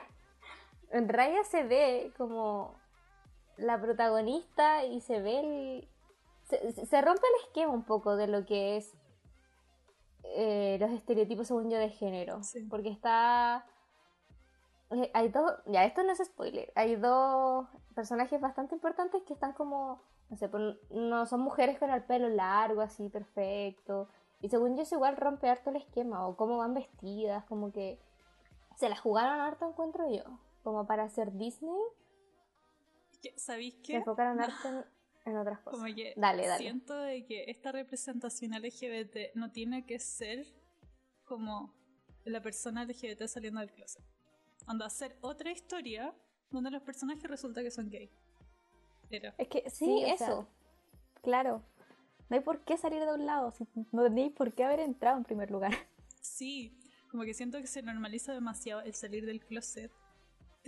En 0.91 1.09
Raya 1.09 1.45
se 1.45 1.65
ve 1.65 2.13
como 2.17 2.75
la 3.57 3.81
protagonista 3.81 4.85
y 4.85 5.01
se 5.01 5.21
ve 5.21 5.41
el... 5.41 5.89
Se, 6.45 7.03
rompe 7.03 7.21
el 7.27 7.47
esquema 7.47 7.73
un 7.73 7.85
poco 7.85 8.17
de 8.17 8.27
lo 8.27 8.47
que 8.47 8.79
es 8.79 8.95
eh, 10.23 10.79
los 10.81 10.91
estereotipos 10.93 11.49
según 11.49 11.71
yo 11.71 11.79
de 11.79 11.91
género. 11.91 12.43
Sí. 12.43 12.67
Porque 12.71 12.89
está... 12.89 13.67
eh, 14.91 15.11
Hay 15.13 15.29
dos... 15.29 15.53
Ya, 15.67 15.85
esto 15.85 16.03
no 16.03 16.13
es 16.13 16.25
spoiler. 16.25 16.73
Hay 16.75 16.97
dos 16.97 17.67
personajes 17.95 18.41
bastante 18.41 18.75
importantes 18.75 19.23
que 19.25 19.35
están 19.35 19.53
como... 19.53 20.01
No 20.31 20.37
sé, 20.37 20.51
no 20.91 21.25
son 21.27 21.41
mujeres 21.41 21.79
con 21.79 21.91
el 21.91 22.03
pelo 22.05 22.29
largo, 22.29 22.83
así, 22.83 23.09
perfecto. 23.09 24.09
Y 24.41 24.51
según 24.51 24.77
yo, 24.77 24.83
eso 24.83 24.95
igual 24.95 25.17
rompe 25.17 25.49
harto 25.49 25.71
el 25.71 25.77
esquema, 25.77 26.27
o 26.27 26.37
cómo 26.37 26.59
van 26.59 26.75
vestidas, 26.75 27.45
como 27.45 27.73
que 27.73 27.99
se 28.77 28.89
la 28.89 28.97
jugaron 28.97 29.41
harto, 29.41 29.67
encuentro 29.67 30.09
yo. 30.09 30.23
Como 30.69 30.87
para 30.87 31.05
hacer 31.05 31.33
Disney, 31.33 31.81
¿Sabéis 33.37 33.75
se 33.83 33.97
enfocaron 33.97 34.39
harto 34.41 34.69
en, 34.69 34.85
en 35.33 35.37
otras 35.39 35.61
cosas. 35.61 35.81
Como 35.81 35.95
que 35.95 36.13
Dale, 36.17 36.47
dale. 36.47 36.63
siento 36.63 36.95
de 36.95 37.25
que 37.25 37.45
esta 37.51 37.73
representación 37.73 38.53
LGBT 38.53 39.35
no 39.35 39.51
tiene 39.51 39.87
que 39.87 39.99
ser 39.99 40.47
como 41.25 41.75
la 42.25 42.43
persona 42.43 42.85
LGBT 42.85 43.23
saliendo 43.27 43.61
del 43.61 43.73
closet. 43.73 44.05
Anda 44.67 44.85
a 44.85 44.89
hacer 44.89 45.17
otra 45.23 45.51
historia 45.51 46.15
donde 46.51 46.71
los 46.71 46.83
personajes 46.83 47.25
resulta 47.25 47.63
que 47.63 47.71
son 47.71 47.89
gay. 47.89 48.11
Pero, 49.09 49.33
Es 49.39 49.49
que 49.49 49.69
sí, 49.71 49.87
Sí, 49.87 50.05
o 50.05 50.17
sea, 50.17 50.27
eso. 50.29 50.49
claro. 51.23 51.63
No 52.29 52.37
hay 52.37 52.43
por 52.43 52.63
qué 52.65 52.77
salir 52.77 53.01
de 53.03 53.15
un 53.15 53.25
lado. 53.25 53.53
si 53.53 53.67
no 53.91 54.03
tenéis 54.03 54.33
por 54.33 54.53
qué 54.53 54.65
haber 54.65 54.81
entrado 54.81 55.17
en 55.17 55.25
primer 55.25 55.51
lugar. 55.51 55.73
sí, 56.21 56.79
Como 57.11 57.23
que 57.25 57.33
siento 57.33 57.59
que 57.59 57.67
se 57.67 57.81
normaliza 57.83 58.35
demasiado 58.35 58.83
el 58.83 58.93
salir 58.95 59.25
del 59.25 59.41
closet 59.41 59.91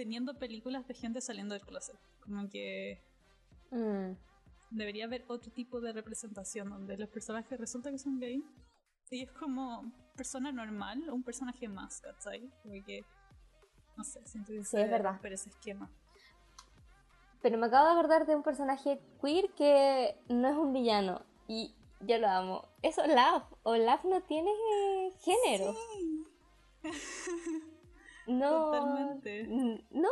teniendo 0.00 0.38
películas 0.38 0.86
de 0.88 0.94
gente 0.94 1.20
saliendo 1.20 1.54
del 1.54 1.62
closet. 1.66 1.98
Como 2.22 2.48
que 2.48 3.02
Mm, 3.70 4.14
debería 4.70 5.04
haber 5.04 5.24
otro 5.28 5.52
tipo 5.52 5.80
de 5.80 5.92
representación 5.92 6.70
donde 6.70 6.96
los 6.96 7.08
personajes 7.10 7.60
resulta 7.60 7.90
que 7.90 7.98
son 7.98 8.18
gay 8.18 8.42
y 9.10 9.22
es 9.24 9.30
como 9.32 9.92
persona 10.16 10.50
normal, 10.52 11.08
un 11.10 11.22
personaje 11.22 11.68
más, 11.68 12.00
¿cachai? 12.00 12.50
Como 12.62 12.82
que, 12.84 13.04
no 13.96 14.02
sé, 14.04 14.24
siento 14.26 14.52
que 14.52 14.64
Sí, 14.64 14.78
es 14.78 14.90
verdad. 14.90 15.12
romper 15.12 15.34
ese 15.34 15.50
esquema. 15.50 15.90
Pero 17.42 17.58
me 17.58 17.66
acabo 17.66 17.86
de 17.88 17.92
acordar 17.92 18.26
de 18.26 18.34
un 18.36 18.42
personaje 18.42 18.98
queer 19.20 19.50
que 19.54 20.16
no 20.28 20.48
es 20.48 20.56
un 20.56 20.72
villano. 20.72 21.24
Y 21.46 21.74
yo 22.00 22.18
lo 22.18 22.28
amo. 22.28 22.68
Es 22.82 22.96
Olaf. 22.98 23.44
Olaf 23.64 24.04
no 24.04 24.22
tiene 24.22 24.50
género. 25.20 25.74
No. 28.30 28.70
Totalmente. 28.70 29.44
No. 29.90 30.08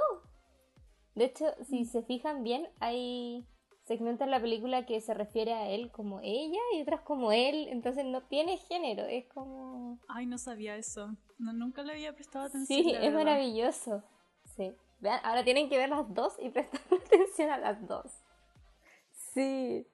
De 1.14 1.24
hecho, 1.24 1.46
si 1.64 1.84
se 1.84 2.02
fijan 2.02 2.42
bien, 2.42 2.68
hay 2.80 3.46
segmentos 3.84 4.24
en 4.26 4.30
la 4.30 4.40
película 4.40 4.86
que 4.86 5.00
se 5.00 5.14
refiere 5.14 5.52
a 5.54 5.68
él 5.70 5.90
como 5.90 6.20
ella 6.22 6.60
y 6.74 6.82
otras 6.82 7.00
como 7.00 7.32
él. 7.32 7.68
Entonces 7.68 8.04
no 8.04 8.22
tiene 8.22 8.58
género. 8.58 9.04
Es 9.04 9.26
como. 9.26 9.98
Ay, 10.08 10.26
no 10.26 10.38
sabía 10.38 10.76
eso. 10.76 11.16
No, 11.38 11.52
nunca 11.52 11.82
le 11.82 11.92
había 11.92 12.14
prestado 12.14 12.46
atención. 12.46 12.82
Sí, 12.82 12.90
es 12.90 13.00
verdad. 13.00 13.24
maravilloso. 13.24 14.02
Sí. 14.56 14.72
Vean, 15.00 15.20
ahora 15.22 15.44
tienen 15.44 15.68
que 15.68 15.78
ver 15.78 15.88
las 15.88 16.12
dos 16.12 16.34
y 16.40 16.48
prestar 16.50 16.80
atención 16.92 17.50
a 17.50 17.58
las 17.58 17.86
dos. 17.86 18.12
Sí. 19.32 19.86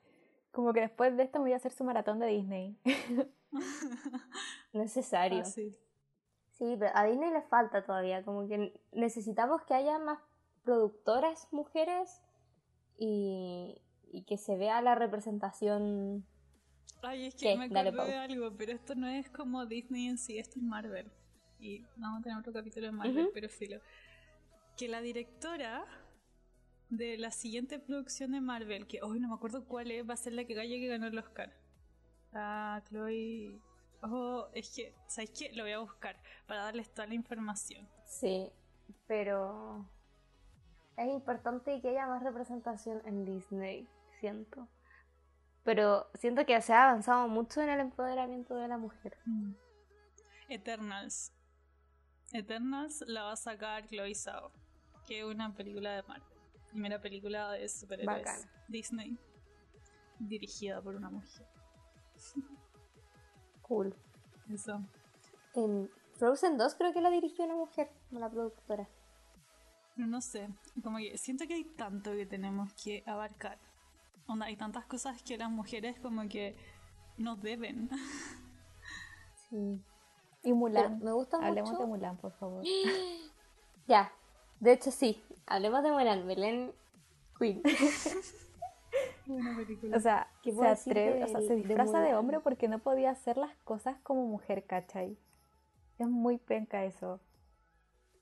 Como 0.51 0.73
que 0.73 0.81
después 0.81 1.17
de 1.17 1.25
esto 1.25 1.41
voy 1.41 1.53
a 1.53 1.57
hacer 1.57 1.73
su 1.73 1.85
maratón 1.85 2.19
de 2.19 2.27
Disney. 2.29 2.79
Necesario. 4.73 5.45
Fácil. 5.45 5.77
Sí, 6.55 6.77
pero 6.79 6.93
a 6.95 7.05
Disney 7.05 7.31
le 7.31 7.43
falta 7.43 7.85
todavía, 7.85 8.25
como 8.25 8.47
que 8.47 8.73
necesitamos 8.93 9.63
que 9.63 9.75
haya 9.75 9.99
más 9.99 10.21
productoras 10.65 11.49
mujeres 11.53 12.23
y, 12.97 13.81
y 14.13 14.23
que 14.23 14.39
se 14.39 14.57
vea 14.57 14.81
la 14.81 14.95
representación. 14.95 16.25
Ay, 17.03 17.27
es 17.27 17.35
que 17.35 17.53
¿Qué? 17.53 17.57
me 17.57 17.65
acordé 17.65 18.07
de 18.07 18.17
algo, 18.17 18.57
pero 18.57 18.73
esto 18.73 18.95
no 18.95 19.09
es 19.09 19.29
como 19.31 19.67
Disney 19.67 20.07
en 20.07 20.17
sí, 20.17 20.39
esto 20.39 20.59
es 20.59 20.65
Marvel. 20.65 21.11
Y 21.59 21.85
vamos 21.97 22.21
a 22.21 22.23
tener 22.23 22.39
otro 22.39 22.53
capítulo 22.53 22.87
de 22.87 22.93
Marvel, 22.93 23.25
Ujú. 23.25 23.31
pero 23.35 23.49
filo. 23.49 23.81
Que 24.77 24.89
la 24.89 25.01
directora 25.01 25.85
de 26.89 27.19
la 27.19 27.31
siguiente 27.31 27.79
producción 27.79 28.33
de 28.33 28.41
Marvel, 28.41 28.87
que 28.87 29.03
hoy 29.03 29.19
no 29.19 29.29
me 29.29 29.35
acuerdo 29.35 29.65
cuál 29.65 29.91
es, 29.91 30.09
va 30.09 30.15
a 30.15 30.19
ser 30.19 30.35
la 30.35 30.45
que 30.45 30.55
galla 30.55 30.77
que 30.77 30.89
ganó 30.89 31.07
el 31.07 31.19
Oscar. 31.19 31.53
Ah, 32.33 32.81
Chloe. 32.89 33.61
Oh, 34.07 34.49
es 34.53 34.71
que, 34.75 34.95
¿sabes 35.07 35.31
qué? 35.31 35.51
Lo 35.55 35.63
voy 35.63 35.73
a 35.73 35.79
buscar 35.79 36.17
para 36.47 36.65
darles 36.65 36.91
toda 36.93 37.07
la 37.07 37.15
información. 37.15 37.89
Sí, 38.05 38.51
pero 39.07 39.89
es 40.97 41.09
importante 41.09 41.81
que 41.81 41.89
haya 41.89 42.07
más 42.07 42.23
representación 42.23 43.01
en 43.07 43.25
Disney, 43.25 43.89
siento. 44.21 44.69
Pero 45.65 46.11
siento 46.15 46.45
que 46.45 46.61
se 46.61 46.75
ha 46.75 46.91
avanzado 46.91 47.29
mucho 47.29 47.63
en 47.63 47.71
el 47.71 47.81
empoderamiento 47.81 48.55
de 48.57 48.69
la 48.69 48.77
mujer. 48.77 49.17
Eternals. 50.51 51.33
Eternals 52.33 53.03
la 53.07 53.23
va 53.23 53.33
a 53.33 53.37
sacar 53.37 53.87
Chloe 53.87 54.15
Zhao, 54.15 54.53
que 55.07 55.21
es 55.21 55.25
una 55.25 55.55
película 55.55 55.97
de 55.97 56.03
Marvel. 56.03 56.29
Primera 56.69 57.01
película 57.01 57.53
de 57.53 57.69
superhéroes 57.69 58.25
Bacana. 58.25 58.51
Disney, 58.69 59.17
dirigida 60.19 60.83
por 60.83 60.95
una 60.95 61.09
mujer. 61.09 61.47
Cool. 63.67 63.95
Eso. 64.53 64.81
En 65.55 65.91
Frozen 66.15 66.59
2 66.59 66.75
creo 66.77 66.93
que 66.93 67.01
la 67.01 67.11
dirigió 67.11 67.45
una 67.45 67.57
mujer, 67.57 67.91
la 68.11 68.29
productora. 68.31 68.89
Pero 69.97 70.09
no 70.09 70.21
sé, 70.21 70.49
como 70.83 70.99
que 70.99 71.17
siento 71.19 71.47
que 71.47 71.55
hay 71.55 71.65
tanto 71.65 72.11
que 72.13 72.27
tenemos 72.27 72.73
que 72.75 73.03
abarcar. 73.07 73.59
Onda, 74.27 74.47
hay 74.47 74.57
tantas 74.57 74.85
cosas 74.87 75.23
que 75.23 75.37
las 75.39 75.51
mujeres 75.51 75.99
como 76.01 76.29
que 76.29 76.57
nos 77.17 77.41
deben. 77.43 77.89
Sí. 79.51 79.81
Y 80.43 80.53
Mulan. 80.53 80.99
Pero 80.99 81.05
me 81.05 81.13
gusta 81.13 81.37
Hablemos 81.39 81.71
mucho- 81.71 81.83
de 81.83 81.89
Mulan, 81.89 82.17
por 82.17 82.33
favor. 82.33 82.65
Ya, 83.87 84.11
de 84.61 84.73
hecho 84.73 84.91
sí. 84.91 85.23
Hablemos 85.47 85.83
de 85.83 85.93
Mulan, 85.93 86.27
Belén 86.27 86.73
Queen. 87.39 87.63
una 89.27 89.57
película. 89.57 89.97
O 89.97 90.01
sea, 90.01 90.29
¿Qué 90.43 90.53
se 90.53 90.67
atreve, 90.67 91.25
o 91.25 91.29
sea, 91.29 91.41
se 91.41 91.57
disfraza 91.57 92.01
de 92.01 92.15
hombre 92.15 92.41
porque 92.41 92.69
no 92.69 92.79
podía 92.79 93.11
hacer 93.11 93.37
las 93.37 93.57
cosas 93.59 93.99
como 94.03 94.27
mujer, 94.27 94.67
¿cachai? 94.67 95.19
Es 95.99 96.09
muy 96.09 96.39
penca 96.39 96.85
eso. 96.85 97.21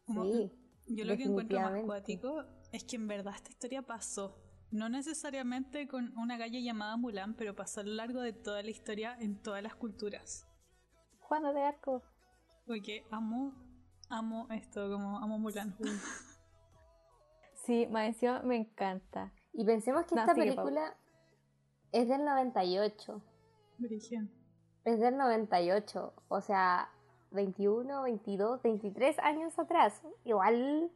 Sí. 0.07 0.53
Yo 0.88 1.05
lo 1.05 1.17
que 1.17 1.25
encuentro 1.25 1.61
más 1.61 1.83
cuático 1.85 2.45
es 2.73 2.85
que 2.85 2.97
en 2.97 3.07
verdad 3.09 3.35
esta 3.35 3.51
historia 3.51 3.83
pasó. 3.83 4.37
No 4.71 4.88
necesariamente 4.88 5.87
con 5.87 6.17
una 6.17 6.37
galla 6.37 6.59
llamada 6.59 6.97
Mulan, 6.97 7.35
pero 7.35 7.55
pasó 7.55 7.81
a 7.81 7.85
lo 7.85 7.93
largo 7.93 8.21
de 8.21 8.33
toda 8.33 8.62
la 8.62 8.71
historia 8.71 9.17
en 9.21 9.37
todas 9.41 9.62
las 9.62 9.75
culturas. 9.75 10.47
Juana 11.21 11.53
de 11.53 11.62
Arco. 11.62 12.03
Porque 12.67 13.05
amo, 13.11 13.55
amo 14.09 14.49
esto, 14.51 14.91
como 14.91 15.19
amo 15.19 15.38
Mulan. 15.38 15.77
Sí, 17.65 17.87
encima 17.93 18.43
me 18.43 18.57
encanta. 18.57 19.33
Y 19.53 19.65
pensemos 19.65 20.05
que 20.07 20.15
No, 20.15 20.23
esta 20.23 20.35
película 20.35 20.95
es 21.93 22.09
del 22.09 22.25
98. 22.25 23.21
Brigia. 23.79 24.27
Es 24.85 24.99
del 24.99 25.17
98. 25.17 26.12
O 26.29 26.41
sea, 26.41 26.88
21, 27.33 28.03
22, 28.03 28.62
23 28.62 29.19
años 29.19 29.59
atrás. 29.59 30.03
Igual. 30.25 30.91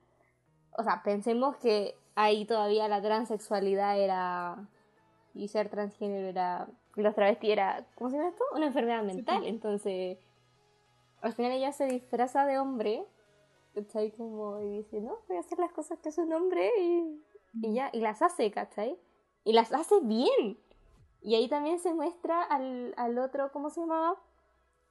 O 0.79 0.83
sea, 0.83 1.03
pensemos 1.03 1.57
que 1.57 1.95
ahí 2.15 2.45
todavía 2.47 2.89
la 2.89 3.03
transexualidad 3.03 3.99
era. 3.99 4.69
Y 5.35 5.49
ser 5.49 5.69
transgénero 5.69 6.29
era. 6.29 6.69
y 6.97 7.03
Los 7.03 7.15
travestis 7.15 7.51
era. 7.51 7.87
¿Cómo 7.97 8.11
se 8.11 8.17
llama 8.17 8.31
esto? 8.31 8.45
Una 8.55 8.67
enfermedad 8.67 9.03
mental. 9.03 9.39
pues. 9.39 9.51
Entonces. 9.51 10.19
Al 11.21 11.33
final 11.35 11.53
ella 11.53 11.73
se 11.73 11.87
disfraza 11.87 12.47
de 12.47 12.59
hombre. 12.59 13.05
¿Cachai? 13.75 14.13
Como. 14.13 14.61
Y 14.63 14.79
dice, 14.79 15.01
no, 15.01 15.19
voy 15.29 15.37
a 15.37 15.41
hacer 15.41 15.59
las 15.59 15.73
cosas 15.73 15.99
que 15.99 16.09
es 16.09 16.19
un 16.19 16.33
hombre 16.33 16.71
y. 16.81 17.23
Y 17.63 17.75
ya. 17.75 17.91
Y 17.93 18.01
las 18.01 18.23
hace, 18.23 18.51
¿cachai? 18.51 18.99
Y 19.45 19.53
las 19.53 19.73
hace 19.73 19.95
bien. 20.03 20.59
Y 21.23 21.35
ahí 21.35 21.49
también 21.49 21.79
se 21.79 21.93
muestra 21.95 22.43
al, 22.43 22.95
al 22.97 23.19
otro, 23.19 23.51
¿cómo 23.53 23.71
se 23.71 23.81
llamaba? 23.81 24.17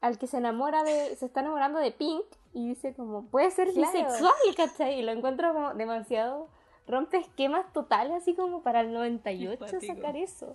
Al 0.02 0.18
que 0.18 0.28
se 0.28 0.38
enamora 0.38 0.84
de, 0.84 1.16
se 1.16 1.26
está 1.26 1.40
enamorando 1.40 1.80
de 1.80 1.92
Pink 1.92 2.26
y 2.54 2.70
dice 2.70 2.94
como, 2.94 3.26
puede 3.28 3.50
ser 3.52 3.72
Claro. 3.72 3.92
bisexual, 3.94 4.34
¿cachai? 4.58 5.00
Y 5.00 5.04
lo 5.04 5.12
encuentro 5.12 5.54
como 5.54 5.74
demasiado, 5.74 6.50
rompe 6.88 7.18
esquemas 7.18 7.72
totales 7.74 8.14
así 8.18 8.36
como 8.36 8.62
para 8.62 8.82
el 8.82 8.92
98 8.94 9.58
Cuático. 9.58 9.94
sacar 9.94 10.16
eso. 10.18 10.52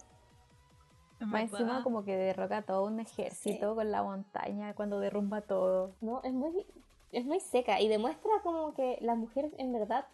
Más 1.21 1.43
encima 1.53 1.83
como 1.83 2.05
que 2.05 2.17
derroca 2.17 2.63
todo 2.63 2.85
un 2.85 2.99
ejército 3.01 3.71
Sí. 3.71 3.75
con 3.75 3.91
la 3.91 4.03
montaña 4.03 4.75
cuando 4.75 5.01
derrumba 5.01 5.43
todo. 5.43 5.95
No, 6.01 6.23
es 6.23 6.33
muy, 6.33 6.67
es 7.13 7.25
muy 7.27 7.41
seca 7.41 7.79
y 7.81 7.89
demuestra 7.89 8.31
como 8.43 8.73
que 8.75 8.97
las 9.03 9.19
mujeres 9.19 9.53
en 9.59 9.73
verdad 9.73 10.07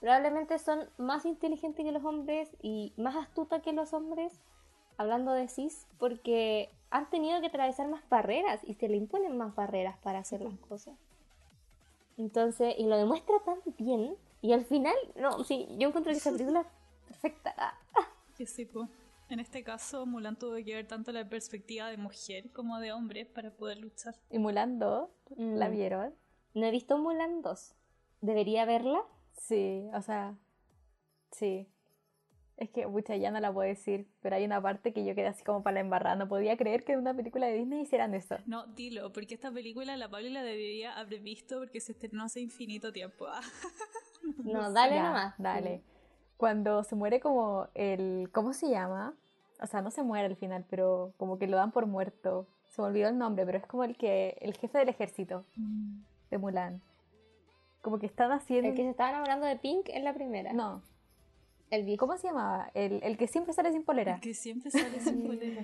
probablemente 0.00 0.58
son 0.58 0.88
más 0.98 1.24
inteligentes 1.26 1.84
que 1.84 1.92
los 1.92 2.04
hombres 2.04 2.50
y 2.62 2.92
más 2.96 3.16
astutas 3.16 3.62
que 3.62 3.72
los 3.72 3.92
hombres, 3.92 4.40
hablando 4.96 5.32
de 5.32 5.48
cis, 5.48 5.86
porque 5.98 6.70
han 6.90 7.08
tenido 7.10 7.40
que 7.40 7.46
atravesar 7.48 7.88
más 7.88 8.06
barreras 8.08 8.60
y 8.64 8.74
se 8.74 8.88
le 8.88 8.96
imponen 8.96 9.36
más 9.36 9.54
barreras 9.54 9.96
para 9.98 10.18
hacer 10.20 10.40
las 10.40 10.58
cosas. 10.58 10.94
Entonces, 12.16 12.74
y 12.78 12.84
lo 12.86 12.96
demuestra 12.96 13.38
tan 13.44 13.58
bien, 13.78 14.14
y 14.42 14.52
al 14.52 14.64
final, 14.64 14.94
no, 15.16 15.42
sí, 15.44 15.66
yo 15.78 15.88
encuentro 15.88 16.12
que 16.12 16.18
esa 16.18 16.32
película 16.32 16.60
es 16.60 16.66
perfecta. 17.06 17.74
Que 18.36 18.46
sí, 18.46 18.64
po. 18.64 18.88
En 19.28 19.38
este 19.38 19.62
caso, 19.62 20.06
Mulan 20.06 20.36
tuvo 20.36 20.56
que 20.56 20.74
ver 20.74 20.86
tanto 20.88 21.12
la 21.12 21.28
perspectiva 21.28 21.88
de 21.88 21.96
mujer 21.96 22.50
como 22.52 22.78
de 22.80 22.92
hombre 22.92 23.26
para 23.26 23.50
poder 23.50 23.78
luchar. 23.78 24.14
Y 24.30 24.38
Mulan 24.38 24.78
2, 24.78 25.08
¿la 25.36 25.68
Mm. 25.68 25.72
vieron? 25.72 26.14
No 26.54 26.66
he 26.66 26.70
visto 26.70 26.98
Mulan 26.98 27.42
2. 27.42 27.74
¿Debería 28.22 28.64
verla? 28.64 29.02
Sí, 29.40 29.88
o 29.94 30.02
sea, 30.02 30.34
sí. 31.32 31.66
Es 32.56 32.68
que, 32.68 32.86
pucha, 32.86 33.16
ya 33.16 33.30
no 33.30 33.40
la 33.40 33.52
puedo 33.52 33.66
decir, 33.66 34.06
pero 34.20 34.36
hay 34.36 34.44
una 34.44 34.60
parte 34.60 34.92
que 34.92 35.02
yo 35.04 35.14
quedé 35.14 35.28
así 35.28 35.42
como 35.42 35.62
para 35.62 35.74
la 35.74 35.80
embarrada. 35.80 36.14
No 36.14 36.28
podía 36.28 36.58
creer 36.58 36.84
que 36.84 36.92
en 36.92 36.98
una 36.98 37.14
película 37.14 37.46
de 37.46 37.54
Disney 37.54 37.80
hicieran 37.80 38.14
eso. 38.14 38.36
No, 38.44 38.66
dilo, 38.66 39.12
porque 39.12 39.34
esta 39.34 39.50
película 39.50 39.96
la 39.96 40.10
Pablo 40.10 40.28
la 40.28 40.42
debería 40.42 40.92
haber 40.98 41.20
visto 41.20 41.58
porque 41.58 41.80
se 41.80 41.92
estrenó 41.92 42.24
hace 42.24 42.40
infinito 42.40 42.92
tiempo. 42.92 43.26
No, 44.44 44.70
dale 44.72 44.96
Ya, 44.96 45.02
nomás. 45.04 45.34
Dale. 45.38 45.82
Cuando 46.36 46.84
se 46.84 46.94
muere 46.94 47.18
como 47.20 47.68
el... 47.74 48.28
¿Cómo 48.32 48.52
se 48.52 48.68
llama? 48.68 49.14
O 49.62 49.66
sea, 49.66 49.80
no 49.80 49.90
se 49.90 50.02
muere 50.02 50.26
al 50.26 50.36
final, 50.36 50.64
pero 50.68 51.14
como 51.16 51.38
que 51.38 51.46
lo 51.46 51.56
dan 51.56 51.72
por 51.72 51.86
muerto. 51.86 52.46
Se 52.68 52.82
me 52.82 52.88
olvidó 52.88 53.08
el 53.08 53.18
nombre, 53.18 53.46
pero 53.46 53.58
es 53.58 53.66
como 53.66 53.84
el 53.84 53.96
que... 53.96 54.36
El 54.40 54.54
jefe 54.54 54.78
del 54.78 54.90
ejército 54.90 55.44
de 56.30 56.38
Mulan. 56.38 56.82
Como 57.80 57.98
que 57.98 58.06
están 58.06 58.30
haciendo... 58.32 58.68
El 58.68 58.74
que 58.74 58.82
se 58.82 58.90
estaba 58.90 59.10
enamorando 59.10 59.46
de 59.46 59.56
Pink 59.56 59.88
en 59.88 60.04
la 60.04 60.12
primera. 60.14 60.52
No. 60.52 60.82
El 61.70 61.84
viejo. 61.84 62.06
¿Cómo 62.06 62.18
se 62.18 62.28
llamaba? 62.28 62.70
El, 62.74 63.00
el 63.02 63.16
que 63.16 63.26
siempre 63.26 63.52
sale 63.54 63.72
sin 63.72 63.84
polera. 63.84 64.14
El 64.16 64.20
que 64.20 64.34
siempre 64.34 64.70
sale 64.70 65.00
sin 65.00 65.26
polera. 65.26 65.62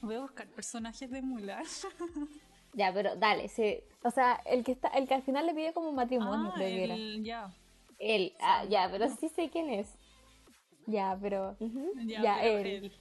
Voy 0.00 0.14
a 0.16 0.20
buscar 0.20 0.46
personajes 0.48 1.10
de 1.10 1.22
Mulan. 1.22 1.64
Ya, 2.76 2.92
pero 2.92 3.14
dale, 3.14 3.46
se... 3.46 3.84
O 4.02 4.10
sea, 4.10 4.40
el 4.46 4.64
que 4.64 4.72
está, 4.72 4.88
el 4.88 5.06
que 5.06 5.14
al 5.14 5.22
final 5.22 5.46
le 5.46 5.54
pide 5.54 5.72
como 5.72 5.92
matrimonio, 5.92 6.48
Ah, 6.50 6.54
creo 6.56 6.66
que 6.68 6.84
era. 6.84 6.94
el- 6.96 7.22
ya. 7.22 7.54
Él, 8.00 8.32
ah, 8.40 8.64
ya, 8.68 8.88
pero 8.90 9.08
sí 9.10 9.28
sé 9.28 9.48
quién 9.48 9.70
es. 9.70 9.94
Ya, 10.88 11.16
pero. 11.22 11.56
Ya, 11.60 12.20
Ya, 12.20 12.38
pero 12.42 12.58
él. 12.58 12.66
él. 12.66 12.92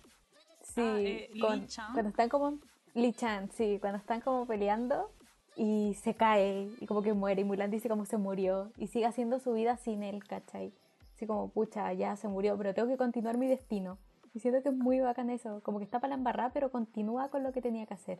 sí, 0.61 0.81
Ah, 0.81 0.95
eh, 0.99 1.29
con- 1.41 1.61
Lee 1.61 1.67
Chan. 1.67 1.91
cuando 1.93 2.09
están 2.11 2.29
como 2.29 2.59
Lee 2.93 3.13
Chan, 3.13 3.49
sí, 3.51 3.79
cuando 3.81 3.97
están 3.97 4.21
como 4.21 4.45
peleando 4.45 5.09
y 5.55 5.95
se 6.01 6.15
cae 6.15 6.69
y 6.79 6.85
como 6.87 7.01
que 7.01 7.13
muere 7.13 7.41
y 7.41 7.43
Mulan 7.43 7.71
dice 7.71 7.89
como 7.89 8.05
se 8.05 8.17
murió 8.17 8.71
y 8.77 8.87
sigue 8.87 9.05
haciendo 9.05 9.39
su 9.39 9.53
vida 9.53 9.77
sin 9.77 10.03
él, 10.03 10.23
¿cachai? 10.23 10.73
Así 11.15 11.27
como, 11.27 11.49
pucha, 11.49 11.93
ya 11.93 12.15
se 12.15 12.27
murió, 12.27 12.57
pero 12.57 12.73
tengo 12.73 12.87
que 12.87 12.97
continuar 12.97 13.37
mi 13.37 13.47
destino. 13.47 13.99
Y 14.33 14.39
siento 14.39 14.63
que 14.63 14.69
es 14.69 14.75
muy 14.75 14.99
bacán 14.99 15.29
eso, 15.29 15.61
como 15.61 15.77
que 15.77 15.85
está 15.85 15.99
para 15.99 16.09
la 16.09 16.15
embarrada, 16.15 16.51
pero 16.51 16.71
continúa 16.71 17.29
con 17.29 17.43
lo 17.43 17.51
que 17.51 17.61
tenía 17.61 17.85
que 17.85 17.93
hacer. 17.93 18.19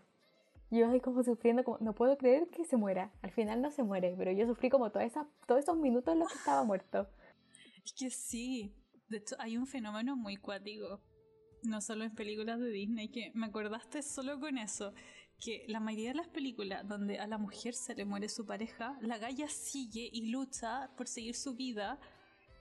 Y 0.70 0.80
yo 0.80 0.90
ahí 0.90 1.02
como 1.02 1.24
sufriendo, 1.24 1.64
como, 1.64 1.80
no 1.80 1.94
puedo 1.94 2.18
creer 2.18 2.48
que 2.50 2.66
se 2.66 2.78
muera. 2.78 3.12
Al 3.22 3.32
final 3.32 3.62
no 3.62 3.72
se 3.72 3.84
muere, 3.84 4.16
pero 4.18 4.32
yo 4.32 4.46
sufrí 4.46 4.70
como 4.70 4.92
toda 4.92 5.06
esa, 5.06 5.28
todos 5.48 5.62
esos 5.62 5.78
minutos 5.78 6.14
en 6.14 6.20
los 6.20 6.30
que 6.30 6.38
estaba 6.38 6.64
muerto. 6.64 7.08
Es 7.84 7.94
que 7.94 8.10
sí. 8.10 8.74
De 9.10 9.18
hecho, 9.18 9.36
hay 9.40 9.58
un 9.58 9.68
fenómeno 9.68 10.16
muy 10.16 10.38
cuático. 10.38 11.00
No 11.64 11.82
solo 11.82 12.04
en 12.04 12.14
películas 12.14 12.60
de 12.60 12.70
Disney, 12.70 13.10
que 13.10 13.32
me 13.34 13.48
acordaste 13.48 14.02
solo 14.02 14.40
con 14.40 14.58
eso. 14.58 14.94
Que 15.44 15.66
la 15.68 15.80
mayoría 15.80 16.10
de 16.12 16.16
las 16.16 16.28
películas 16.30 16.88
donde 16.88 17.20
a 17.20 17.28
la 17.28 17.38
mujer 17.38 17.74
se 17.74 17.96
le 17.96 18.06
muere 18.06 18.30
su 18.30 18.46
pareja, 18.46 18.98
la 19.02 19.18
galla 19.18 19.48
sigue 19.50 20.10
y 20.12 20.30
lucha 20.30 20.90
por 20.96 21.08
seguir 21.08 21.36
su 21.36 21.54
vida 21.56 22.00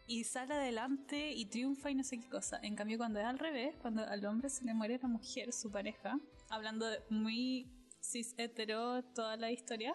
y 0.07 0.25
sale 0.25 0.55
adelante 0.55 1.31
y 1.31 1.47
triunfa 1.47 1.91
y 1.91 1.95
no 1.95 2.03
sé 2.03 2.19
qué 2.19 2.29
cosa. 2.29 2.59
En 2.63 2.75
cambio, 2.75 2.99
cuando 2.99 3.21
es 3.21 3.27
al 3.27 3.39
revés, 3.39 3.77
cuando 3.81 4.05
al 4.05 4.25
hombre 4.27 4.51
se 4.51 4.65
le 4.65 4.75
muere 4.75 4.99
la 5.01 5.09
mujer, 5.09 5.53
su 5.53 5.71
pareja, 5.71 6.19
hablando 6.51 6.87
de 6.87 6.99
muy 7.09 7.71
cis 8.01 8.35
hetero 8.37 9.05
toda 9.15 9.37
la 9.37 9.53
historia, 9.53 9.95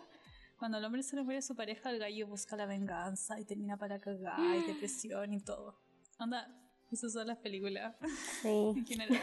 cuando 0.57 0.77
al 0.77 0.85
hombre 0.85 1.03
se 1.03 1.17
le 1.17 1.23
muere 1.23 1.41
su 1.41 1.55
pareja, 1.55 1.89
el 1.89 1.99
gallo 1.99 2.25
busca 2.27 2.55
la 2.55 2.65
venganza 2.65 3.39
y 3.39 3.45
termina 3.45 3.77
para 3.77 3.99
cagar 3.99 4.39
y 4.39 4.61
depresión 4.73 5.33
y 5.33 5.41
todo. 5.41 5.77
Anda, 6.17 6.47
esas 6.89 7.11
son 7.11 7.27
las 7.27 7.37
películas 7.37 7.95
Sí. 8.41 8.47
en 8.77 8.85
general. 8.85 9.21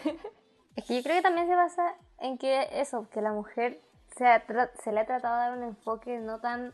Es 0.77 0.85
que 0.85 0.97
yo 0.97 1.03
creo 1.03 1.17
que 1.17 1.23
también 1.23 1.47
se 1.47 1.55
basa 1.55 1.97
en 2.19 2.39
que 2.39 2.69
eso, 2.73 3.09
que 3.11 3.21
la 3.21 3.33
mujer 3.33 3.81
se, 4.17 4.27
ha 4.27 4.45
se 4.83 4.93
le 4.93 5.01
ha 5.01 5.07
tratado 5.07 5.37
de 5.37 5.41
dar 5.43 5.59
un 5.59 5.65
enfoque 5.65 6.19
no 6.19 6.41
tan 6.41 6.73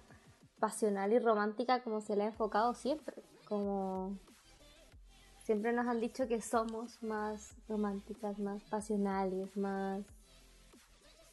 pasional 0.59 1.12
y 1.12 1.18
romántica 1.18 1.83
como 1.83 2.00
se 2.00 2.16
le 2.16 2.24
ha 2.24 2.26
enfocado 2.26 2.74
siempre. 2.74 3.22
Como 3.48 4.18
siempre 5.44 5.72
nos 5.72 5.87
han 5.87 6.00
dicho 6.00 6.29
que 6.29 6.40
somos 6.40 7.03
más 7.03 7.57
románticas, 7.68 8.38
más 8.38 8.62
pasionales, 8.64 9.57
más, 9.57 10.05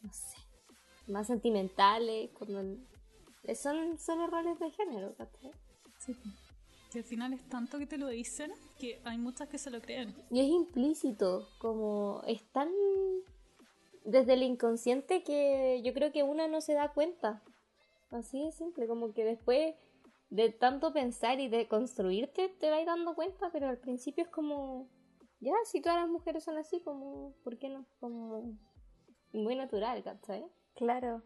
no 0.01 0.11
sé, 0.11 0.37
más 1.07 1.27
sentimentales, 1.27 2.31
cuando 2.37 2.77
son 3.53 3.99
solo 3.99 4.27
roles 4.27 4.57
de 4.59 4.71
género, 4.71 5.13
¿cachai? 5.15 5.51
Sí. 5.99 6.15
Que 6.91 6.99
al 6.99 7.05
final 7.05 7.33
es 7.33 7.47
tanto 7.49 7.77
que 7.77 7.85
te 7.85 7.97
lo 7.97 8.07
dicen 8.07 8.51
que 8.79 9.01
hay 9.03 9.17
muchas 9.17 9.49
que 9.49 9.57
se 9.57 9.69
lo 9.69 9.81
creen. 9.81 10.15
Y 10.31 10.39
es 10.39 10.47
implícito, 10.47 11.47
como 11.59 12.21
es 12.25 12.41
tan 12.51 12.69
desde 14.07 14.33
el 14.33 14.43
inconsciente 14.43 15.21
que 15.23 15.81
yo 15.83 15.93
creo 15.93 16.11
que 16.13 16.23
una 16.23 16.47
no 16.47 16.61
se 16.61 16.73
da 16.73 16.93
cuenta. 16.93 17.41
Así 18.09 18.41
de 18.43 18.51
simple, 18.53 18.87
como 18.87 19.13
que 19.13 19.25
después 19.25 19.75
de 20.29 20.49
tanto 20.49 20.93
pensar 20.93 21.39
y 21.41 21.49
de 21.49 21.67
construirte 21.67 22.47
te 22.59 22.69
vas 22.69 22.85
dando 22.85 23.15
cuenta, 23.15 23.49
pero 23.51 23.67
al 23.67 23.77
principio 23.77 24.23
es 24.23 24.29
como, 24.29 24.87
ya, 25.41 25.53
si 25.65 25.81
todas 25.81 25.99
las 25.99 26.09
mujeres 26.09 26.43
son 26.45 26.57
así, 26.57 26.79
como, 26.81 27.33
¿por 27.43 27.57
qué 27.57 27.67
no? 27.69 27.85
Como 27.99 28.53
muy 29.33 29.55
natural, 29.55 30.01
¿cachai? 30.03 30.45
Claro. 30.75 31.21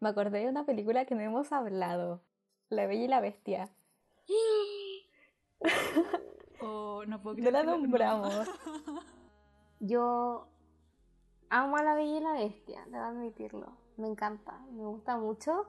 Me 0.00 0.10
acordé 0.10 0.40
de 0.40 0.48
una 0.48 0.66
película 0.66 1.06
que 1.06 1.14
no 1.14 1.22
hemos 1.22 1.52
hablado. 1.52 2.22
La 2.68 2.86
Bella 2.86 3.04
y 3.04 3.08
la 3.08 3.20
Bestia. 3.20 3.70
O 6.60 7.04
no 7.06 7.22
puedo 7.22 7.36
No 7.36 7.40
creer 7.40 7.52
la 7.52 7.60
que 7.60 7.66
lo- 7.66 7.78
nombramos. 7.78 8.34
Yo 9.80 10.48
amo 11.50 11.76
a 11.76 11.82
la 11.82 11.94
Bella 11.94 12.16
y 12.16 12.20
la 12.20 12.32
Bestia, 12.32 12.84
debo 12.86 13.04
admitirlo. 13.04 13.72
Me 13.96 14.08
encanta, 14.08 14.58
me 14.72 14.84
gusta 14.84 15.16
mucho. 15.16 15.66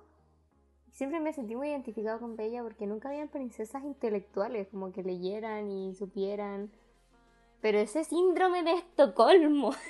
Siempre 0.91 1.19
me 1.19 1.33
sentí 1.33 1.55
muy 1.55 1.69
identificado 1.69 2.19
con 2.19 2.35
Bella 2.35 2.63
porque 2.63 2.87
nunca 2.87 3.09
habían 3.09 3.27
princesas 3.27 3.83
intelectuales, 3.83 4.67
como 4.69 4.91
que 4.91 5.03
leyeran 5.03 5.69
y 5.69 5.93
supieran. 5.95 6.71
Pero 7.61 7.79
ese 7.79 8.03
síndrome 8.03 8.63
de 8.63 8.73
Estocolmo. 8.73 9.71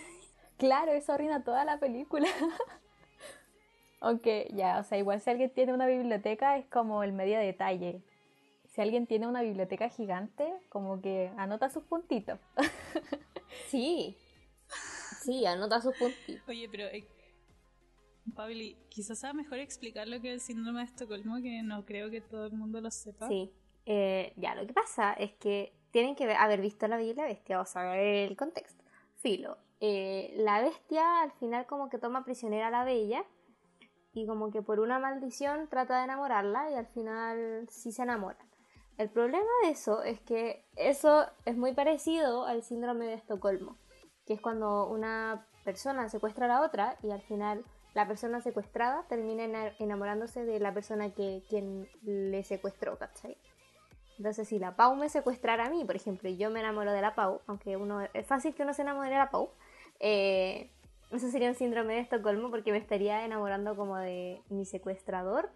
Claro, 0.57 0.91
eso 0.91 1.13
arruina 1.13 1.43
toda 1.43 1.65
la 1.65 1.79
película. 1.79 2.27
Aunque 3.99 4.49
ya, 4.55 4.79
o 4.79 4.83
sea, 4.83 4.97
igual 4.97 5.21
si 5.21 5.29
alguien 5.29 5.51
tiene 5.53 5.71
una 5.71 5.85
biblioteca 5.85 6.57
es 6.57 6.65
como 6.65 7.03
el 7.03 7.13
medio 7.13 7.37
detalle. 7.37 8.01
Si 8.65 8.81
alguien 8.81 9.05
tiene 9.05 9.27
una 9.27 9.43
biblioteca 9.43 9.89
gigante, 9.89 10.51
como 10.69 10.99
que 10.99 11.31
anota 11.37 11.69
sus 11.69 11.83
puntitos. 11.83 12.39
Sí. 13.69 14.17
Sí, 15.27 15.45
anota 15.45 15.81
sus 15.81 15.93
puntitos. 15.97 16.47
Oye, 16.47 16.69
pero 16.71 16.85
eh, 16.85 17.05
Pabli, 18.33 18.77
quizás 18.87 19.19
sea 19.19 19.33
mejor 19.33 19.59
explicar 19.59 20.07
lo 20.07 20.21
que 20.21 20.29
es 20.29 20.35
el 20.35 20.39
síndrome 20.39 20.79
de 20.79 20.85
Estocolmo, 20.85 21.41
que 21.41 21.61
no 21.63 21.83
creo 21.85 22.09
que 22.09 22.21
todo 22.21 22.45
el 22.45 22.53
mundo 22.53 22.79
lo 22.79 22.89
sepa. 22.91 23.27
Sí. 23.27 23.51
Eh, 23.85 24.31
ya, 24.37 24.55
lo 24.55 24.65
que 24.65 24.73
pasa 24.73 25.11
es 25.13 25.33
que 25.33 25.73
tienen 25.91 26.15
que 26.15 26.31
haber 26.33 26.61
visto 26.61 26.87
la 26.87 26.95
Bella 26.95 27.11
y 27.11 27.15
la 27.15 27.25
Bestia 27.25 27.59
o 27.59 27.65
saber 27.65 28.29
el 28.29 28.37
contexto. 28.37 28.83
Filo. 29.17 29.57
eh, 29.81 30.33
la 30.37 30.61
bestia 30.61 31.21
al 31.21 31.31
final 31.33 31.65
como 31.65 31.89
que 31.89 31.97
toma 31.99 32.23
prisionera 32.23 32.67
a 32.67 32.71
la 32.71 32.83
Bella 32.85 33.25
y 34.13 34.25
como 34.27 34.49
que 34.51 34.61
por 34.61 34.79
una 34.79 34.97
maldición 34.99 35.67
trata 35.69 35.97
de 35.97 36.05
enamorarla 36.05 36.71
y 36.71 36.75
al 36.75 36.87
final 36.87 37.67
sí 37.69 37.91
se 37.91 38.03
enamoran. 38.03 38.47
El 38.97 39.09
problema 39.09 39.45
de 39.63 39.71
eso 39.71 40.03
es 40.03 40.19
que 40.21 40.63
eso 40.75 41.25
es 41.45 41.55
muy 41.57 41.73
parecido 41.73 42.45
al 42.45 42.63
síndrome 42.63 43.05
de 43.07 43.13
Estocolmo, 43.15 43.77
que 44.27 44.33
es 44.33 44.41
cuando 44.41 44.87
una 44.87 45.47
persona 45.63 46.09
secuestra 46.09 46.45
a 46.45 46.49
la 46.49 46.61
otra 46.61 46.97
y 47.01 47.09
al 47.11 47.21
final 47.21 47.63
la 47.93 48.07
persona 48.07 48.41
secuestrada 48.41 49.03
termina 49.09 49.43
ena- 49.45 49.71
enamorándose 49.79 50.45
de 50.45 50.59
la 50.59 50.73
persona 50.73 51.09
que 51.13 51.43
quien 51.49 51.89
le 52.03 52.43
secuestró, 52.43 52.97
¿cachai? 52.97 53.37
Entonces, 54.17 54.47
si 54.47 54.59
la 54.59 54.75
Pau 54.75 54.95
me 54.95 55.09
secuestrara 55.09 55.65
a 55.65 55.69
mí, 55.69 55.85
por 55.85 55.95
ejemplo, 55.95 56.27
y 56.29 56.37
yo 56.37 56.49
me 56.49 56.59
enamoro 56.59 56.91
de 56.91 57.01
la 57.01 57.15
Pau, 57.15 57.41
aunque 57.47 57.77
uno 57.77 58.01
es 58.13 58.25
fácil 58.27 58.53
que 58.55 58.63
uno 58.63 58.73
se 58.73 58.81
enamore 58.81 59.09
de 59.09 59.15
la 59.17 59.29
Pau, 59.29 59.49
eh, 59.99 60.71
eso 61.11 61.29
sería 61.29 61.49
un 61.49 61.55
síndrome 61.55 61.93
de 61.93 61.99
Estocolmo 62.01 62.49
porque 62.49 62.71
me 62.71 62.77
estaría 62.79 63.23
enamorando 63.25 63.75
como 63.75 63.95
de 63.97 64.41
mi 64.49 64.65
secuestrador 64.65 65.49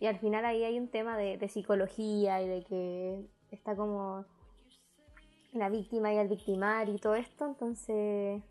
y 0.00 0.06
al 0.06 0.18
final 0.18 0.44
ahí 0.44 0.64
hay 0.64 0.78
un 0.78 0.88
tema 0.88 1.16
de, 1.16 1.38
de 1.38 1.48
psicología 1.48 2.42
y 2.42 2.48
de 2.48 2.62
que 2.64 3.24
está 3.50 3.74
como 3.74 4.24
la 5.52 5.68
víctima 5.68 6.12
y 6.12 6.18
el 6.18 6.28
victimario 6.28 6.94
y 6.94 6.98
todo 6.98 7.14
esto, 7.14 7.46
entonces 7.46 8.42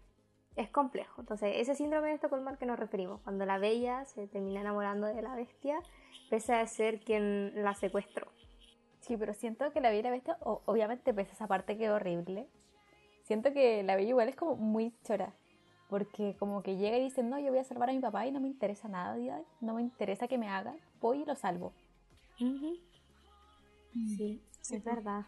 es 0.56 0.70
complejo. 0.70 1.22
Entonces, 1.22 1.54
ese 1.56 1.76
síndrome 1.76 2.10
de 2.10 2.16
Estocolmo 2.16 2.50
al 2.50 2.58
que 2.58 2.66
nos 2.66 2.80
referimos, 2.80 3.22
cuando 3.22 3.46
la 3.46 3.58
bella 3.58 4.06
se 4.06 4.28
termina 4.28 4.62
enamorando 4.62 5.08
de 5.08 5.22
la 5.22 5.36
bestia, 5.36 5.80
pese 6.30 6.54
a 6.54 6.66
ser 6.68 7.00
quien 7.00 7.64
la 7.64 7.74
secuestró. 7.76 8.28
Sí, 9.02 9.16
pero 9.16 9.34
siento 9.34 9.72
que 9.72 9.80
la 9.80 9.90
Bella 9.90 10.00
y 10.00 10.04
la 10.04 10.12
Bestia, 10.12 10.38
obviamente 10.42 11.14
pese 11.14 11.32
a 11.32 11.34
esa 11.34 11.48
parte 11.48 11.78
que 11.78 11.86
es 11.86 11.92
horrible, 11.92 12.48
siento 13.24 13.54
que 13.54 13.82
la 13.84 13.96
Bella 13.96 14.10
igual 14.10 14.28
es 14.28 14.36
como 14.36 14.58
muy 14.58 14.94
chora. 15.04 15.34
Porque 15.90 16.36
como 16.38 16.64
que 16.64 16.76
llega 16.76 16.98
y 16.98 17.04
dice, 17.04 17.24
no, 17.24 17.40
yo 17.40 17.50
voy 17.50 17.60
a 17.60 17.64
salvar 17.64 17.90
a 17.90 17.94
mi 17.94 18.00
papá 18.00 18.28
y 18.28 18.32
no 18.32 18.42
me 18.42 18.50
interesa 18.50 18.90
nada, 18.90 19.16
no 19.62 19.76
me 19.76 19.82
interesa 19.82 20.28
que 20.28 20.38
me 20.38 20.50
haga, 20.50 20.76
voy 21.00 21.22
y 21.22 21.26
lo 21.26 21.36
salvo. 21.36 21.72
Sí, 22.38 22.84
Sí, 24.62 24.76
es 24.76 24.84
verdad. 24.84 25.26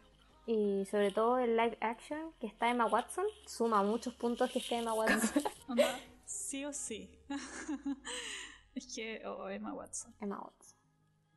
Y 0.52 0.86
sobre 0.86 1.12
todo 1.12 1.38
el 1.38 1.56
live 1.56 1.78
action, 1.80 2.32
que 2.40 2.48
está 2.48 2.72
Emma 2.72 2.88
Watson, 2.88 3.26
suma 3.46 3.84
muchos 3.84 4.16
puntos 4.16 4.50
que 4.50 4.58
esté 4.58 4.78
Emma 4.78 4.94
Watson. 4.96 5.44
Sí 6.26 6.66
o 6.66 6.74
sí. 6.74 7.10
es 8.76 8.96
que, 8.96 9.22
oh, 9.28 9.48
Emma 9.50 9.74
Watson. 9.74 10.14
Emma 10.20 10.40
Watson. 10.40 10.78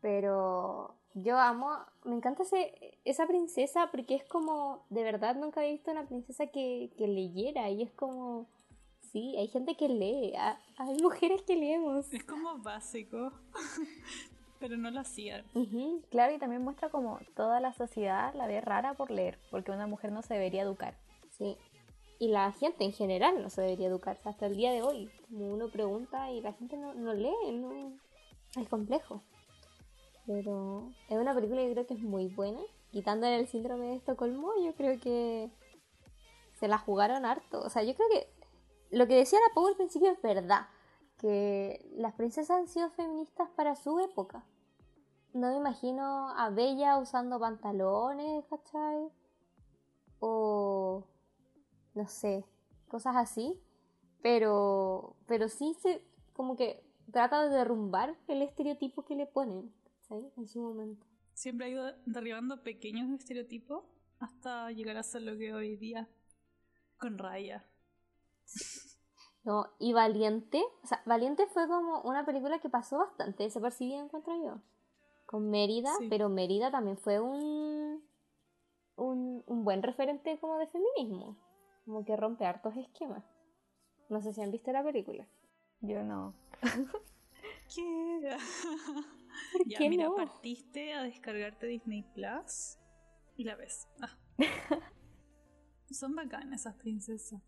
Pero 0.00 0.96
yo 1.14 1.38
amo, 1.38 1.76
me 2.04 2.14
encanta 2.14 2.42
ese, 2.42 2.98
esa 3.04 3.26
princesa 3.26 3.90
porque 3.90 4.14
es 4.14 4.24
como, 4.24 4.86
de 4.90 5.02
verdad 5.02 5.36
nunca 5.36 5.60
había 5.60 5.72
visto 5.72 5.90
una 5.90 6.06
princesa 6.06 6.46
que, 6.46 6.90
que 6.98 7.06
leyera 7.06 7.70
y 7.70 7.82
es 7.82 7.92
como, 7.92 8.48
sí, 9.12 9.34
hay 9.38 9.48
gente 9.48 9.76
que 9.76 9.88
lee, 9.88 10.34
ha- 10.36 10.60
hay 10.76 10.96
mujeres 11.02 11.42
que 11.42 11.56
leemos. 11.56 12.12
Es 12.12 12.24
como 12.24 12.58
básico, 12.58 13.30
pero 14.62 14.76
no 14.76 14.92
lo 14.92 15.00
hacían. 15.00 15.44
Claro, 16.10 16.32
y 16.32 16.38
también 16.38 16.62
muestra 16.62 16.88
como 16.88 17.18
toda 17.34 17.58
la 17.58 17.72
sociedad 17.74 18.32
la 18.34 18.46
ve 18.46 18.60
rara 18.60 18.94
por 18.94 19.10
leer, 19.10 19.36
porque 19.50 19.72
una 19.72 19.88
mujer 19.88 20.12
no 20.12 20.22
se 20.22 20.34
debería 20.34 20.62
educar. 20.62 20.94
Sí. 21.30 21.58
Y 22.20 22.28
la 22.28 22.52
gente 22.52 22.84
en 22.84 22.92
general 22.92 23.42
no 23.42 23.50
se 23.50 23.62
debería 23.62 23.88
educarse 23.88 24.28
hasta 24.28 24.46
el 24.46 24.56
día 24.56 24.70
de 24.70 24.82
hoy. 24.82 25.10
Como 25.28 25.52
uno 25.52 25.68
pregunta 25.68 26.30
y 26.30 26.40
la 26.40 26.52
gente 26.52 26.76
no, 26.76 26.94
no 26.94 27.12
lee, 27.12 27.52
no. 27.52 27.98
Es 28.54 28.68
complejo. 28.68 29.20
Pero 30.26 30.88
es 31.08 31.18
una 31.18 31.34
película 31.34 31.62
que 31.62 31.72
creo 31.72 31.86
que 31.86 31.94
es 31.94 32.00
muy 32.00 32.28
buena. 32.28 32.60
Quitándole 32.92 33.36
el 33.40 33.48
síndrome 33.48 33.86
de 33.86 33.96
Estocolmo, 33.96 34.52
yo 34.64 34.76
creo 34.76 35.00
que 35.00 35.50
se 36.60 36.68
la 36.68 36.78
jugaron 36.78 37.24
harto. 37.24 37.60
O 37.62 37.68
sea, 37.68 37.82
yo 37.82 37.94
creo 37.96 38.08
que 38.10 38.28
lo 38.96 39.08
que 39.08 39.16
decía 39.16 39.40
la 39.40 39.54
Pau 39.54 39.66
al 39.66 39.74
principio 39.74 40.12
es 40.12 40.22
verdad. 40.22 40.68
que 41.18 41.84
las 41.96 42.14
princesas 42.14 42.58
han 42.58 42.68
sido 42.68 42.90
feministas 42.90 43.48
para 43.56 43.74
su 43.76 43.98
época. 44.00 44.44
No 45.34 45.50
me 45.50 45.56
imagino 45.56 46.28
a 46.36 46.50
Bella 46.50 46.98
usando 46.98 47.40
pantalones, 47.40 48.44
¿cachai? 48.46 49.08
O 50.20 51.06
no 51.94 52.08
sé, 52.08 52.44
cosas 52.88 53.16
así. 53.16 53.60
Pero, 54.22 55.16
pero 55.26 55.48
sí 55.48 55.74
se, 55.80 56.04
como 56.32 56.56
que 56.56 56.84
trata 57.10 57.48
de 57.48 57.56
derrumbar 57.56 58.16
el 58.28 58.42
estereotipo 58.42 59.04
que 59.04 59.16
le 59.16 59.26
ponen, 59.26 59.72
¿cachai? 59.84 60.32
En 60.36 60.48
su 60.48 60.60
momento. 60.60 61.06
Siempre 61.34 61.66
ha 61.66 61.70
ido 61.70 61.92
derribando 62.06 62.62
pequeños 62.62 63.10
estereotipos 63.10 63.84
hasta 64.20 64.70
llegar 64.70 64.96
a 64.96 65.02
ser 65.02 65.22
lo 65.22 65.36
que 65.36 65.52
hoy 65.52 65.76
día 65.76 66.08
con 66.98 67.18
Raya. 67.18 67.64
No, 69.44 69.72
y 69.80 69.92
Valiente, 69.92 70.62
o 70.84 70.86
sea, 70.86 71.02
Valiente 71.04 71.48
fue 71.48 71.66
como 71.66 72.00
una 72.02 72.24
película 72.24 72.60
que 72.60 72.68
pasó 72.68 72.98
bastante 72.98 73.42
desapercibida, 73.42 73.98
encuentro 73.98 74.32
yo. 74.40 74.60
Con 75.32 75.48
Mérida, 75.48 75.90
Sí. 75.98 76.08
pero 76.10 76.28
Mérida 76.28 76.70
también 76.70 76.98
fue 76.98 77.18
un, 77.18 78.04
un, 78.96 79.42
un 79.46 79.64
buen 79.64 79.82
referente 79.82 80.38
como 80.38 80.58
de 80.58 80.66
feminismo. 80.66 81.38
Como 81.86 82.04
que 82.04 82.14
rompe 82.16 82.44
hartos 82.44 82.76
esquemas. 82.76 83.24
No 84.10 84.20
sé 84.20 84.34
si 84.34 84.42
han 84.42 84.50
visto 84.50 84.70
la 84.72 84.84
película. 84.84 85.26
Yo 85.80 86.02
no. 86.02 86.34
¿Qué? 87.74 88.20
ya, 89.66 89.78
qué 89.78 89.88
mira, 89.88 90.04
no? 90.04 90.16
partiste 90.16 90.92
a 90.92 91.02
descargarte 91.02 91.66
Disney 91.66 92.02
Plus 92.14 92.76
y 93.38 93.44
la 93.44 93.56
ves. 93.56 93.88
Ah. 94.02 94.14
Son 95.90 96.14
bacanas 96.14 96.60
esas 96.60 96.74
princesas. 96.74 97.40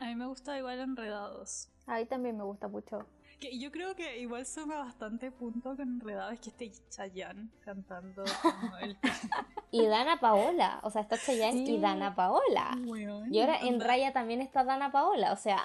A 0.00 0.06
mí 0.06 0.16
me 0.16 0.26
gusta 0.26 0.58
igual 0.58 0.80
Enredados. 0.80 1.68
A 1.86 1.98
mí 1.98 2.06
también 2.06 2.36
me 2.36 2.42
gusta 2.42 2.66
mucho. 2.66 3.06
Que 3.42 3.58
yo 3.58 3.72
creo 3.72 3.96
que 3.96 4.20
igual 4.20 4.46
suma 4.46 4.78
bastante 4.78 5.32
punto 5.32 5.74
con 5.76 5.80
Enredados 5.80 6.34
es 6.34 6.40
que 6.40 6.50
esté 6.50 6.70
Chayanne 6.90 7.50
cantando 7.64 8.22
como 8.40 8.76
el 8.78 8.96
Y 9.72 9.84
Dana 9.86 10.20
Paola, 10.20 10.78
o 10.84 10.90
sea, 10.90 11.02
está 11.02 11.18
Chayanne 11.18 11.66
Sí. 11.66 11.74
y 11.74 11.80
Dana 11.80 12.14
Paola. 12.14 12.78
Weón, 12.86 13.34
Y 13.34 13.40
ahora 13.40 13.58
en. 13.60 13.80
Raya 13.80 14.12
también 14.12 14.40
está 14.40 14.62
Dana 14.62 14.92
Paola, 14.92 15.32
o 15.32 15.36
sea, 15.36 15.58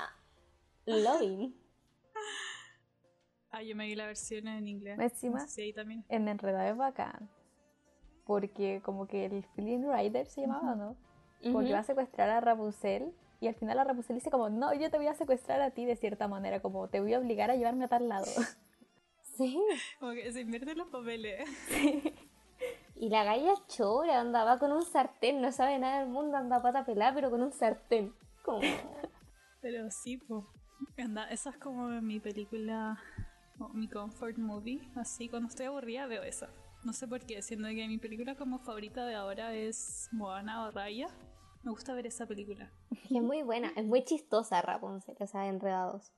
loving. 0.88 1.56
Ah, 3.52 3.62
yo 3.62 3.76
me 3.76 3.86
vi 3.86 3.96
la 3.96 4.08
versión 4.08 4.48
en 4.48 4.68
inglés. 4.68 4.98
Encima- 5.00 5.40
No 5.40 5.46
sé 5.46 5.52
si 5.54 5.62
ahí 5.62 5.74
también. 5.74 6.04
En 6.10 6.28
Enredado 6.28 6.70
es 6.72 6.78
bacán. 6.78 7.30
Porque 8.26 8.82
como 8.84 9.08
que 9.08 9.26
el 9.26 9.44
Feeling 9.56 9.86
Rider 9.90 10.26
se 10.28 10.42
llamaba, 10.42 10.76
¿no? 10.76 10.96
Porque 11.44 11.68
Ujú. 11.68 11.74
va 11.74 11.80
a 11.80 11.84
secuestrar 11.84 12.30
a 12.30 12.42
Rapunzel. 12.42 13.14
Y 13.40 13.48
al 13.48 13.56
final 13.56 13.78
la 13.78 13.84
Rapunzel 13.84 14.16
dice 14.16 14.32
como, 14.32 14.50
no, 14.50 14.74
yo 14.74 14.90
te 14.90 14.98
voy 14.98 15.08
a 15.08 15.14
secuestrar 15.14 15.62
a 15.62 15.72
ti 15.72 15.86
de 15.86 15.96
cierta 15.96 16.28
manera. 16.28 16.62
Como, 16.62 16.88
te 16.88 17.00
voy 17.00 17.14
a 17.14 17.20
obligar 17.20 17.52
a 17.52 17.56
llevarme 17.56 17.86
a 17.86 17.90
tal 17.90 18.08
lado. 18.10 18.26
Sí. 19.38 19.62
Como 20.00 20.14
que 20.14 20.32
se 20.32 20.42
invierten 20.42 20.80
los 20.80 20.88
papeles. 20.88 21.48
Y 23.00 23.10
la 23.10 23.24
galla 23.24 23.54
chora, 23.68 24.20
andaba 24.20 24.58
con 24.58 24.72
un 24.72 24.84
sartén, 24.84 25.40
no 25.42 25.52
sabe 25.52 25.78
nada 25.78 26.00
del 26.00 26.10
mundo, 26.10 26.36
anda 26.36 26.56
a 26.56 26.62
pata 26.64 26.84
pelada, 26.84 27.14
pero 27.14 27.30
con 27.30 27.44
un 27.44 27.52
sartén. 27.52 28.14
Como... 28.44 28.62
Pero 29.62 29.92
sí, 29.92 30.18
pues. 30.18 30.44
Anda, 30.98 31.30
esa 31.30 31.50
es 31.50 31.58
como 31.58 31.88
mi 32.02 32.20
película, 32.20 32.98
o 33.60 33.70
mi 33.70 33.88
comfort 33.88 34.38
movie. 34.38 34.80
Así, 34.96 35.30
cuando 35.30 35.50
estoy 35.50 35.66
aburrida 35.66 36.06
veo 36.08 36.24
esa. 36.24 36.50
No 36.84 36.94
sé 36.94 37.08
por 37.08 37.20
qué, 37.26 37.42
siendo 37.42 37.68
que 37.70 37.88
mi 37.88 37.98
película 37.98 38.36
como 38.36 38.60
favorita 38.60 39.06
de 39.06 39.16
ahora 39.16 39.54
es 39.54 40.10
Moana 40.12 40.66
o 40.66 40.72
Raya. 40.72 41.10
Me 41.64 41.72
gusta 41.72 41.94
ver 41.94 42.08
esa 42.08 42.26
película. 42.26 42.72
es 42.92 43.22
muy 43.22 43.44
buena, 43.44 43.72
es 43.76 43.86
muy 43.86 44.04
chistosa 44.04 44.62
Rapunzel, 44.62 45.16
o 45.20 45.28
sea, 45.28 45.48
enredados. 45.48 46.12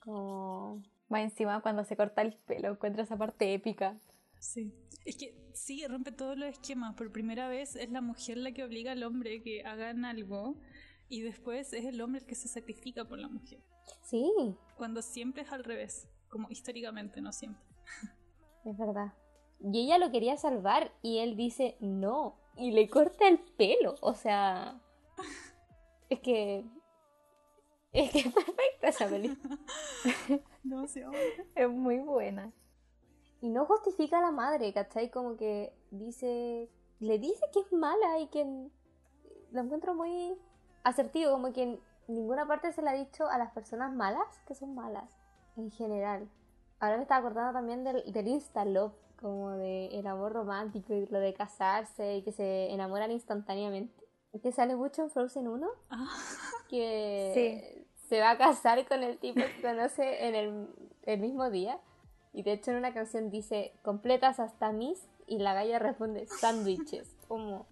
Como... 0.00 0.82
Más 1.08 1.22
encima 1.22 1.60
cuando 1.60 1.84
se 1.84 1.94
corta 1.94 2.22
el 2.22 2.34
pelo, 2.34 2.70
encuentra 2.70 3.02
esa 3.02 3.18
parte 3.18 3.52
épica. 3.52 3.98
Sí. 4.38 4.72
Es 5.04 5.16
que 5.16 5.36
sí, 5.52 5.86
rompe 5.86 6.10
todos 6.10 6.38
los 6.38 6.48
esquemas. 6.48 6.94
Por 6.94 7.12
primera 7.12 7.48
vez 7.48 7.76
es 7.76 7.90
la 7.90 8.00
mujer 8.00 8.38
la 8.38 8.52
que 8.52 8.64
obliga 8.64 8.92
al 8.92 9.02
hombre 9.02 9.42
que 9.42 9.62
hagan 9.62 10.04
algo. 10.04 10.56
Y 11.08 11.20
después 11.20 11.72
es 11.74 11.84
el 11.84 12.00
hombre 12.00 12.20
el 12.22 12.26
que 12.26 12.34
se 12.34 12.48
sacrifica 12.48 13.04
por 13.04 13.18
la 13.18 13.28
mujer. 13.28 13.62
Sí, 14.02 14.32
Cuando 14.76 15.02
siempre 15.02 15.42
es 15.42 15.52
al 15.52 15.64
revés. 15.64 16.08
Como 16.28 16.50
históricamente, 16.50 17.20
no 17.20 17.32
siempre. 17.32 17.62
es 18.64 18.78
verdad. 18.78 19.12
Y 19.60 19.84
ella 19.84 19.98
lo 19.98 20.10
quería 20.10 20.36
salvar 20.36 20.92
y 21.02 21.18
él 21.18 21.36
dice 21.36 21.76
no. 21.80 22.41
Y 22.56 22.72
le 22.72 22.88
corta 22.88 23.28
el 23.28 23.38
pelo. 23.38 23.96
O 24.00 24.14
sea. 24.14 24.80
Es 26.08 26.20
que. 26.20 26.64
Es 27.92 28.10
que 28.10 28.18
es 28.28 28.32
perfecta 28.32 28.88
esa 28.88 29.08
película. 29.08 29.58
Demasiado. 30.62 31.12
Es 31.54 31.68
muy 31.68 31.98
buena. 31.98 32.52
Y 33.40 33.48
no 33.48 33.66
justifica 33.66 34.18
a 34.18 34.22
la 34.22 34.30
madre, 34.30 34.72
¿cachai? 34.72 35.10
Como 35.10 35.36
que 35.36 35.74
dice. 35.90 36.68
Le 37.00 37.18
dice 37.18 37.44
que 37.52 37.60
es 37.60 37.72
mala 37.72 38.18
y 38.20 38.28
que. 38.28 38.44
Lo 39.50 39.60
encuentro 39.60 39.94
muy 39.94 40.36
asertivo. 40.84 41.32
Como 41.32 41.52
que 41.52 41.62
en 41.62 41.80
ninguna 42.08 42.46
parte 42.46 42.72
se 42.72 42.82
le 42.82 42.90
ha 42.90 42.94
dicho 42.94 43.26
a 43.28 43.38
las 43.38 43.52
personas 43.52 43.92
malas 43.92 44.40
que 44.46 44.54
son 44.54 44.74
malas. 44.74 45.08
En 45.56 45.70
general. 45.70 46.28
Ahora 46.80 46.96
me 46.96 47.02
estaba 47.02 47.20
acordando 47.20 47.52
también 47.52 47.84
del, 47.84 48.12
del 48.12 48.28
Insta-Love. 48.28 48.94
Como 49.22 49.52
de 49.52 49.86
el 49.98 50.06
amor 50.06 50.32
romántico 50.32 50.92
y 50.92 51.06
lo 51.06 51.20
de 51.20 51.32
casarse 51.32 52.16
y 52.16 52.22
que 52.22 52.32
se 52.32 52.70
enamoran 52.70 53.10
instantáneamente. 53.10 54.02
Que 54.42 54.52
sale 54.52 54.76
mucho 54.76 55.02
en 55.02 55.10
Frozen 55.10 55.46
1. 55.46 55.68
Ah, 55.90 56.08
que 56.68 57.86
se 58.08 58.20
va 58.20 58.30
a 58.30 58.38
casar 58.38 58.86
con 58.86 59.02
el 59.02 59.18
tipo 59.18 59.40
que 59.40 59.62
conoce 59.62 60.26
en 60.26 60.34
el, 60.34 60.68
el 61.04 61.20
mismo 61.20 61.50
día. 61.50 61.78
Y 62.32 62.42
de 62.42 62.52
hecho 62.52 62.70
en 62.70 62.78
una 62.78 62.92
canción 62.92 63.30
dice, 63.30 63.72
completas 63.82 64.40
hasta 64.40 64.72
mis, 64.72 65.06
y 65.26 65.38
la 65.38 65.54
galla 65.54 65.78
responde, 65.78 66.26
sándwiches. 66.26 67.16
Como, 67.28 67.66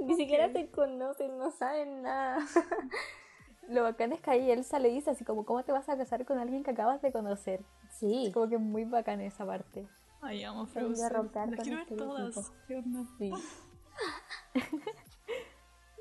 ni 0.00 0.14
siquiera 0.16 0.52
se 0.52 0.70
conocen, 0.70 1.38
no 1.38 1.50
saben 1.50 2.02
nada. 2.02 2.38
Lo 3.68 3.82
bacán 3.82 4.12
es 4.12 4.20
que 4.20 4.30
ahí 4.30 4.50
Elsa 4.50 4.78
le 4.78 4.88
dice 4.88 5.10
así 5.10 5.24
como, 5.26 5.44
¿cómo 5.44 5.62
te 5.62 5.72
vas 5.72 5.88
a 5.90 5.96
casar 5.98 6.24
con 6.24 6.38
alguien 6.38 6.62
que 6.62 6.70
acabas 6.70 7.02
de 7.02 7.12
conocer? 7.12 7.60
Sí, 7.90 8.28
Es 8.28 8.32
como 8.32 8.48
que 8.48 8.56
muy 8.56 8.84
bacán 8.84 9.20
esa 9.20 9.44
parte. 9.44 9.86
Ay, 10.20 10.44
amo 10.44 10.66
Frozen. 10.66 11.10
romper 11.10 11.48
Las 11.50 11.56
con 11.56 11.64
quiero 11.64 11.80
este 11.82 11.94
ver 11.94 12.04
todas. 12.04 12.36
equipo. 12.36 12.54
¿Qué 12.66 12.76
onda? 12.76 13.04
sí. 13.18 13.30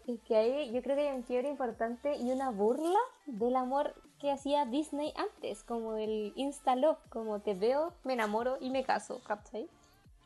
Es 0.07 0.22
que 0.22 0.38
ahí 0.38 0.72
yo 0.74 0.82
creo 0.82 0.95
que 0.95 1.09
hay 1.09 1.15
un 1.18 1.24
quiebre 1.24 1.49
importante 1.49 2.15
y 2.15 2.32
una 2.32 2.49
burla 2.49 2.97
del 3.26 3.57
amor 3.57 3.93
que 4.20 4.32
hacía 4.32 4.65
Disney 4.65 5.11
antes, 5.18 5.63
como 5.65 5.97
el 5.97 6.32
Insta-Love, 6.38 6.97
como 7.09 7.41
te 7.41 7.53
veo, 7.55 7.93
me 8.05 8.13
enamoro 8.13 8.57
y 8.61 8.70
me 8.70 8.86
caso, 8.86 9.22
¿cachai? 9.26 9.70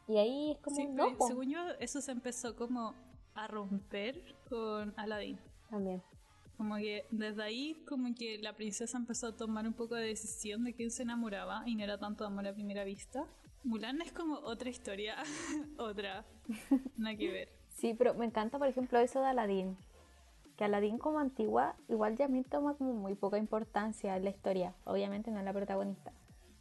Y 0.08 0.18
ahí 0.18 0.52
es 0.52 0.60
como 0.60 0.76
Sí, 0.76 0.86
un 0.86 0.96
pero 0.96 1.16
según 1.26 1.50
yo, 1.50 1.68
eso 1.80 2.00
se 2.00 2.12
empezó 2.12 2.56
como 2.56 2.94
a 3.34 3.48
romper 3.48 4.36
con 4.50 4.94
Aladdin. 4.98 5.40
También. 5.72 6.04
Como 6.58 6.76
que 6.76 7.08
desde 7.10 7.42
ahí, 7.42 7.84
como 7.88 8.14
que 8.14 8.38
la 8.38 8.54
princesa 8.56 9.00
empezó 9.00 9.28
a 9.30 9.36
tomar 9.36 9.66
un 9.66 9.74
poco 9.74 9.96
de 9.96 10.06
decisión 10.06 10.64
de 10.64 10.76
quién 10.76 10.92
se 10.92 11.02
enamoraba 11.02 11.64
y 11.66 11.76
no 11.76 11.84
era 11.84 11.98
tanto 11.98 12.24
amor 12.24 12.46
a 12.48 12.54
primera 12.54 12.84
vista. 12.84 13.26
Mulan 13.64 14.02
es 14.02 14.12
como 14.12 14.36
otra 14.40 14.70
historia, 14.70 15.16
otra, 15.78 16.26
nada 16.98 17.16
que 17.16 17.32
ver. 17.32 17.50
Sí, 17.70 17.94
pero 17.94 18.14
me 18.14 18.26
encanta, 18.26 18.58
por 18.58 18.68
ejemplo, 18.68 19.00
eso 19.00 19.22
de 19.22 19.28
Aladdin. 19.28 19.78
Que 20.58 20.66
Aladdin 20.66 20.98
como 20.98 21.20
antigua, 21.20 21.76
igual 21.88 22.18
Yasmín 22.18 22.44
toma 22.44 22.76
como 22.76 22.94
muy 22.94 23.16
poca 23.16 23.38
importancia 23.38 24.16
en 24.18 24.24
la 24.24 24.30
historia. 24.30 24.76
Obviamente 24.86 25.32
no 25.32 25.40
es 25.40 25.46
la 25.46 25.54
protagonista. 25.54 26.12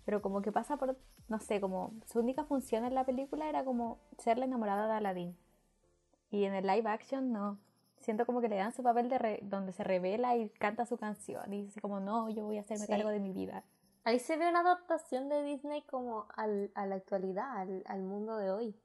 Pero 0.05 0.22
como 0.22 0.40
que 0.42 0.53
pasa 0.53 0.76
por, 0.76 0.96
no 1.28 1.38
sé, 1.40 1.61
como 1.61 1.92
su 2.07 2.20
única 2.20 2.44
función 2.44 2.84
en 2.84 2.94
la 2.94 3.05
película 3.05 3.48
era 3.48 3.64
como 3.64 3.98
ser 4.18 4.38
la 4.38 4.44
enamorada 4.46 4.86
de 4.86 4.92
Aladdin. 4.94 5.36
Y 6.30 6.44
en 6.44 6.55
el 6.55 6.66
live 6.66 6.88
action 6.88 7.32
no. 7.32 7.59
Siento 7.98 8.24
como 8.24 8.40
que 8.40 8.48
le 8.48 8.57
dan 8.57 8.72
su 8.72 8.82
papel 8.82 9.11
de 9.11 9.18
re- 9.18 9.40
donde 9.42 9.72
se 9.72 9.84
revela 9.84 10.36
y 10.36 10.48
canta 10.48 10.86
su 10.86 10.96
canción. 10.96 11.53
Y 11.53 11.64
dice 11.64 11.80
como, 11.82 12.01
no, 12.01 12.30
yo 12.30 12.44
voy 12.44 12.57
a 12.57 12.62
hacerme 12.62 12.86
Sí. 12.86 12.92
cargo 12.92 13.11
de 13.11 13.20
mi 13.20 13.32
vida. 13.32 13.64
Ahí 14.05 14.18
se 14.18 14.36
ve 14.36 14.48
una 14.48 14.61
adaptación 14.61 15.28
de 15.28 15.42
Disney 15.42 15.82
como 15.82 16.26
al, 16.34 16.70
a 16.74 16.86
la 16.86 16.96
actualidad, 16.96 17.59
al, 17.59 17.82
al 17.86 18.03
mundo 18.03 18.36
de 18.36 18.51
hoy. 18.51 18.80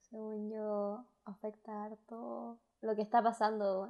Según 0.00 0.50
yo, 0.50 1.04
afecta 1.24 1.84
harto 1.84 2.58
lo 2.80 2.96
que 2.96 3.02
está 3.02 3.22
pasando. 3.22 3.88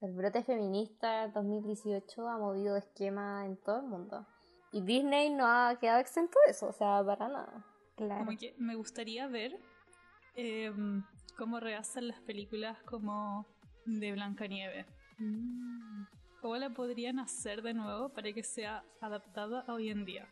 El 0.00 0.12
brote 0.12 0.42
feminista 0.42 1.28
2018 1.28 2.28
ha 2.28 2.38
movido 2.38 2.76
esquema 2.76 3.44
en 3.46 3.56
todo 3.56 3.80
el 3.80 3.86
mundo. 3.86 4.26
Y 4.72 4.82
Disney 4.82 5.30
no 5.30 5.46
ha 5.46 5.78
quedado 5.78 6.00
exento 6.00 6.38
de 6.44 6.52
eso, 6.52 6.68
o 6.68 6.72
sea, 6.72 7.02
para 7.04 7.28
nada. 7.28 7.64
Claro. 7.96 8.24
Como 8.24 8.36
que 8.36 8.54
me 8.58 8.74
gustaría 8.74 9.26
ver 9.26 9.58
em, 10.34 11.02
cómo 11.38 11.60
rehacen 11.60 12.08
las 12.08 12.20
películas 12.20 12.82
como 12.82 13.46
de 13.86 14.12
Blancanieves. 14.12 14.86
¿Cómo 16.40 16.56
la 16.56 16.70
podrían 16.70 17.18
hacer 17.18 17.62
de 17.62 17.74
nuevo 17.74 18.10
para 18.10 18.32
que 18.32 18.42
sea 18.42 18.84
adaptada 19.00 19.64
a 19.66 19.72
hoy 19.72 19.88
en 19.88 20.04
día? 20.04 20.28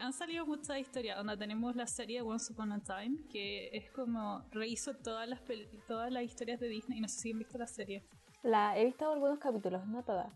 Han 0.00 0.12
salido 0.12 0.46
muchas 0.46 0.78
historias, 0.78 1.16
donde 1.16 1.36
tenemos 1.36 1.76
la 1.76 1.86
serie 1.86 2.22
Once 2.22 2.52
Upon 2.52 2.72
a 2.72 2.80
Time, 2.80 3.18
que 3.30 3.68
es 3.72 3.90
como 3.90 4.44
rehizo 4.50 4.94
todas 4.94 5.28
las, 5.28 5.40
todas 5.86 6.10
las 6.10 6.24
historias 6.24 6.58
de 6.58 6.68
Disney, 6.68 7.00
no 7.00 7.08
sé 7.08 7.20
si 7.20 7.32
han 7.32 7.38
visto 7.38 7.58
la 7.58 7.66
serie. 7.66 8.02
La, 8.42 8.78
he 8.78 8.84
visto 8.84 9.10
algunos 9.10 9.38
capítulos, 9.38 9.86
no 9.86 10.02
todas. 10.02 10.32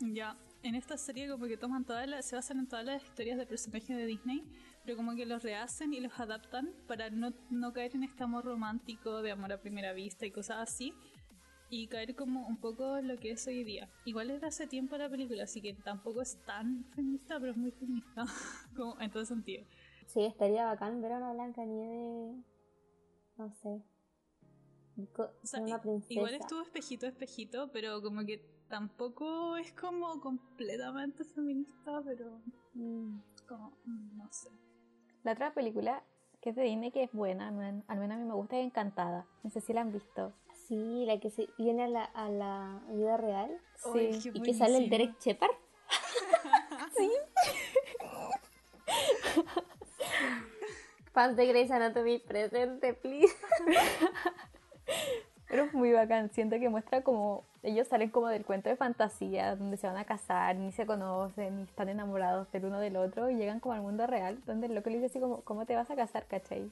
Ya, 0.00 0.36
en 0.62 0.74
esta 0.74 0.96
serie 0.96 1.28
como 1.28 1.46
que 1.46 1.56
toman 1.56 1.84
todas 1.84 2.08
las, 2.08 2.26
se 2.26 2.36
basan 2.36 2.58
en 2.58 2.68
todas 2.68 2.84
las 2.84 3.04
historias 3.04 3.38
de 3.38 3.46
personajes 3.46 3.96
de 3.96 4.06
Disney, 4.06 4.44
pero 4.84 4.96
como 4.96 5.14
que 5.14 5.26
los 5.26 5.42
rehacen 5.42 5.92
y 5.92 6.00
los 6.00 6.18
adaptan 6.18 6.72
para 6.88 7.10
no, 7.10 7.32
no 7.50 7.72
caer 7.72 7.94
en 7.94 8.02
este 8.02 8.24
amor 8.24 8.44
romántico 8.44 9.22
de 9.22 9.30
amor 9.30 9.52
a 9.52 9.60
primera 9.60 9.92
vista 9.92 10.26
y 10.26 10.30
cosas 10.30 10.58
así, 10.58 10.92
y 11.68 11.88
caer 11.88 12.14
como 12.14 12.46
un 12.46 12.56
poco 12.58 12.96
en 12.98 13.08
lo 13.08 13.16
que 13.18 13.32
es 13.32 13.46
hoy 13.46 13.64
día. 13.64 13.88
Igual 14.04 14.30
es 14.30 14.40
de 14.40 14.46
hace 14.46 14.66
tiempo 14.66 14.96
la 14.96 15.08
película, 15.08 15.44
así 15.44 15.60
que 15.60 15.74
tampoco 15.74 16.22
es 16.22 16.36
tan 16.44 16.84
feminista, 16.94 17.38
pero 17.40 17.52
es 17.52 17.58
muy 17.58 17.70
feminista, 17.72 18.24
como 18.76 19.00
en 19.00 19.10
todo 19.10 19.24
sentido. 19.24 19.64
Sí, 20.06 20.24
estaría 20.24 20.64
bacán 20.66 21.00
ver 21.02 21.12
a 21.12 21.16
una 21.18 21.32
Blanca 21.32 21.64
Nieve, 21.64 22.42
no 23.36 23.50
sé, 23.52 23.82
co- 25.12 25.30
O 25.42 25.46
sea, 25.46 25.60
una 25.60 25.76
i- 25.76 25.80
princesa. 25.80 26.14
igual 26.14 26.34
estuvo 26.34 26.62
espejito, 26.62 27.06
espejito, 27.06 27.70
pero 27.72 28.00
como 28.02 28.24
que 28.24 28.38
tampoco 28.68 29.56
es 29.56 29.72
como 29.72 30.20
completamente 30.20 31.24
feminista, 31.24 32.02
pero 32.04 32.40
Mm. 32.74 33.18
como, 33.48 33.76
no 34.14 34.28
sé. 34.32 34.50
La 35.24 35.32
otra 35.32 35.52
película 35.54 36.04
que 36.40 36.50
es 36.50 36.56
de 36.56 36.62
Disney 36.62 36.92
que 36.92 37.02
es 37.04 37.12
buena, 37.12 37.48
al 37.48 37.54
menos 37.54 37.84
a 37.88 37.94
mí 38.20 38.24
me 38.24 38.34
gusta, 38.34 38.56
es 38.58 38.66
Encantada. 38.66 39.26
No 39.42 39.50
sé 39.50 39.60
si 39.60 39.72
la 39.72 39.80
han 39.80 39.92
visto. 39.92 40.32
Sí, 40.68 41.04
la 41.06 41.18
que 41.20 41.30
se 41.30 41.48
viene 41.58 41.84
a 41.84 41.88
la, 41.88 42.04
a 42.04 42.28
la 42.28 42.80
vida 42.88 43.16
real 43.16 43.50
Sí. 43.92 44.10
y 44.34 44.42
que 44.42 44.54
sale 44.54 44.78
el. 44.78 44.90
Derek 44.90 45.18
Shepard. 45.20 45.50
Fans 51.12 51.36
de 51.36 51.46
Grey's 51.46 51.70
Anatomy 51.70 52.18
presente, 52.18 52.92
please. 52.94 53.34
Pero 55.48 55.64
es 55.64 55.74
muy 55.74 55.92
bacán, 55.92 56.30
siento 56.32 56.58
que 56.58 56.68
muestra 56.68 57.02
como 57.02 57.44
ellos 57.62 57.86
salen 57.86 58.10
como 58.10 58.26
del 58.28 58.44
cuento 58.44 58.68
de 58.68 58.76
fantasía, 58.76 59.54
donde 59.54 59.76
se 59.76 59.86
van 59.86 59.96
a 59.96 60.04
casar, 60.04 60.56
ni 60.56 60.72
se 60.72 60.86
conocen, 60.86 61.56
ni 61.56 61.62
están 61.62 61.88
enamorados 61.88 62.50
del 62.50 62.64
uno 62.64 62.80
del 62.80 62.96
otro, 62.96 63.30
y 63.30 63.36
llegan 63.36 63.60
como 63.60 63.74
al 63.74 63.82
mundo 63.82 64.06
real, 64.08 64.40
donde 64.44 64.66
el 64.66 64.74
loco 64.74 64.90
le 64.90 64.96
dice 64.96 65.06
así 65.06 65.20
como, 65.20 65.42
¿cómo 65.42 65.64
te 65.64 65.76
vas 65.76 65.88
a 65.90 65.94
casar, 65.96 66.26
cachai? 66.26 66.68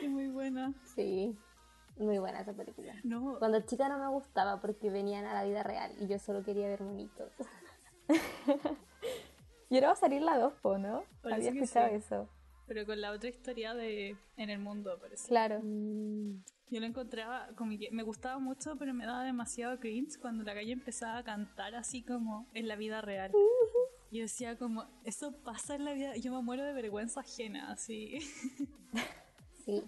Qué 0.00 0.08
muy 0.08 0.28
buena. 0.28 0.72
Sí, 0.94 1.36
muy 1.98 2.18
buena 2.18 2.40
esa 2.40 2.52
película. 2.54 2.94
No, 3.04 3.36
Cuando 3.38 3.60
chica 3.60 3.88
no 3.88 3.98
me 3.98 4.08
gustaba 4.08 4.60
porque 4.60 4.90
venían 4.90 5.24
a 5.26 5.34
la 5.34 5.44
vida 5.44 5.62
real 5.62 5.92
y 6.00 6.06
yo 6.08 6.18
solo 6.18 6.42
quería 6.42 6.68
ver 6.68 6.82
monitos. 6.82 7.30
Y 9.70 9.76
ahora 9.76 9.86
va 9.88 9.92
a 9.94 9.96
salir 9.96 10.20
la 10.20 10.36
2, 10.38 10.52
po, 10.60 10.76
¿no? 10.76 11.04
Parece 11.22 11.48
Había 11.48 11.62
escuchado 11.62 11.88
sí. 11.88 11.94
eso. 11.94 12.28
pero 12.66 12.84
con 12.84 13.00
la 13.00 13.10
otra 13.10 13.30
historia 13.30 13.72
de 13.72 14.18
en 14.36 14.50
el 14.50 14.58
mundo, 14.58 14.98
parece. 15.00 15.28
Claro. 15.28 15.60
Mm, 15.62 16.42
Yo 16.70 16.80
lo 16.80 16.84
encontraba 16.86 17.48
como 17.56 17.78
que 17.78 17.88
me 17.90 18.02
gustaba 18.02 18.38
mucho, 18.38 18.76
pero 18.76 18.92
me 18.92 19.06
daba 19.06 19.24
demasiado 19.24 19.78
cringe 19.80 20.18
cuando 20.20 20.44
la 20.44 20.52
calle 20.52 20.72
empezaba 20.72 21.16
a 21.18 21.24
cantar 21.24 21.74
así 21.74 22.02
como 22.02 22.46
en 22.52 22.68
la 22.68 22.76
vida 22.76 23.00
real. 23.00 23.32
Yo 24.10 24.20
decía 24.20 24.58
como, 24.58 24.84
eso 25.04 25.32
pasa 25.42 25.74
en 25.74 25.86
la 25.86 25.94
vida, 25.94 26.16
yo 26.16 26.32
me 26.34 26.42
muero 26.42 26.64
de 26.64 26.74
vergüenza 26.74 27.20
ajena, 27.20 27.72
así. 27.72 28.18
Sí, 29.64 29.82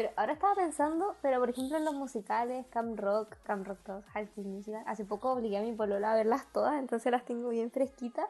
pero 0.00 0.14
ahora 0.16 0.32
estaba 0.32 0.54
pensando, 0.54 1.14
pero 1.20 1.38
por 1.40 1.50
ejemplo 1.50 1.76
en 1.76 1.84
los 1.84 1.92
musicales, 1.92 2.64
Camp 2.70 2.98
Rock, 2.98 3.36
Camp 3.42 3.66
Rock 3.66 3.80
2, 3.86 4.04
High 4.06 4.28
School 4.28 4.46
Musical, 4.46 4.82
hace 4.86 5.04
poco 5.04 5.30
obligué 5.32 5.58
a 5.58 5.60
mi 5.60 5.74
polola 5.74 6.12
a 6.12 6.14
verlas 6.14 6.50
todas, 6.54 6.78
entonces 6.78 7.12
las 7.12 7.26
tengo 7.26 7.50
bien 7.50 7.70
fresquitas, 7.70 8.24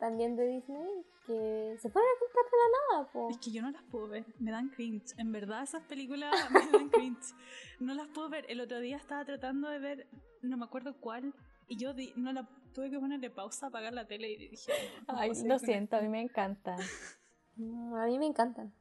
también 0.00 0.34
de 0.34 0.48
Disney, 0.48 1.06
que 1.24 1.76
se 1.80 1.90
pueden 1.90 2.08
cantar 2.18 2.44
de 2.50 2.58
la 2.58 2.96
nada, 2.98 3.12
po. 3.12 3.30
Es 3.30 3.38
que 3.38 3.52
yo 3.52 3.62
no 3.62 3.70
las 3.70 3.84
puedo 3.84 4.08
ver, 4.08 4.24
me 4.40 4.50
dan 4.50 4.68
cringe. 4.70 5.14
En 5.16 5.30
verdad 5.30 5.62
esas 5.62 5.84
películas 5.84 6.34
me 6.50 6.72
dan 6.72 6.88
cringe. 6.88 7.34
No 7.78 7.94
las 7.94 8.08
puedo 8.08 8.28
ver. 8.28 8.44
El 8.48 8.60
otro 8.60 8.80
día 8.80 8.96
estaba 8.96 9.24
tratando 9.24 9.68
de 9.68 9.78
ver, 9.78 10.08
no 10.42 10.56
me 10.56 10.64
acuerdo 10.64 10.96
cuál, 10.98 11.32
y 11.68 11.76
yo 11.76 11.94
di- 11.94 12.14
no 12.16 12.32
la 12.32 12.48
tuve 12.74 12.90
que 12.90 12.98
ponerle 12.98 13.30
pausa, 13.30 13.68
apagar 13.68 13.92
la 13.92 14.08
tele 14.08 14.28
y 14.32 14.48
dije, 14.48 14.72
no, 15.06 15.14
no 15.14 15.18
Ay, 15.20 15.30
lo 15.44 15.58
siento, 15.60 15.96
a 15.98 16.00
mí 16.00 16.08
me 16.08 16.20
encantan. 16.20 16.80
A 17.58 18.06
mí 18.06 18.18
me 18.18 18.26
encantan. 18.26 18.74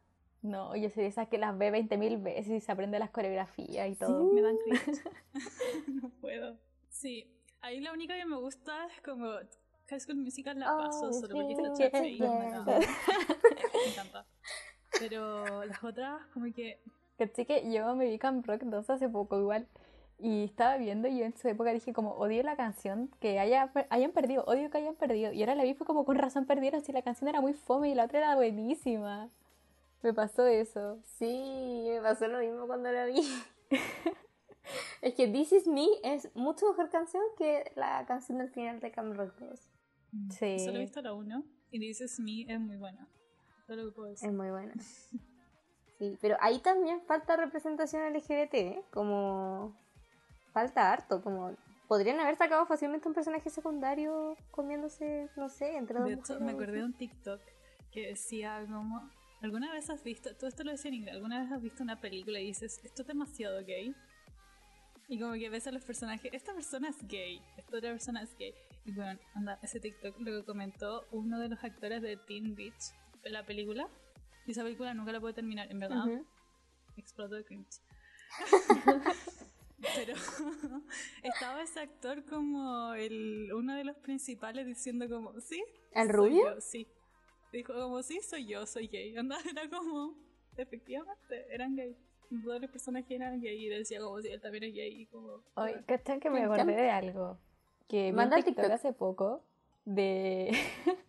No, 0.45 0.75
yo 0.75 0.89
soy 0.91 1.03
de 1.03 1.09
esas 1.09 1.27
que 1.27 1.39
las 1.39 1.57
ve 1.57 1.71
20.000 1.71 2.21
veces 2.21 2.49
y 2.49 2.59
se 2.61 2.71
aprende 2.71 2.99
las 2.99 3.09
coreografías 3.09 3.89
y 3.89 3.95
todo. 3.95 4.31
Me 4.31 4.43
dan 4.43 4.57
cringe. 4.57 5.01
no 5.87 6.09
puedo. 6.21 6.57
Sí, 6.89 7.35
ahí 7.61 7.79
la 7.79 7.91
única 7.91 8.15
que 8.15 8.25
me 8.25 8.37
gusta 8.37 8.85
es 8.85 9.01
como 9.01 9.25
High 9.89 9.99
School 9.99 10.17
Musical 10.17 10.59
la 10.59 10.67
paso 10.67 11.07
Oh, 11.07 11.13
solo 11.13 11.33
porque 11.33 11.53
está 11.53 11.75
sí, 11.75 11.83
chacha 11.83 12.07
y 12.07 12.19
me 12.19 12.47
encanta. 12.47 14.27
Pero 14.99 15.65
las 15.65 15.83
otras 15.83 16.21
como 16.31 16.45
que 16.53 16.79
Caché 17.17 17.45
que 17.45 17.71
yo 17.71 17.95
me 17.95 18.05
vi 18.05 18.19
Camp 18.19 18.45
Rock 18.45 18.61
2 18.63 18.89
hace 18.89 19.09
poco 19.09 19.39
igual 19.39 19.67
y 20.19 20.43
estaba 20.43 20.77
viendo 20.77 21.07
y 21.07 21.17
yo 21.17 21.25
en 21.25 21.35
su 21.35 21.47
época 21.47 21.73
dije 21.73 21.91
como 21.91 22.11
odio 22.11 22.43
la 22.43 22.55
canción 22.55 23.09
que 23.19 23.39
haya, 23.39 23.71
hayan 23.89 24.11
perdido, 24.11 24.43
odio 24.45 24.69
que 24.69 24.77
hayan 24.77 24.95
perdido 24.95 25.33
y 25.33 25.41
ahora 25.41 25.55
la 25.55 25.63
vi 25.63 25.73
fue 25.73 25.87
como 25.87 26.05
con 26.05 26.17
razón 26.17 26.45
perdieron 26.45 26.81
si 26.81 26.91
la 26.91 27.01
canción 27.01 27.29
era 27.29 27.41
muy 27.41 27.53
fome 27.53 27.89
y 27.89 27.95
la 27.95 28.05
otra 28.05 28.19
era 28.19 28.35
buenísima. 28.35 29.31
Me 30.05 30.13
pasó 30.13 30.45
eso. 30.45 31.01
Sí, 31.17 31.87
me 31.89 31.99
pasó 31.99 32.27
lo 32.27 32.37
mismo 32.37 32.67
cuando 32.67 32.91
la 32.91 33.05
vi. 33.05 33.21
es 35.01 35.15
que 35.15 35.27
This 35.27 35.51
Is 35.51 35.67
Me 35.67 35.87
es 36.03 36.29
mucho 36.35 36.69
mejor 36.69 36.91
canción 36.91 37.23
que 37.35 37.71
la 37.75 38.05
canción 38.05 38.37
del 38.37 38.51
final 38.51 38.79
de 38.81 38.91
Camp 38.91 39.15
Rock 39.15 39.33
2. 39.39 39.59
Sí. 40.29 40.59
solo 40.59 40.77
he 40.77 40.81
visto 40.81 41.01
la 41.01 41.15
1 41.15 41.43
y 41.71 41.79
dices 41.79 42.19
Me 42.19 42.43
es 42.47 42.59
muy 42.59 42.77
buena. 42.77 43.07
Todo 43.65 43.77
lo 43.77 43.85
que 43.85 43.91
puedo 43.95 44.09
decir. 44.09 44.29
Es 44.29 44.35
muy 44.35 44.51
buena. 44.51 44.73
Sí, 45.97 46.17
pero 46.21 46.35
ahí 46.41 46.59
también 46.59 47.01
falta 47.07 47.37
representación 47.37 48.03
LGBT, 48.13 48.53
¿eh? 48.53 48.83
como 48.91 49.73
falta 50.51 50.91
harto, 50.91 51.21
como 51.23 51.55
podrían 51.87 52.19
haber 52.19 52.35
sacado 52.35 52.65
fácilmente 52.65 53.07
un 53.07 53.13
personaje 53.13 53.49
secundario 53.49 54.35
comiéndose, 54.51 55.29
no 55.37 55.47
sé, 55.47 55.77
entre 55.77 55.99
dos 55.99 56.09
De 56.09 56.15
hecho, 56.15 56.33
me 56.33 56.51
mujeres. 56.51 56.61
acordé 56.61 56.77
de 56.79 56.83
un 56.83 56.93
TikTok 56.93 57.41
que 57.93 58.07
decía 58.07 58.65
como, 58.69 59.09
¿alguna 59.41 59.71
vez 59.71 59.89
has 59.89 60.03
visto, 60.03 60.35
todo 60.35 60.47
esto 60.47 60.63
lo 60.63 60.71
decía 60.71 60.89
en 60.89 60.95
inglés, 60.95 61.15
¿alguna 61.15 61.41
vez 61.41 61.51
has 61.51 61.61
visto 61.61 61.83
una 61.83 61.99
película 61.99 62.39
y 62.39 62.47
dices, 62.47 62.79
esto 62.83 63.01
es 63.01 63.07
demasiado 63.07 63.63
gay? 63.65 63.95
Y 65.07 65.19
como 65.19 65.33
que 65.33 65.49
ves 65.49 65.67
a 65.67 65.71
los 65.71 65.83
personajes, 65.83 66.31
esta 66.33 66.53
persona 66.53 66.89
es 66.89 67.07
gay, 67.07 67.41
esta 67.57 67.77
otra 67.77 67.91
persona 67.91 68.23
es 68.23 68.35
gay. 68.37 68.53
Y 68.85 68.91
bueno, 68.91 69.19
anda, 69.33 69.59
ese 69.61 69.79
TikTok 69.79 70.19
lo 70.19 70.31
que 70.39 70.45
comentó 70.45 71.05
uno 71.11 71.39
de 71.39 71.49
los 71.49 71.63
actores 71.63 72.01
de 72.01 72.17
Teen 72.17 72.55
Beach, 72.55 72.93
la 73.23 73.45
película. 73.45 73.87
Y 74.45 74.51
esa 74.51 74.63
película 74.63 74.93
nunca 74.93 75.11
la 75.11 75.19
puede 75.19 75.33
terminar, 75.33 75.71
en 75.71 75.79
verdad. 75.79 76.05
Ujú. 76.05 76.25
Explotó 76.97 77.35
de 77.35 77.43
cringe. 77.43 77.81
Pero 79.95 80.13
estaba 81.23 81.61
ese 81.61 81.81
actor 81.81 82.23
como 82.25 82.93
el 82.93 83.51
uno 83.53 83.75
de 83.75 83.83
los 83.83 83.95
principales 83.97 84.65
diciendo 84.65 85.07
como, 85.09 85.39
¿sí? 85.41 85.63
¿El 85.91 86.09
rubio? 86.09 86.55
yo", 86.55 86.61
sí. 86.61 86.87
Dijo 87.55 87.73
como, 87.73 88.03
sí, 88.03 88.19
soy 88.21 88.45
yo, 88.47 88.65
soy 88.65 88.87
gay. 88.87 89.15
Anda, 89.17 89.37
era 89.49 89.69
como, 89.69 90.13
efectivamente, 90.57 91.45
eran 91.49 91.75
gay. 91.75 91.95
Todos 92.43 92.59
los 92.61 92.69
personajes 92.69 93.09
eran 93.11 93.39
gay 93.39 93.65
y 93.65 93.69
decía 93.69 93.99
como 94.01 94.19
si 94.21 94.27
él 94.27 94.41
también 94.41 94.65
es 94.65 94.73
gay. 94.73 95.01
Y 95.01 95.05
como, 95.05 95.41
Hoy, 95.53 95.71
"Ah". 95.75 95.81
¿cachan 95.87 96.19
que 96.19 96.29
me 96.29 96.39
Me 96.39 96.45
acordé 96.45 96.75
de 96.75 96.89
algo? 96.89 97.37
Que 97.87 98.11
Manda 98.11 98.37
el 98.37 98.43
TikTok, 98.43 98.63
TikTok. 98.65 98.73
hace 98.79 98.93
poco 98.93 99.43
de 99.85 100.51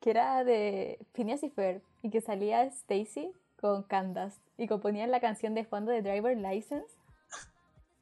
que 0.00 0.10
era 0.10 0.42
de 0.44 0.98
Phineas 1.12 1.42
y 1.44 1.50
Ferb 1.50 1.82
y 2.02 2.10
que 2.10 2.20
salía 2.22 2.62
Stacy 2.64 3.30
con 3.60 3.82
Candace 3.82 4.40
y 4.56 4.66
componían 4.66 5.10
la 5.10 5.20
canción 5.20 5.54
de 5.54 5.64
fondo 5.64 5.92
de 5.92 6.00
Driver 6.00 6.34
License 6.36 6.96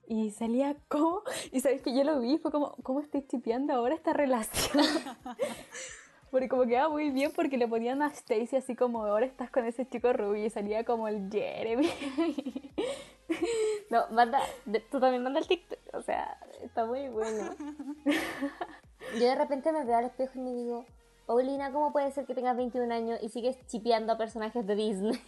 y 0.07 0.31
salía 0.31 0.77
como 0.87 1.23
y 1.51 1.61
sabes 1.61 1.83
que 1.83 1.93
yo 1.93 2.05
lo 2.05 2.21
vi 2.21 2.39
fue 2.39 2.53
como 2.53 2.77
cómo 2.85 3.01
estoy 3.01 3.27
chipeando 3.27 3.75
ahora 3.75 3.97
esta 3.97 4.13
relación 4.13 4.85
porque 6.31 6.49
como 6.49 6.67
quedaba 6.67 6.89
muy 6.89 7.11
bien 7.11 7.33
porque 7.35 7.57
le 7.57 7.67
ponían 7.67 8.03
a 8.03 8.09
Stacy 8.09 8.57
así 8.57 8.75
como 8.75 9.05
ahora 9.05 9.27
estás 9.27 9.51
con 9.51 9.67
ese 9.67 9.89
chico 9.89 10.13
rubio 10.13 10.45
y 10.45 10.51
salía 10.51 10.85
como 10.85 11.09
el 11.09 11.31
Jeremy 11.31 11.91
No, 13.91 14.07
manda, 14.11 14.41
tú 14.91 15.01
también 15.01 15.23
manda 15.23 15.41
el 15.41 15.47
TikTok, 15.47 15.79
o 15.93 16.03
sea, 16.03 16.39
está 16.63 16.87
muy 16.87 17.09
bueno. 17.09 17.55
Yo 19.15 19.27
de 19.27 19.35
repente 19.35 19.73
me 19.73 19.85
veo 19.85 19.97
al 19.97 20.07
espejo 20.07 20.33
y 20.37 20.43
me 20.43 20.53
digo, 20.53 20.87
Paulina, 21.27 21.73
¿cómo 21.73 21.93
puede 21.93 22.11
ser 22.11 22.27
que 22.27 22.35
tengas 22.35 22.57
21 22.57 22.93
años 22.93 23.19
y 23.23 23.29
sigues 23.29 23.59
chipeando 23.67 24.13
a 24.13 24.19
personajes 24.19 24.67
de 24.67 24.75
Disney? 24.75 25.21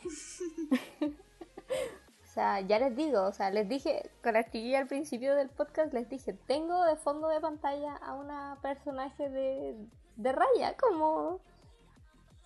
o 1.03 2.27
sea, 2.27 2.61
ya 2.61 2.79
les 2.79 2.97
digo, 2.97 3.23
o 3.23 3.33
sea, 3.33 3.51
les 3.51 3.69
dije, 3.69 4.11
con 4.23 4.35
la 4.35 4.45
chiquilla 4.45 4.81
al 4.81 4.87
principio 4.87 5.35
del 5.35 5.51
podcast, 5.51 5.93
les 5.93 6.09
dije, 6.09 6.33
tengo 6.47 6.85
de 6.85 6.97
fondo 6.97 7.29
de 7.29 7.41
pantalla 7.41 7.97
a 7.97 8.15
una 8.15 8.59
personaje 8.63 9.29
de, 9.29 9.77
de 10.23 10.33
raya, 10.33 10.77
como... 10.77 11.41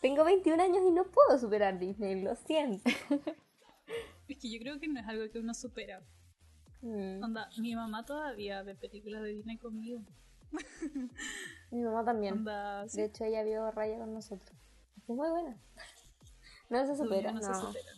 Tengo 0.01 0.25
21 0.25 0.62
años 0.62 0.83
y 0.87 0.91
no 0.91 1.05
puedo 1.05 1.39
superar 1.39 1.79
Disney, 1.79 2.22
lo 2.22 2.35
siento. 2.37 2.85
Es 4.29 4.39
que 4.39 4.51
yo 4.51 4.59
creo 4.59 4.81
que 4.81 4.89
no 4.89 5.01
es 5.01 5.07
algo 5.07 5.31
que 5.31 5.39
uno 5.39 5.53
supera. 5.53 6.03
Mm. 6.81 7.22
Onda, 7.22 7.49
mi 7.59 7.75
mamá 7.75 8.05
todavía 8.07 8.62
ve 8.62 8.75
películas 8.75 9.22
de 9.22 9.31
Disney 9.31 9.59
conmigo. 9.59 10.03
Mi 11.70 11.83
mamá 11.83 12.05
también. 12.05 12.35
Onda, 12.35 12.89
sí, 12.89 12.99
De 12.99 13.07
hecho, 13.07 13.25
ella 13.25 13.43
vio 13.43 13.70
Raya 13.70 13.99
con 13.99 14.14
nosotros. 14.14 14.51
Es 14.97 15.09
muy 15.09 15.29
buena. 15.29 15.57
No 16.70 16.85
se 16.87 16.97
supera, 16.97 17.31
no, 17.31 17.41
no. 17.41 17.47
se 17.47 17.61
supera. 17.61 17.93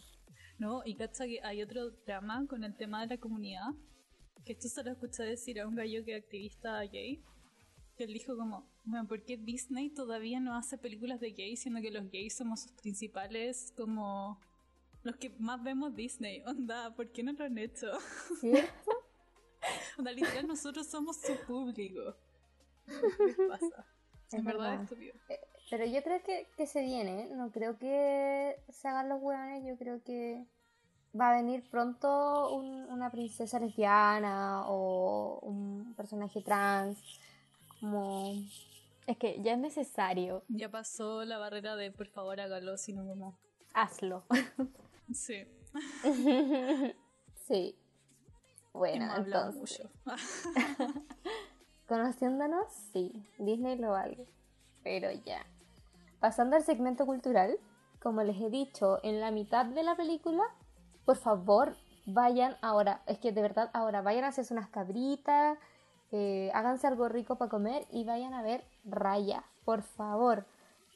No, 0.58 0.82
y 0.84 0.96
cacha 0.96 1.24
que 1.24 1.40
hay 1.42 1.62
otro 1.62 1.90
drama 2.04 2.44
con 2.48 2.64
el 2.64 2.76
tema 2.76 3.00
de 3.02 3.14
la 3.14 3.20
comunidad. 3.20 3.68
Que 4.44 4.52
esto 4.52 4.68
se 4.68 4.82
lo 4.82 4.90
escuché 4.90 5.22
decir 5.22 5.60
a 5.60 5.68
un 5.68 5.76
gallo 5.76 6.04
que 6.04 6.16
es 6.16 6.22
activista 6.22 6.80
gay. 6.80 7.22
Él 8.04 8.12
dijo 8.12 8.36
como, 8.36 8.66
bueno, 8.84 9.06
¿por 9.06 9.22
qué 9.24 9.36
Disney 9.36 9.90
todavía 9.90 10.40
no 10.40 10.54
hace 10.56 10.78
películas 10.78 11.20
de 11.20 11.30
gays 11.32 11.60
siendo 11.60 11.80
que 11.80 11.90
los 11.90 12.10
gays 12.10 12.36
somos 12.36 12.60
sus 12.62 12.72
principales 12.72 13.72
como 13.76 14.40
los 15.02 15.16
que 15.16 15.30
más 15.38 15.62
vemos 15.62 15.94
Disney? 15.94 16.42
Onda, 16.46 16.94
¿por 16.94 17.10
qué 17.12 17.22
no 17.22 17.32
lo 17.32 17.44
han 17.44 17.58
hecho? 17.58 17.86
¿Cierto? 18.40 18.90
Onda, 19.98 20.12
literal, 20.12 20.46
nosotros 20.46 20.86
somos 20.86 21.16
su 21.20 21.34
público. 21.46 22.14
¿Qué 22.86 23.34
pasa? 23.48 23.86
Es 24.28 24.34
En 24.34 24.44
verdad 24.44 24.60
verdad. 24.70 24.74
es 24.74 24.82
estúpido. 24.82 25.14
Pero 25.70 25.84
yo 25.86 26.02
creo 26.02 26.22
que, 26.22 26.46
que 26.56 26.66
se 26.66 26.82
viene, 26.82 27.28
no 27.34 27.50
creo 27.50 27.76
que 27.78 28.56
se 28.68 28.86
hagan 28.88 29.08
los 29.08 29.20
hueones, 29.20 29.64
yo 29.66 29.76
creo 29.76 30.00
que 30.04 30.46
va 31.18 31.30
a 31.32 31.36
venir 31.36 31.64
pronto 31.70 32.54
un- 32.54 32.84
una 32.90 33.10
princesa 33.10 33.58
lesbiana 33.58 34.62
o 34.68 35.40
un 35.42 35.94
personaje 35.96 36.40
trans, 36.42 36.98
como... 37.80 38.34
Es 39.06 39.16
que 39.18 39.40
ya 39.40 39.52
es 39.52 39.58
necesario. 39.58 40.42
Ya 40.48 40.68
pasó 40.70 41.24
la 41.24 41.38
barrera 41.38 41.76
de 41.76 41.92
por 41.92 42.08
favor 42.08 42.40
hágalo, 42.40 42.76
sino 42.76 43.06
como. 43.06 43.38
Hazlo. 43.72 44.24
Sí. 45.12 45.46
sí. 47.46 47.78
Bueno, 48.72 49.04
Hemos 49.04 49.26
entonces, 49.26 49.80
mucho. 49.80 49.90
conociéndonos, 51.88 52.66
sí, 52.92 53.24
Disney 53.38 53.78
lo 53.78 53.92
vale, 53.92 54.26
pero 54.82 55.10
ya. 55.12 55.46
Pasando 56.20 56.56
al 56.56 56.64
segmento 56.64 57.06
cultural, 57.06 57.58
como 58.02 58.22
les 58.22 58.40
he 58.40 58.50
dicho, 58.50 58.98
en 59.02 59.20
la 59.20 59.30
mitad 59.30 59.64
de 59.64 59.82
la 59.82 59.96
película, 59.96 60.42
por 61.04 61.16
favor, 61.16 61.76
vayan 62.04 62.56
ahora, 62.60 63.02
es 63.06 63.18
que 63.18 63.32
de 63.32 63.42
verdad 63.42 63.70
ahora, 63.72 64.02
vayan 64.02 64.24
a 64.24 64.28
hacerse 64.28 64.52
unas 64.52 64.68
cabritas, 64.68 65.58
eh, 66.12 66.50
háganse 66.54 66.86
algo 66.86 67.08
rico 67.08 67.36
para 67.36 67.50
comer 67.50 67.86
y 67.90 68.04
vayan 68.04 68.34
a 68.34 68.42
ver 68.42 68.64
Raya, 68.84 69.44
por 69.64 69.82
favor, 69.82 70.46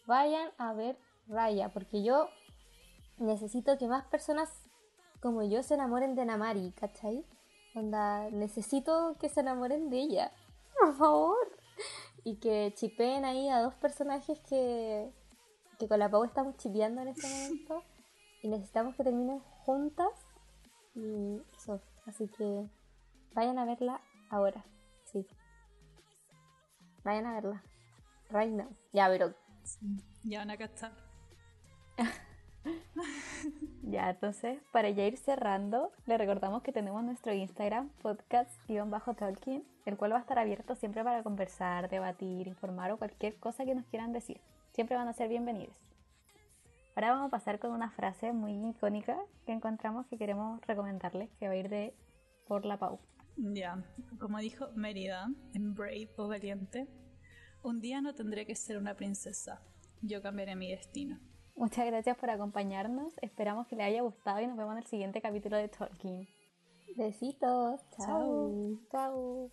vayan 0.07 0.51
a 0.59 0.73
ver 0.73 0.97
Raya, 1.27 1.71
porque 1.71 2.03
yo 2.03 2.29
necesito 3.19 3.77
que 3.79 3.89
más 3.89 4.05
personas 4.07 4.51
como 5.21 5.43
yo 5.43 5.63
se 5.63 5.75
enamoren 5.75 6.15
de 6.15 6.25
Namari, 6.25 6.73
¿cachai? 6.73 7.25
Onda, 7.75 8.31
necesito 8.31 9.17
que 9.21 9.29
se 9.29 9.41
enamoren 9.41 9.91
de 9.91 9.99
ella, 9.99 10.33
por 10.79 10.95
favor. 10.95 11.37
Y 12.25 12.37
que 12.37 12.73
chipeen 12.77 13.25
ahí 13.25 13.49
a 13.49 13.61
dos 13.61 13.75
personajes 13.75 14.39
que, 14.41 15.11
que 15.79 15.89
con 15.89 15.99
la 15.99 16.11
Pau 16.11 16.25
estamos 16.25 16.57
chipeando 16.57 17.01
en 17.03 17.09
este 17.09 17.29
momento. 17.29 17.83
Y 18.43 18.49
necesitamos 18.49 18.95
que 18.97 19.05
terminen 19.05 19.41
juntas. 19.41 20.13
Y 20.95 21.41
eso, 21.57 21.81
así 22.07 22.29
que 22.29 22.67
vayan 23.35 23.59
a 23.59 23.65
verla 23.65 24.01
ahora. 24.31 24.65
Vayan 27.05 27.27
a 27.27 27.35
verla. 27.35 27.63
Right 28.31 28.53
now. 28.53 28.69
Ya, 28.93 29.09
pero 29.09 29.35
Ya 30.25 30.39
van 30.41 30.51
a 30.51 30.57
cachar. 30.57 30.93
Ya, 33.83 34.11
entonces, 34.11 34.61
para 34.71 34.91
ya 34.91 35.07
ir 35.07 35.17
cerrando, 35.17 35.91
le 36.07 36.19
recordamos 36.19 36.63
que 36.63 36.73
tenemos 36.73 37.03
nuestro 37.03 37.33
Instagram, 37.33 37.91
podcast-talking, 38.03 39.65
el 39.87 39.97
cual 39.97 40.13
va 40.13 40.19
a 40.19 40.21
estar 40.21 40.39
abierto 40.39 40.77
siempre 40.77 41.03
para 41.03 41.23
conversar, 41.23 41.89
debatir, 41.89 42.47
informar 42.47 42.93
o 42.93 42.99
cualquier 42.99 43.37
cosa 43.37 43.65
que 43.65 43.75
nos 43.75 43.87
quieran 43.87 44.13
decir. 44.13 44.41
Siempre 44.73 44.97
van 44.97 45.09
a 45.09 45.13
ser 45.13 45.29
bienvenidos. 45.29 45.77
Ahora 46.95 47.13
vamos 47.13 47.29
a 47.29 47.31
pasar 47.31 47.59
con 47.59 47.73
una 47.73 47.91
frase 47.91 48.33
muy 48.33 48.53
icónica 48.69 49.19
que 49.47 49.53
encontramos 49.53 50.07
que 50.07 50.19
queremos 50.19 50.61
recomendarles, 50.67 51.31
que 51.39 51.49
va 51.49 51.55
a 51.55 51.57
ir 51.57 51.69
de 51.69 51.95
por 52.47 52.65
la 52.67 52.77
Pau. 52.77 53.01
Ya, 53.43 53.83
como 54.19 54.39
dijo 54.39 54.69
Mérida 54.75 55.29
en 55.55 55.75
Brave 55.75 56.11
o 56.17 56.29
Valiente, 56.29 56.87
un 57.63 57.81
día 57.81 58.03
no 58.03 58.15
tendré 58.15 58.45
que 58.45 58.55
ser 58.55 58.77
una 58.77 58.95
princesa. 58.95 59.63
Yo 60.03 60.21
cambiaré 60.21 60.57
mi 60.57 60.71
destino. 60.71 61.19
Muchas 61.57 61.87
gracias 61.87 62.19
por 62.19 62.29
acompañarnos, 62.31 63.15
esperamos 63.23 63.67
que 63.67 63.77
les 63.77 63.87
haya 63.87 64.03
gustado 64.03 64.41
y 64.41 64.47
nos 64.47 64.57
vemos 64.57 64.73
en 64.73 64.79
el 64.79 64.87
siguiente 64.87 65.23
capítulo 65.23 65.57
de 65.57 65.69
Talking. 65.69 66.29
besitos. 66.97 67.81
Chao. 67.97 68.79
Chao. 68.91 69.51